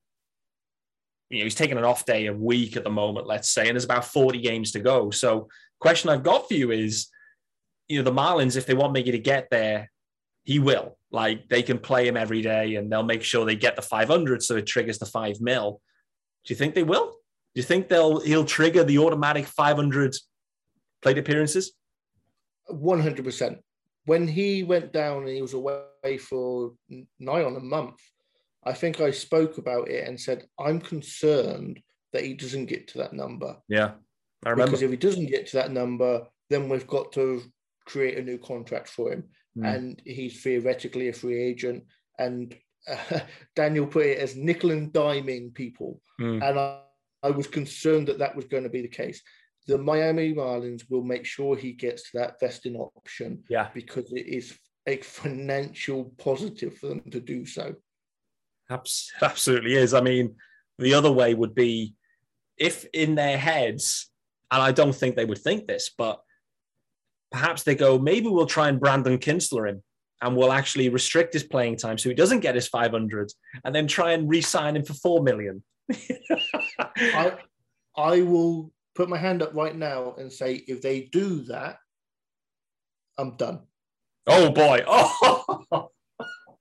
you 1.28 1.38
know, 1.38 1.44
he's 1.44 1.54
taking 1.54 1.78
an 1.78 1.84
off 1.84 2.04
day 2.04 2.26
a 2.26 2.32
week 2.32 2.76
at 2.76 2.84
the 2.84 2.90
moment, 2.90 3.26
let's 3.26 3.50
say, 3.50 3.62
and 3.62 3.72
there's 3.72 3.84
about 3.84 4.04
40 4.04 4.40
games 4.40 4.72
to 4.72 4.80
go. 4.80 5.10
So, 5.10 5.48
question 5.78 6.10
I've 6.10 6.22
got 6.22 6.48
for 6.48 6.54
you 6.54 6.72
is, 6.72 7.08
you 7.88 7.98
know, 7.98 8.04
the 8.04 8.12
Marlins, 8.12 8.56
if 8.56 8.66
they 8.66 8.74
want 8.74 8.94
Miggy 8.94 9.12
to 9.12 9.18
get 9.18 9.48
there, 9.50 9.90
he 10.44 10.58
will. 10.58 10.96
Like 11.10 11.48
they 11.48 11.62
can 11.62 11.78
play 11.78 12.06
him 12.06 12.16
every 12.16 12.42
day 12.42 12.76
and 12.76 12.90
they'll 12.90 13.02
make 13.02 13.22
sure 13.22 13.44
they 13.44 13.56
get 13.56 13.76
the 13.76 13.82
500 13.82 14.42
so 14.42 14.56
it 14.56 14.66
triggers 14.66 14.98
the 14.98 15.06
5 15.06 15.40
mil. 15.40 15.80
Do 16.44 16.52
you 16.52 16.56
think 16.56 16.74
they 16.74 16.82
will? 16.82 17.10
Do 17.54 17.60
you 17.60 17.62
think 17.62 17.88
they'll 17.88 18.20
he'll 18.20 18.44
trigger 18.44 18.84
the 18.84 18.98
automatic 18.98 19.46
500 19.46 20.14
plate 21.02 21.18
appearances? 21.18 21.72
100%. 22.70 23.58
When 24.04 24.26
he 24.26 24.62
went 24.62 24.92
down 24.92 25.18
and 25.18 25.28
he 25.28 25.42
was 25.42 25.54
away 25.54 26.18
for 26.18 26.72
nigh 27.18 27.44
on 27.44 27.56
a 27.56 27.60
month, 27.60 28.00
I 28.64 28.72
think 28.72 29.00
I 29.00 29.10
spoke 29.10 29.58
about 29.58 29.88
it 29.88 30.06
and 30.06 30.20
said, 30.20 30.44
I'm 30.58 30.80
concerned 30.80 31.80
that 32.12 32.24
he 32.24 32.34
doesn't 32.34 32.66
get 32.66 32.88
to 32.88 32.98
that 32.98 33.12
number. 33.12 33.56
Yeah. 33.68 33.92
I 34.44 34.50
remember. 34.50 34.70
Because 34.70 34.82
if 34.82 34.90
he 34.90 34.96
doesn't 34.96 35.26
get 35.26 35.46
to 35.48 35.56
that 35.58 35.70
number, 35.70 36.26
then 36.48 36.68
we've 36.68 36.86
got 36.86 37.12
to 37.12 37.42
create 37.86 38.18
a 38.18 38.22
new 38.22 38.38
contract 38.38 38.88
for 38.88 39.12
him. 39.12 39.24
Mm. 39.56 39.74
And 39.74 40.02
he's 40.04 40.42
theoretically 40.42 41.08
a 41.08 41.12
free 41.12 41.42
agent. 41.42 41.84
And 42.18 42.54
uh, 42.88 43.20
Daniel 43.56 43.86
put 43.86 44.06
it 44.06 44.18
as 44.18 44.36
nickel 44.36 44.70
and 44.70 44.92
diming 44.92 45.54
people. 45.54 46.00
Mm. 46.20 46.48
And 46.48 46.58
I, 46.58 46.80
I 47.22 47.30
was 47.30 47.46
concerned 47.46 48.08
that 48.08 48.18
that 48.18 48.36
was 48.36 48.46
going 48.46 48.64
to 48.64 48.70
be 48.70 48.82
the 48.82 48.88
case. 48.88 49.22
The 49.70 49.78
Miami 49.78 50.34
Marlins 50.34 50.82
will 50.90 51.04
make 51.04 51.24
sure 51.24 51.56
he 51.56 51.70
gets 51.72 52.02
to 52.10 52.18
that 52.18 52.40
vesting 52.40 52.74
option 52.74 53.44
Yeah. 53.48 53.68
because 53.72 54.10
it 54.12 54.26
is 54.26 54.58
a 54.88 54.96
financial 54.96 56.12
positive 56.18 56.76
for 56.76 56.88
them 56.88 57.02
to 57.12 57.20
do 57.20 57.46
so. 57.46 57.76
Abs- 58.68 59.12
Absolutely 59.22 59.74
is. 59.74 59.94
I 59.94 60.00
mean, 60.00 60.34
the 60.80 60.94
other 60.94 61.12
way 61.12 61.34
would 61.34 61.54
be 61.54 61.94
if 62.58 62.84
in 62.92 63.14
their 63.14 63.38
heads, 63.38 64.10
and 64.50 64.60
I 64.60 64.72
don't 64.72 64.92
think 64.92 65.14
they 65.14 65.24
would 65.24 65.38
think 65.38 65.68
this, 65.68 65.92
but 65.96 66.20
perhaps 67.30 67.62
they 67.62 67.76
go, 67.76 67.96
maybe 67.96 68.26
we'll 68.26 68.46
try 68.46 68.68
and 68.68 68.80
Brandon 68.80 69.18
Kintzler 69.18 69.68
him 69.70 69.84
and 70.20 70.36
we'll 70.36 70.50
actually 70.50 70.88
restrict 70.88 71.32
his 71.32 71.44
playing 71.44 71.76
time 71.76 71.96
so 71.96 72.08
he 72.08 72.14
doesn't 72.16 72.40
get 72.40 72.56
his 72.56 72.66
500 72.66 73.30
and 73.64 73.72
then 73.72 73.86
try 73.86 74.12
and 74.14 74.28
re 74.28 74.40
sign 74.40 74.74
him 74.74 74.84
for 74.84 74.94
4 74.94 75.22
million. 75.22 75.62
I 76.98 77.38
I 77.96 78.22
will 78.22 78.72
put 78.94 79.08
my 79.08 79.18
hand 79.18 79.42
up 79.42 79.54
right 79.54 79.76
now 79.76 80.14
and 80.18 80.32
say 80.32 80.54
if 80.66 80.82
they 80.82 81.02
do 81.12 81.42
that, 81.44 81.76
I'm 83.18 83.36
done. 83.36 83.60
Oh 84.26 84.50
boy. 84.50 84.82
Oh. 84.86 85.88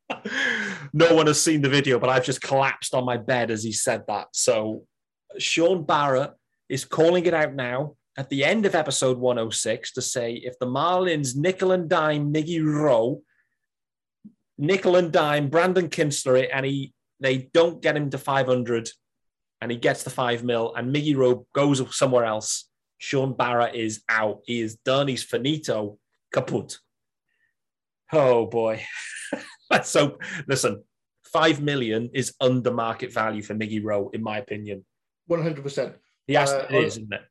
no 0.94 1.14
one 1.16 1.28
has 1.28 1.42
seen 1.42 1.62
the 1.62 1.70
video, 1.70 2.00
but 2.00 2.10
I've 2.10 2.26
just 2.26 2.42
collapsed 2.42 2.94
on 2.94 3.06
my 3.06 3.18
bed 3.18 3.52
as 3.52 3.64
he 3.64 3.72
said 3.72 4.04
that. 4.08 4.28
So 4.34 4.86
Sean 5.38 5.84
Barrett 5.86 6.32
is 6.68 6.86
calling 6.86 7.26
it 7.26 7.34
out 7.34 7.54
now 7.54 7.96
at 8.18 8.30
the 8.30 8.44
end 8.44 8.66
of 8.66 8.76
episode 8.76 9.18
106 9.18 9.94
to 9.94 10.02
say 10.02 10.34
if 10.34 10.58
the 10.60 10.66
Marlins 10.66 11.36
nickel 11.36 11.72
and 11.72 11.90
dime 11.90 12.34
Miggy 12.34 12.64
Rowe, 12.64 13.22
nickel 14.58 14.96
and 14.96 15.12
dime 15.12 15.50
Brandon 15.50 15.90
Kintzler, 15.90 16.44
it, 16.44 16.50
and 16.54 16.66
he 16.66 16.94
they 17.22 17.50
don't 17.54 17.82
get 17.82 17.98
him 17.98 18.10
to 18.10 18.18
500 18.18 18.90
and 19.62 19.72
he 19.72 19.78
gets 19.78 20.04
the 20.04 20.10
five 20.10 20.44
mil 20.44 20.74
and 20.76 20.94
Miggy 20.94 21.16
Rowe 21.16 21.46
goes 21.54 21.82
somewhere 21.96 22.26
else. 22.26 22.66
Sean 22.98 23.34
Barra 23.34 23.72
is 23.72 24.04
out. 24.10 24.42
He 24.46 24.62
is 24.62 24.76
done. 24.76 25.08
He's 25.08 25.24
finito. 25.24 25.98
Kaput. 26.34 26.78
Oh 28.12 28.46
boy. 28.46 28.84
Let's 29.72 29.94
hope. 29.94 30.22
Listen, 30.48 30.84
five 31.24 31.62
million 31.62 32.10
is 32.14 32.34
under 32.42 32.72
market 32.72 33.14
value 33.14 33.42
for 33.42 33.54
Miggy 33.56 33.84
Rowe, 33.84 34.10
in 34.14 34.24
my 34.24 34.40
opinion. 34.40 34.86
100%. 35.30 35.96
He 36.28 36.34
has, 36.34 36.52
Uh, 36.52 36.66
it 36.70 36.84
is, 36.84 36.98
isn't 36.98 37.14
it? 37.14 37.22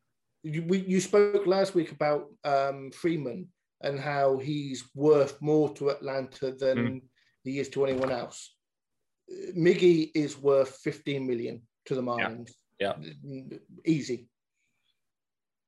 You, 0.42 0.62
we, 0.62 0.78
you 0.78 1.00
spoke 1.00 1.46
last 1.46 1.74
week 1.74 1.90
about 1.90 2.26
um, 2.44 2.92
Freeman 2.92 3.48
and 3.82 3.98
how 3.98 4.38
he's 4.38 4.84
worth 4.94 5.40
more 5.42 5.74
to 5.74 5.90
Atlanta 5.90 6.52
than 6.52 7.02
he 7.42 7.58
is 7.58 7.68
to 7.70 7.84
anyone 7.84 8.10
else. 8.12 8.54
Uh, 9.30 9.52
Miggy 9.56 10.10
is 10.14 10.38
worth 10.38 10.76
15 10.82 11.26
million 11.26 11.62
to 11.88 11.94
the 11.94 12.02
Marlins. 12.02 12.50
yeah. 12.78 12.92
Easy. 13.84 14.28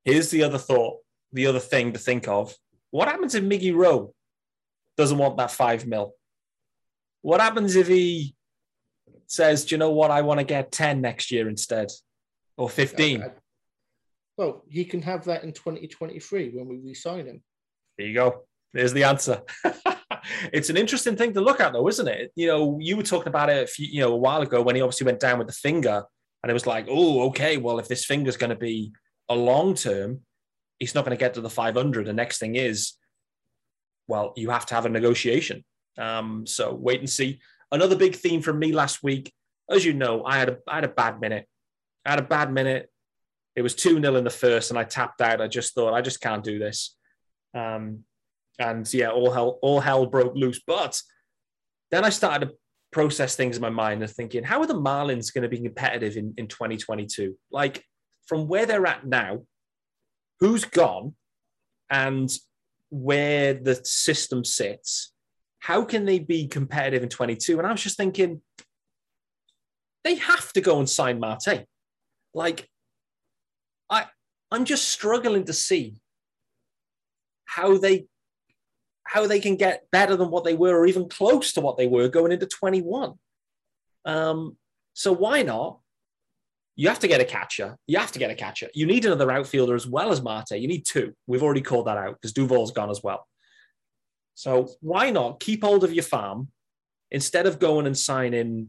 Here's 0.04 0.30
the 0.30 0.42
other 0.42 0.58
thought, 0.58 0.98
the 1.32 1.46
other 1.46 1.58
thing 1.58 1.92
to 1.92 1.98
think 1.98 2.28
of. 2.28 2.54
What 2.90 3.08
happens 3.08 3.34
if 3.34 3.42
Miggy 3.44 3.74
Rowe 3.74 4.14
doesn't 4.96 5.18
want 5.18 5.38
that 5.38 5.50
five 5.50 5.86
mil? 5.86 6.12
What 7.22 7.40
happens 7.40 7.76
if 7.76 7.88
he 7.88 8.34
says, 9.26 9.64
Do 9.64 9.74
you 9.74 9.78
know 9.78 9.90
what? 9.90 10.10
I 10.10 10.22
want 10.22 10.40
to 10.40 10.44
get 10.44 10.72
10 10.72 11.00
next 11.00 11.30
year 11.30 11.48
instead 11.48 11.88
or 12.56 12.68
15? 12.68 13.22
Uh, 13.22 13.28
well, 14.36 14.64
he 14.68 14.84
can 14.84 15.02
have 15.02 15.24
that 15.24 15.44
in 15.44 15.52
2023 15.52 16.50
when 16.50 16.66
we 16.66 16.78
re-sign 16.78 17.26
him. 17.26 17.42
There 17.98 18.06
you 18.06 18.14
go. 18.14 18.44
There's 18.72 18.92
the 18.92 19.04
answer. 19.04 19.42
it's 20.52 20.70
an 20.70 20.76
interesting 20.76 21.16
thing 21.16 21.32
to 21.34 21.40
look 21.40 21.60
at, 21.60 21.72
though, 21.72 21.88
isn't 21.88 22.08
it? 22.08 22.32
You 22.34 22.46
know, 22.48 22.78
you 22.80 22.96
were 22.96 23.02
talking 23.02 23.28
about 23.28 23.50
it, 23.50 23.64
a 23.64 23.66
few, 23.66 23.86
you 23.86 24.00
know, 24.00 24.12
a 24.12 24.16
while 24.16 24.42
ago 24.42 24.62
when 24.62 24.76
he 24.76 24.82
obviously 24.82 25.06
went 25.06 25.20
down 25.20 25.38
with 25.38 25.46
the 25.46 25.52
finger, 25.52 26.04
and 26.42 26.50
it 26.50 26.54
was 26.54 26.66
like, 26.66 26.86
oh, 26.88 27.26
okay, 27.28 27.56
well, 27.56 27.78
if 27.78 27.88
this 27.88 28.04
finger's 28.04 28.36
going 28.36 28.50
to 28.50 28.56
be 28.56 28.92
a 29.28 29.34
long 29.34 29.74
term, 29.74 30.20
he's 30.78 30.94
not 30.94 31.04
going 31.04 31.16
to 31.16 31.20
get 31.20 31.34
to 31.34 31.40
the 31.40 31.50
500. 31.50 32.06
The 32.06 32.12
next 32.12 32.38
thing 32.38 32.56
is, 32.56 32.94
well, 34.08 34.32
you 34.36 34.50
have 34.50 34.66
to 34.66 34.74
have 34.74 34.86
a 34.86 34.88
negotiation. 34.88 35.64
Um, 35.98 36.46
so 36.46 36.74
wait 36.74 37.00
and 37.00 37.08
see. 37.10 37.40
Another 37.70 37.94
big 37.94 38.16
theme 38.16 38.42
from 38.42 38.58
me 38.58 38.72
last 38.72 39.02
week, 39.02 39.32
as 39.70 39.84
you 39.84 39.92
know, 39.92 40.24
I 40.24 40.38
had 40.38 40.48
a 40.48 40.58
I 40.66 40.76
had 40.76 40.84
a 40.84 40.88
bad 40.88 41.20
minute. 41.20 41.46
I 42.04 42.10
had 42.10 42.18
a 42.18 42.22
bad 42.22 42.52
minute. 42.52 42.90
It 43.54 43.62
was 43.62 43.74
2 43.74 44.00
0 44.00 44.16
in 44.16 44.24
the 44.24 44.30
first, 44.30 44.70
and 44.70 44.78
I 44.78 44.84
tapped 44.84 45.20
out. 45.20 45.40
I 45.40 45.46
just 45.46 45.74
thought, 45.74 45.94
I 45.94 46.00
just 46.00 46.20
can't 46.20 46.42
do 46.42 46.58
this. 46.58 46.96
Um, 47.54 48.04
and 48.60 48.92
yeah, 48.92 49.10
all 49.10 49.32
hell, 49.32 49.58
all 49.62 49.80
hell 49.80 50.06
broke 50.06 50.36
loose. 50.36 50.60
But 50.64 51.00
then 51.90 52.04
I 52.04 52.10
started 52.10 52.50
to 52.50 52.54
process 52.92 53.34
things 53.34 53.56
in 53.56 53.62
my 53.62 53.70
mind 53.70 54.02
and 54.02 54.10
thinking, 54.10 54.44
how 54.44 54.60
are 54.60 54.66
the 54.66 54.74
Marlins 54.74 55.32
going 55.32 55.42
to 55.42 55.48
be 55.48 55.60
competitive 55.60 56.16
in, 56.16 56.34
in 56.36 56.46
2022? 56.46 57.36
Like 57.50 57.82
from 58.26 58.46
where 58.46 58.66
they're 58.66 58.86
at 58.86 59.06
now, 59.06 59.40
who's 60.38 60.64
gone 60.64 61.14
and 61.88 62.30
where 62.90 63.54
the 63.54 63.80
system 63.84 64.44
sits, 64.44 65.12
how 65.60 65.84
can 65.84 66.04
they 66.04 66.18
be 66.18 66.46
competitive 66.46 67.02
in 67.02 67.08
22? 67.08 67.58
And 67.58 67.66
I 67.66 67.72
was 67.72 67.82
just 67.82 67.96
thinking, 67.96 68.42
they 70.04 70.16
have 70.16 70.52
to 70.52 70.60
go 70.60 70.78
and 70.78 70.88
sign 70.88 71.18
Marte. 71.18 71.66
Like, 72.34 72.68
I 73.88 74.06
I'm 74.50 74.64
just 74.64 74.88
struggling 74.88 75.44
to 75.44 75.52
see 75.52 75.96
how 77.44 77.76
they 77.76 78.06
how 79.10 79.26
they 79.26 79.40
can 79.40 79.56
get 79.56 79.90
better 79.90 80.14
than 80.14 80.30
what 80.30 80.44
they 80.44 80.54
were 80.54 80.78
or 80.78 80.86
even 80.86 81.08
close 81.08 81.52
to 81.52 81.60
what 81.60 81.76
they 81.76 81.88
were 81.88 82.08
going 82.08 82.30
into 82.30 82.46
21. 82.46 83.14
Um, 84.04 84.56
so 84.92 85.12
why 85.12 85.42
not? 85.42 85.80
You 86.76 86.88
have 86.88 87.00
to 87.00 87.08
get 87.08 87.20
a 87.20 87.24
catcher. 87.24 87.76
You 87.88 87.98
have 87.98 88.12
to 88.12 88.20
get 88.20 88.30
a 88.30 88.36
catcher. 88.36 88.68
You 88.72 88.86
need 88.86 89.04
another 89.04 89.32
outfielder 89.32 89.74
as 89.74 89.84
well 89.84 90.12
as 90.12 90.22
Marte. 90.22 90.52
You 90.52 90.68
need 90.68 90.86
two. 90.86 91.12
We've 91.26 91.42
already 91.42 91.60
called 91.60 91.88
that 91.88 91.98
out 91.98 92.14
because 92.14 92.32
Duvall's 92.32 92.70
gone 92.70 92.88
as 92.88 93.02
well. 93.02 93.26
So 94.34 94.68
why 94.80 95.10
not 95.10 95.40
keep 95.40 95.64
hold 95.64 95.82
of 95.82 95.92
your 95.92 96.04
farm 96.04 96.48
instead 97.10 97.48
of 97.48 97.58
going 97.58 97.86
and 97.86 97.98
signing 97.98 98.68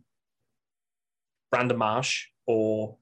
Brandon 1.52 1.78
Marsh 1.78 2.26
or 2.48 2.98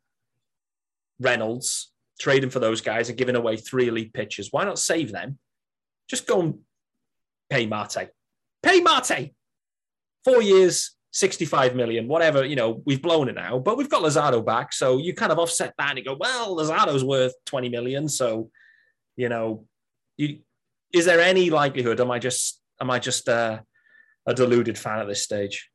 Reynolds, 1.22 1.94
trading 2.20 2.50
for 2.50 2.60
those 2.60 2.82
guys 2.82 3.08
and 3.08 3.18
giving 3.18 3.38
away 3.38 3.56
three 3.56 3.88
elite 3.88 4.14
pitchers? 4.14 4.50
Why 4.52 4.66
not 4.66 4.78
save 4.78 5.14
them? 5.14 5.40
Just 6.10 6.28
go 6.28 6.42
and 6.42 6.60
pay 7.50 7.66
Marte. 7.66 8.10
Pay 8.64 8.82
Marte. 8.82 9.32
Four 10.24 10.42
years, 10.42 10.96
65 11.12 11.76
million, 11.76 12.08
whatever, 12.08 12.46
you 12.46 12.56
know, 12.56 12.82
we've 12.86 13.02
blown 13.02 13.30
it 13.30 13.36
now, 13.36 13.58
but 13.58 13.78
we've 13.78 13.90
got 13.90 14.04
Luzardo 14.04 14.46
back. 14.46 14.74
So 14.74 14.98
you 14.98 15.14
kind 15.14 15.32
of 15.32 15.40
offset 15.40 15.74
that 15.78 15.90
and 15.90 15.98
you 15.98 16.06
go, 16.06 16.18
well, 16.20 16.56
Luzardo's 16.56 17.04
worth 17.04 17.34
20 17.46 17.70
million. 17.70 18.08
So, 18.08 18.52
you 19.16 19.30
know, 19.30 19.66
you, 20.18 20.40
is 20.94 21.06
there 21.06 21.22
any 21.22 21.50
likelihood? 21.50 22.00
Am 22.00 22.12
I 22.12 22.20
just, 22.20 22.62
am 22.80 22.92
I 22.92 23.00
just 23.00 23.28
uh, 23.28 23.60
a 24.26 24.34
deluded 24.34 24.78
fan 24.78 25.00
at 25.00 25.08
this 25.08 25.24
stage? 25.24 25.70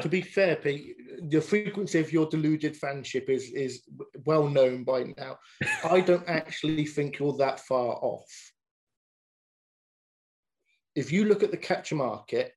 to 0.00 0.08
be 0.08 0.20
fair, 0.20 0.56
Pete, 0.56 0.96
the 1.28 1.40
frequency 1.40 2.00
of 2.00 2.12
your 2.12 2.26
deluded 2.26 2.78
fanship 2.78 3.28
is 3.28 3.50
is 3.50 3.82
well 4.24 4.48
known 4.48 4.84
by 4.84 5.04
now. 5.16 5.38
I 5.84 6.00
don't 6.00 6.28
actually 6.28 6.86
think 6.86 7.18
you're 7.18 7.36
that 7.36 7.60
far 7.60 7.94
off 8.02 8.52
if 10.94 11.12
you 11.12 11.24
look 11.24 11.42
at 11.42 11.50
the 11.50 11.56
catcher 11.56 11.94
market, 11.94 12.52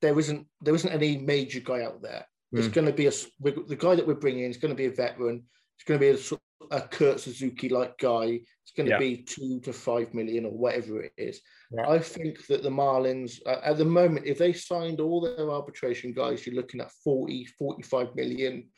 there 0.00 0.18
isn't 0.18 0.46
there 0.60 0.74
isn't 0.74 0.92
any 0.92 1.18
major 1.18 1.60
guy 1.60 1.82
out 1.82 2.02
there. 2.02 2.26
Mm. 2.54 2.58
It's 2.58 2.66
hmm. 2.66 2.72
going 2.72 2.86
to 2.86 2.92
be 2.92 3.06
a 3.06 3.12
the 3.40 3.76
guy 3.76 3.94
that 3.94 4.06
we're 4.06 4.14
bringing 4.14 4.44
is 4.44 4.56
going 4.56 4.74
to 4.74 4.76
be 4.76 4.86
a 4.86 4.90
veteran. 4.90 5.44
It's 5.76 5.84
going 5.84 5.98
to 5.98 6.06
be 6.06 6.36
a, 6.70 6.76
a 6.76 6.80
Kurt 6.82 7.20
Suzuki 7.20 7.68
like 7.68 7.98
guy. 7.98 8.40
It's 8.62 8.72
going 8.76 8.86
to 8.86 8.92
yeah. 8.92 8.98
be 8.98 9.16
two 9.16 9.60
to 9.60 9.72
five 9.72 10.12
million 10.14 10.44
or 10.44 10.52
whatever 10.52 11.02
it 11.02 11.12
is. 11.16 11.40
Yeah. 11.70 11.88
I 11.88 11.98
think 11.98 12.46
that 12.46 12.62
the 12.62 12.70
Marlins 12.70 13.40
uh, 13.46 13.60
at 13.64 13.78
the 13.78 13.84
moment, 13.84 14.26
if 14.26 14.38
they 14.38 14.52
signed 14.52 15.00
all 15.00 15.20
their 15.20 15.50
arbitration 15.50 16.12
guys, 16.12 16.46
you're 16.46 16.56
looking 16.56 16.80
at 16.80 16.92
40, 17.04 17.46
45 17.58 18.14
million 18.14 18.68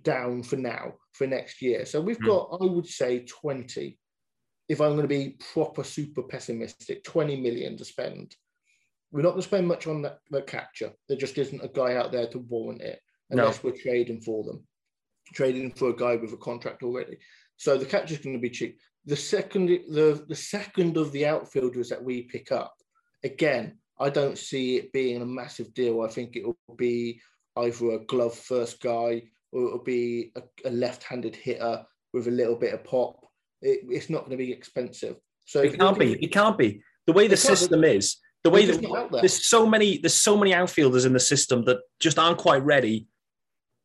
down 0.00 0.42
for 0.42 0.56
now 0.56 0.94
for 1.12 1.26
next 1.26 1.60
year. 1.60 1.84
So 1.84 2.00
we've 2.00 2.18
mm. 2.18 2.26
got, 2.26 2.58
I 2.60 2.64
would 2.64 2.86
say, 2.86 3.20
20 3.20 3.98
if 4.72 4.80
I'm 4.80 4.92
going 4.92 5.02
to 5.02 5.06
be 5.06 5.36
proper 5.52 5.84
super 5.84 6.22
pessimistic, 6.22 7.04
20 7.04 7.38
million 7.42 7.76
to 7.76 7.84
spend. 7.84 8.34
We're 9.10 9.20
not 9.20 9.32
going 9.32 9.42
to 9.42 9.46
spend 9.46 9.68
much 9.68 9.86
on 9.86 10.00
that, 10.00 10.20
that 10.30 10.46
catcher. 10.46 10.92
There 11.08 11.18
just 11.18 11.36
isn't 11.36 11.62
a 11.62 11.68
guy 11.68 11.96
out 11.96 12.10
there 12.10 12.26
to 12.28 12.38
warrant 12.38 12.80
it 12.80 12.98
unless 13.28 13.62
no. 13.62 13.68
we're 13.68 13.76
trading 13.76 14.22
for 14.22 14.42
them, 14.44 14.66
trading 15.34 15.72
for 15.72 15.90
a 15.90 15.96
guy 15.96 16.16
with 16.16 16.32
a 16.32 16.38
contract 16.38 16.82
already. 16.82 17.18
So 17.58 17.76
the 17.76 17.84
capture 17.84 18.14
is 18.14 18.20
going 18.20 18.34
to 18.34 18.40
be 18.40 18.48
cheap. 18.48 18.78
The 19.04 19.14
second, 19.14 19.66
the, 19.66 20.24
the 20.26 20.34
second 20.34 20.96
of 20.96 21.12
the 21.12 21.26
outfielders 21.26 21.90
that 21.90 22.02
we 22.02 22.22
pick 22.22 22.50
up, 22.50 22.74
again, 23.24 23.76
I 24.00 24.08
don't 24.08 24.38
see 24.38 24.76
it 24.76 24.92
being 24.94 25.20
a 25.20 25.26
massive 25.26 25.74
deal. 25.74 26.00
I 26.00 26.08
think 26.08 26.34
it 26.34 26.46
will 26.46 26.76
be 26.78 27.20
either 27.58 27.90
a 27.90 28.06
glove 28.06 28.34
first 28.34 28.80
guy 28.80 29.24
or 29.52 29.66
it'll 29.66 29.84
be 29.84 30.32
a, 30.34 30.42
a 30.64 30.70
left-handed 30.70 31.36
hitter 31.36 31.84
with 32.14 32.26
a 32.26 32.30
little 32.30 32.56
bit 32.56 32.72
of 32.72 32.84
pop 32.84 33.21
it, 33.62 33.80
it's 33.88 34.10
not 34.10 34.20
going 34.20 34.32
to 34.32 34.36
be 34.36 34.52
expensive. 34.52 35.16
So 35.44 35.60
it 35.62 35.78
can't 35.78 35.98
be. 35.98 36.12
It 36.22 36.32
can't 36.32 36.58
be. 36.58 36.82
The 37.06 37.12
way 37.12 37.26
the 37.26 37.36
system 37.36 37.82
is, 37.84 38.16
the 38.44 38.50
way 38.50 38.66
that 38.66 38.80
there. 38.80 39.20
there's 39.20 39.44
so 39.48 39.66
many, 39.66 39.98
there's 39.98 40.14
so 40.14 40.36
many 40.36 40.54
outfielders 40.54 41.04
in 41.04 41.12
the 41.12 41.20
system 41.20 41.64
that 41.64 41.78
just 42.00 42.18
aren't 42.18 42.38
quite 42.38 42.64
ready. 42.64 43.06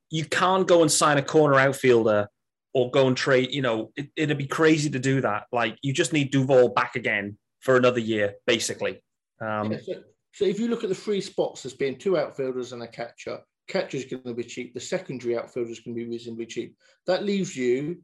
You 0.09 0.25
can't 0.25 0.67
go 0.67 0.81
and 0.81 0.91
sign 0.91 1.17
a 1.17 1.21
corner 1.21 1.55
outfielder 1.55 2.27
or 2.73 2.91
go 2.91 3.07
and 3.07 3.17
trade. 3.17 3.51
You 3.51 3.61
know, 3.61 3.91
it, 3.95 4.09
it'd 4.15 4.37
be 4.37 4.47
crazy 4.47 4.89
to 4.91 4.99
do 4.99 5.21
that. 5.21 5.45
Like 5.51 5.77
you 5.81 5.93
just 5.93 6.13
need 6.13 6.31
Duvall 6.31 6.69
back 6.69 6.95
again 6.95 7.37
for 7.59 7.75
another 7.75 7.99
year, 7.99 8.35
basically. 8.45 9.03
Um, 9.41 9.71
yeah, 9.71 9.79
so, 9.83 9.93
so 10.33 10.45
if 10.45 10.59
you 10.59 10.67
look 10.67 10.83
at 10.83 10.89
the 10.89 10.95
three 10.95 11.21
spots 11.21 11.65
as 11.65 11.73
being 11.73 11.97
two 11.97 12.17
outfielders 12.17 12.71
and 12.71 12.83
a 12.83 12.87
catcher, 12.87 13.39
catcher's 13.67 14.05
going 14.05 14.23
to 14.23 14.33
be 14.33 14.43
cheap. 14.43 14.73
The 14.73 14.79
secondary 14.79 15.37
outfielder 15.37 15.71
is 15.71 15.79
going 15.79 15.95
to 15.95 16.03
be 16.03 16.09
reasonably 16.09 16.45
cheap. 16.45 16.75
That 17.05 17.23
leaves 17.23 17.55
you 17.55 17.97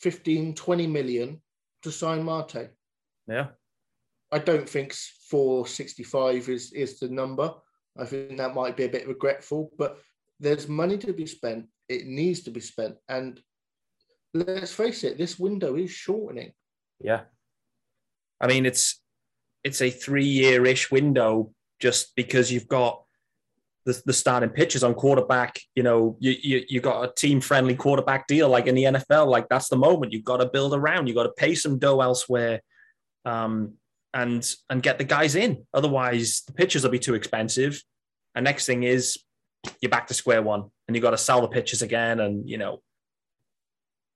15, 0.00 0.54
20 0.54 0.86
million 0.86 1.40
to 1.82 1.90
sign 1.90 2.22
Marte. 2.22 2.70
Yeah. 3.26 3.48
I 4.32 4.38
don't 4.38 4.68
think 4.68 4.94
465 5.28 6.48
is, 6.48 6.72
is 6.72 6.98
the 6.98 7.08
number. 7.08 7.52
I 7.98 8.04
think 8.04 8.36
that 8.38 8.54
might 8.54 8.76
be 8.76 8.84
a 8.84 8.88
bit 8.88 9.08
regretful, 9.08 9.70
but 9.76 9.98
there's 10.38 10.68
money 10.68 10.96
to 10.98 11.12
be 11.12 11.26
spent. 11.26 11.66
It 11.88 12.06
needs 12.06 12.40
to 12.44 12.50
be 12.50 12.60
spent. 12.60 12.96
And 13.08 13.40
let's 14.32 14.72
face 14.72 15.04
it, 15.04 15.18
this 15.18 15.38
window 15.38 15.76
is 15.76 15.90
shortening. 15.90 16.52
Yeah. 17.00 17.22
I 18.40 18.46
mean, 18.46 18.64
it's 18.64 19.02
it's 19.64 19.82
a 19.82 19.90
three-year-ish 19.90 20.90
window 20.90 21.52
just 21.80 22.14
because 22.16 22.50
you've 22.50 22.68
got 22.68 23.02
the, 23.86 24.00
the 24.06 24.12
starting 24.12 24.50
pitchers 24.50 24.84
on 24.84 24.94
quarterback. 24.94 25.60
You 25.74 25.82
know, 25.82 26.16
you, 26.20 26.34
you 26.42 26.64
you 26.68 26.80
got 26.80 27.04
a 27.04 27.12
team 27.14 27.40
friendly 27.40 27.74
quarterback 27.74 28.26
deal 28.26 28.48
like 28.48 28.66
in 28.66 28.74
the 28.74 28.84
NFL. 28.84 29.26
Like 29.26 29.48
that's 29.48 29.68
the 29.68 29.76
moment 29.76 30.12
you've 30.12 30.24
got 30.24 30.38
to 30.38 30.46
build 30.46 30.74
around. 30.74 31.06
You 31.06 31.14
got 31.14 31.24
to 31.24 31.32
pay 31.32 31.54
some 31.54 31.78
dough 31.78 32.00
elsewhere, 32.00 32.60
um, 33.24 33.74
and 34.14 34.48
and 34.68 34.82
get 34.82 34.98
the 34.98 35.04
guys 35.04 35.34
in. 35.34 35.66
Otherwise, 35.72 36.42
the 36.46 36.52
pitchers 36.52 36.82
will 36.82 36.90
be 36.90 36.98
too 36.98 37.14
expensive. 37.14 37.82
And 38.34 38.44
next 38.44 38.66
thing 38.66 38.82
is 38.82 39.18
you're 39.80 39.90
back 39.90 40.06
to 40.08 40.14
square 40.14 40.42
one, 40.42 40.70
and 40.86 40.96
you 40.96 41.02
got 41.02 41.10
to 41.10 41.18
sell 41.18 41.40
the 41.40 41.48
pitchers 41.48 41.82
again. 41.82 42.20
And 42.20 42.48
you 42.48 42.58
know, 42.58 42.82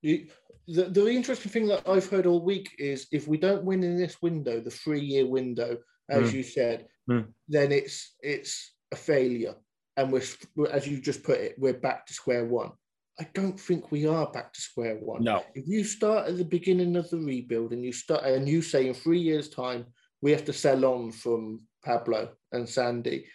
the 0.03 0.29
the 0.67 1.07
interesting 1.07 1.51
thing 1.51 1.67
that 1.67 1.87
I've 1.87 2.09
heard 2.09 2.25
all 2.25 2.41
week 2.41 2.75
is 2.77 3.07
if 3.11 3.27
we 3.27 3.37
don't 3.37 3.63
win 3.63 3.83
in 3.83 3.97
this 3.97 4.21
window, 4.21 4.59
the 4.59 4.71
three 4.71 5.01
year 5.01 5.25
window, 5.25 5.77
as 6.09 6.31
mm. 6.31 6.33
you 6.33 6.43
said, 6.43 6.87
mm. 7.09 7.25
then 7.47 7.71
it's 7.71 8.15
it's 8.21 8.74
a 8.91 8.95
failure. 8.95 9.55
And 9.97 10.11
we're 10.11 10.23
as 10.71 10.87
you 10.87 10.99
just 10.99 11.23
put 11.23 11.39
it 11.39 11.55
we're 11.57 11.73
back 11.73 12.05
to 12.07 12.13
square 12.13 12.45
one. 12.45 12.71
I 13.19 13.27
don't 13.33 13.57
think 13.57 13.91
we 13.91 14.05
are 14.05 14.29
back 14.29 14.51
to 14.53 14.61
square 14.61 14.97
one. 14.97 15.23
No. 15.23 15.43
If 15.53 15.67
you 15.67 15.85
start 15.85 16.27
at 16.27 16.37
the 16.37 16.43
beginning 16.43 16.97
of 16.97 17.09
the 17.09 17.17
rebuild 17.17 17.71
and 17.71 17.83
you 17.83 17.93
start 17.93 18.25
and 18.25 18.47
you 18.47 18.61
say 18.61 18.87
in 18.87 18.93
three 18.93 19.19
years 19.19 19.49
time 19.49 19.85
we 20.21 20.31
have 20.31 20.43
to 20.45 20.53
sell 20.53 20.83
on 20.85 21.11
from 21.11 21.61
pablo 21.83 22.31
and 22.51 22.67
sandy 22.67 23.27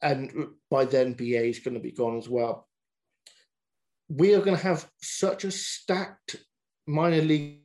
and 0.00 0.48
by 0.70 0.84
then 0.84 1.12
ba 1.12 1.44
is 1.44 1.58
going 1.60 1.74
to 1.74 1.80
be 1.80 1.92
gone 1.92 2.18
as 2.18 2.28
well. 2.28 2.68
We 4.08 4.34
are 4.34 4.40
going 4.40 4.56
to 4.56 4.62
have 4.62 4.88
such 5.02 5.44
a 5.44 5.50
stacked 5.50 6.36
minor 6.86 7.20
league 7.20 7.60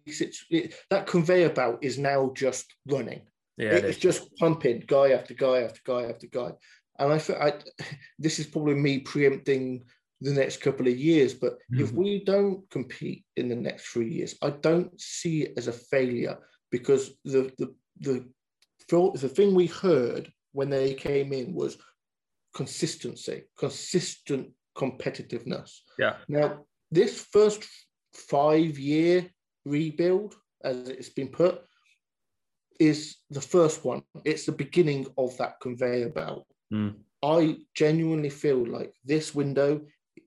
that 0.90 1.08
conveyor 1.08 1.50
belt 1.50 1.80
is 1.82 1.98
now 1.98 2.34
just 2.36 2.66
running 2.88 3.22
yeah, 3.58 3.70
it's 3.70 3.98
it 3.98 4.02
just 4.02 4.36
pumping 4.38 4.84
guy 4.88 5.12
after 5.12 5.34
guy 5.34 5.62
after 5.62 5.82
guy 5.86 6.04
after 6.04 6.28
guy. 6.28 6.52
And 7.00 7.14
I 7.14 7.20
feel 7.20 7.38
I, 7.38 7.54
this 8.20 8.40
is 8.40 8.48
probably 8.48 8.76
me 8.76 9.00
preempting 9.00 9.84
the 10.22 10.32
next 10.32 10.62
couple 10.62 10.88
of 10.88 10.98
years. 10.98 11.34
But 11.34 11.54
mm-hmm. 11.54 11.84
if 11.84 11.92
we 11.92 12.24
don't 12.24 12.68
compete 12.70 13.26
in 13.36 13.50
the 13.50 13.56
next 13.56 13.88
three 13.88 14.10
years, 14.10 14.36
I 14.42 14.52
don't 14.52 15.00
see 15.00 15.44
it 15.44 15.54
as 15.58 15.68
a 15.68 15.74
failure 15.74 16.38
because 16.72 17.12
the 17.26 17.52
the 17.58 17.76
the 18.00 18.26
the 18.90 19.30
thing 19.30 19.56
we 19.56 19.68
heard 19.68 20.32
when 20.52 20.70
they 20.70 20.94
came 20.94 21.34
in 21.34 21.54
was 21.54 21.78
consistency, 22.54 23.44
consistent 23.58 24.50
competitiveness. 24.76 25.80
Yeah. 25.98 26.18
Now 26.28 26.66
this 26.92 27.26
first 27.32 27.68
five 28.14 28.78
year 28.78 29.30
rebuild, 29.66 30.36
as 30.64 30.90
it's 30.90 31.10
been 31.10 31.30
put, 31.30 31.62
is 32.80 33.18
the 33.30 33.42
first 33.42 33.84
one. 33.86 34.04
It's 34.26 34.46
the 34.46 34.52
beginning 34.52 35.08
of 35.18 35.38
that 35.38 35.60
conveyor 35.62 36.10
belt. 36.10 36.46
Mm. 36.74 36.96
I 37.22 37.58
genuinely 37.76 38.30
feel 38.30 38.66
like 38.66 38.94
this 39.06 39.34
window 39.34 39.82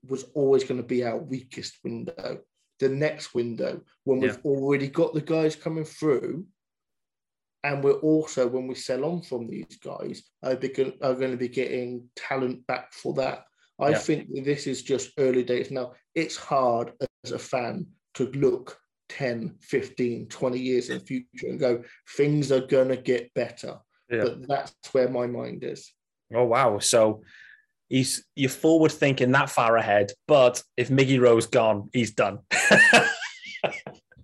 was 0.08 0.24
always 0.34 0.64
going 0.64 0.80
to 0.80 0.86
be 0.86 1.04
our 1.04 1.18
weakest 1.18 1.78
window. 1.84 2.40
The 2.78 2.88
next 2.88 3.34
window, 3.34 3.80
when 4.04 4.20
we've 4.20 4.38
already 4.44 4.88
got 4.88 5.14
the 5.14 5.20
guys 5.20 5.56
coming 5.56 5.84
through 5.84 6.46
And 7.66 7.82
we're 7.82 7.94
also, 7.94 8.46
when 8.46 8.68
we 8.68 8.76
sell 8.76 9.04
on 9.04 9.22
from 9.22 9.48
these 9.48 9.76
guys, 9.82 10.22
are, 10.44 10.52
are 10.52 11.14
going 11.14 11.32
to 11.32 11.36
be 11.36 11.48
getting 11.48 12.08
talent 12.14 12.64
back 12.68 12.92
for 12.92 13.12
that. 13.14 13.44
I 13.80 13.90
yeah. 13.90 13.98
think 13.98 14.28
this 14.44 14.68
is 14.68 14.84
just 14.84 15.10
early 15.18 15.42
days. 15.42 15.72
Now, 15.72 15.94
it's 16.14 16.36
hard 16.36 16.92
as 17.24 17.32
a 17.32 17.38
fan 17.40 17.86
to 18.14 18.30
look 18.32 18.78
10, 19.08 19.56
15, 19.60 20.26
20 20.28 20.58
years 20.58 20.90
in 20.90 20.98
the 20.98 21.04
future 21.04 21.48
and 21.48 21.60
go, 21.60 21.82
things 22.16 22.50
are 22.52 22.66
going 22.66 22.88
to 22.88 22.96
get 22.96 23.32
better. 23.34 23.78
Yeah. 24.10 24.22
But 24.24 24.48
that's 24.48 24.74
where 24.92 25.08
my 25.08 25.26
mind 25.26 25.64
is. 25.64 25.92
Oh, 26.34 26.44
wow. 26.44 26.78
So 26.78 27.22
he's 27.88 28.24
you're 28.34 28.50
forward 28.50 28.92
thinking 28.92 29.32
that 29.32 29.50
far 29.50 29.76
ahead. 29.76 30.12
But 30.26 30.62
if 30.76 30.88
Miggy 30.88 31.20
Rowe's 31.20 31.46
gone, 31.46 31.90
he's 31.92 32.12
done. 32.12 32.40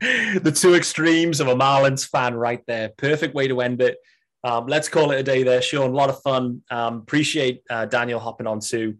the 0.01 0.53
two 0.55 0.75
extremes 0.75 1.41
of 1.41 1.49
a 1.49 1.55
Marlins 1.55 2.09
fan 2.09 2.35
right 2.35 2.63
there. 2.67 2.91
Perfect 2.97 3.35
way 3.35 3.49
to 3.49 3.61
end 3.61 3.81
it. 3.83 3.99
Um, 4.45 4.67
let's 4.67 4.89
call 4.89 5.13
it 5.13 5.21
a 5.21 5.23
day 5.23 5.45
there, 5.45 5.63
Sean. 5.63 5.91
A 5.91 5.95
lot 5.95 6.11
of 6.11 6.21
fun. 6.23 6.63
Um, 6.71 6.97
appreciate 6.97 7.63
uh, 7.71 7.87
Daniel 7.87 8.19
hopping 8.19 8.49
on 8.49 8.61
too. 8.61 8.97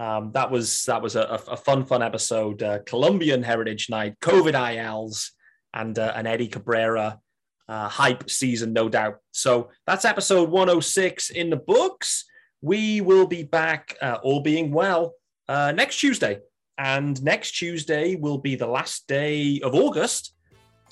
Um, 0.00 0.32
that 0.32 0.50
was 0.50 0.84
that 0.86 1.02
was 1.02 1.14
a, 1.14 1.42
a 1.46 1.56
fun, 1.58 1.84
fun 1.84 2.02
episode. 2.02 2.62
Uh, 2.62 2.78
Colombian 2.86 3.42
Heritage 3.42 3.90
Night, 3.90 4.18
COVID 4.20 4.54
ILs, 4.54 5.32
and 5.74 5.98
uh, 5.98 6.14
an 6.16 6.26
Eddie 6.26 6.48
Cabrera 6.48 7.20
uh, 7.68 7.86
hype 7.86 8.30
season, 8.30 8.72
no 8.72 8.88
doubt. 8.88 9.18
So 9.32 9.68
that's 9.86 10.06
episode 10.06 10.48
106 10.48 11.28
in 11.28 11.50
the 11.50 11.56
books. 11.56 12.24
We 12.62 13.02
will 13.02 13.26
be 13.26 13.42
back, 13.42 13.94
uh, 14.00 14.16
all 14.22 14.40
being 14.40 14.72
well, 14.72 15.16
uh, 15.48 15.72
next 15.72 16.00
Tuesday. 16.00 16.38
And 16.78 17.22
next 17.22 17.52
Tuesday 17.52 18.16
will 18.16 18.38
be 18.38 18.54
the 18.54 18.66
last 18.66 19.06
day 19.06 19.60
of 19.62 19.74
August. 19.74 20.34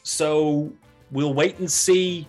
So 0.02 0.70
we'll 1.10 1.32
wait 1.32 1.58
and 1.60 1.70
see 1.70 2.28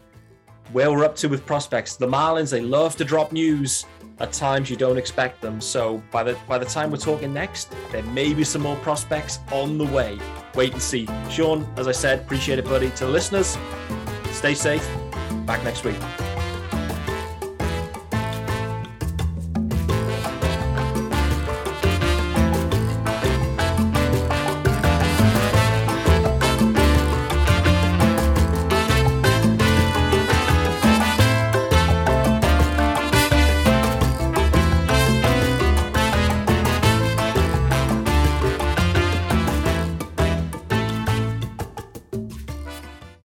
where 0.72 0.90
we're 0.92 1.04
up 1.04 1.18
to 1.18 1.28
with 1.28 1.46
prospects. 1.46 1.98
The 1.98 2.08
Marlins, 2.08 2.52
they 2.52 2.62
love 2.62 2.96
to 2.96 3.04
drop 3.04 3.34
news 3.34 3.86
at 4.20 4.34
times 4.34 4.70
you 4.70 4.76
don't 4.76 4.98
expect 4.98 5.42
them. 5.42 5.62
So 5.62 6.02
by 6.12 6.24
the 6.24 6.38
by 6.48 6.58
the 6.58 6.66
time 6.66 6.92
we're 6.92 6.98
talking 6.98 7.34
next, 7.34 7.74
there 7.92 8.04
may 8.04 8.34
be 8.34 8.44
some 8.44 8.62
more 8.62 8.78
prospects 8.78 9.40
on 9.52 9.78
the 9.78 9.86
way. 9.86 10.20
Wait 10.56 10.74
and 10.74 10.82
see. 10.82 11.08
Sean, 11.30 11.68
as 11.78 11.88
I 11.88 11.94
said, 11.94 12.20
appreciate 12.20 12.60
it, 12.60 12.66
buddy. 12.66 12.90
To 12.92 13.06
the 13.06 13.12
listeners, 13.12 13.58
stay 14.32 14.54
safe. 14.54 14.88
Back 15.46 15.64
next 15.64 15.84
week. 15.84 16.29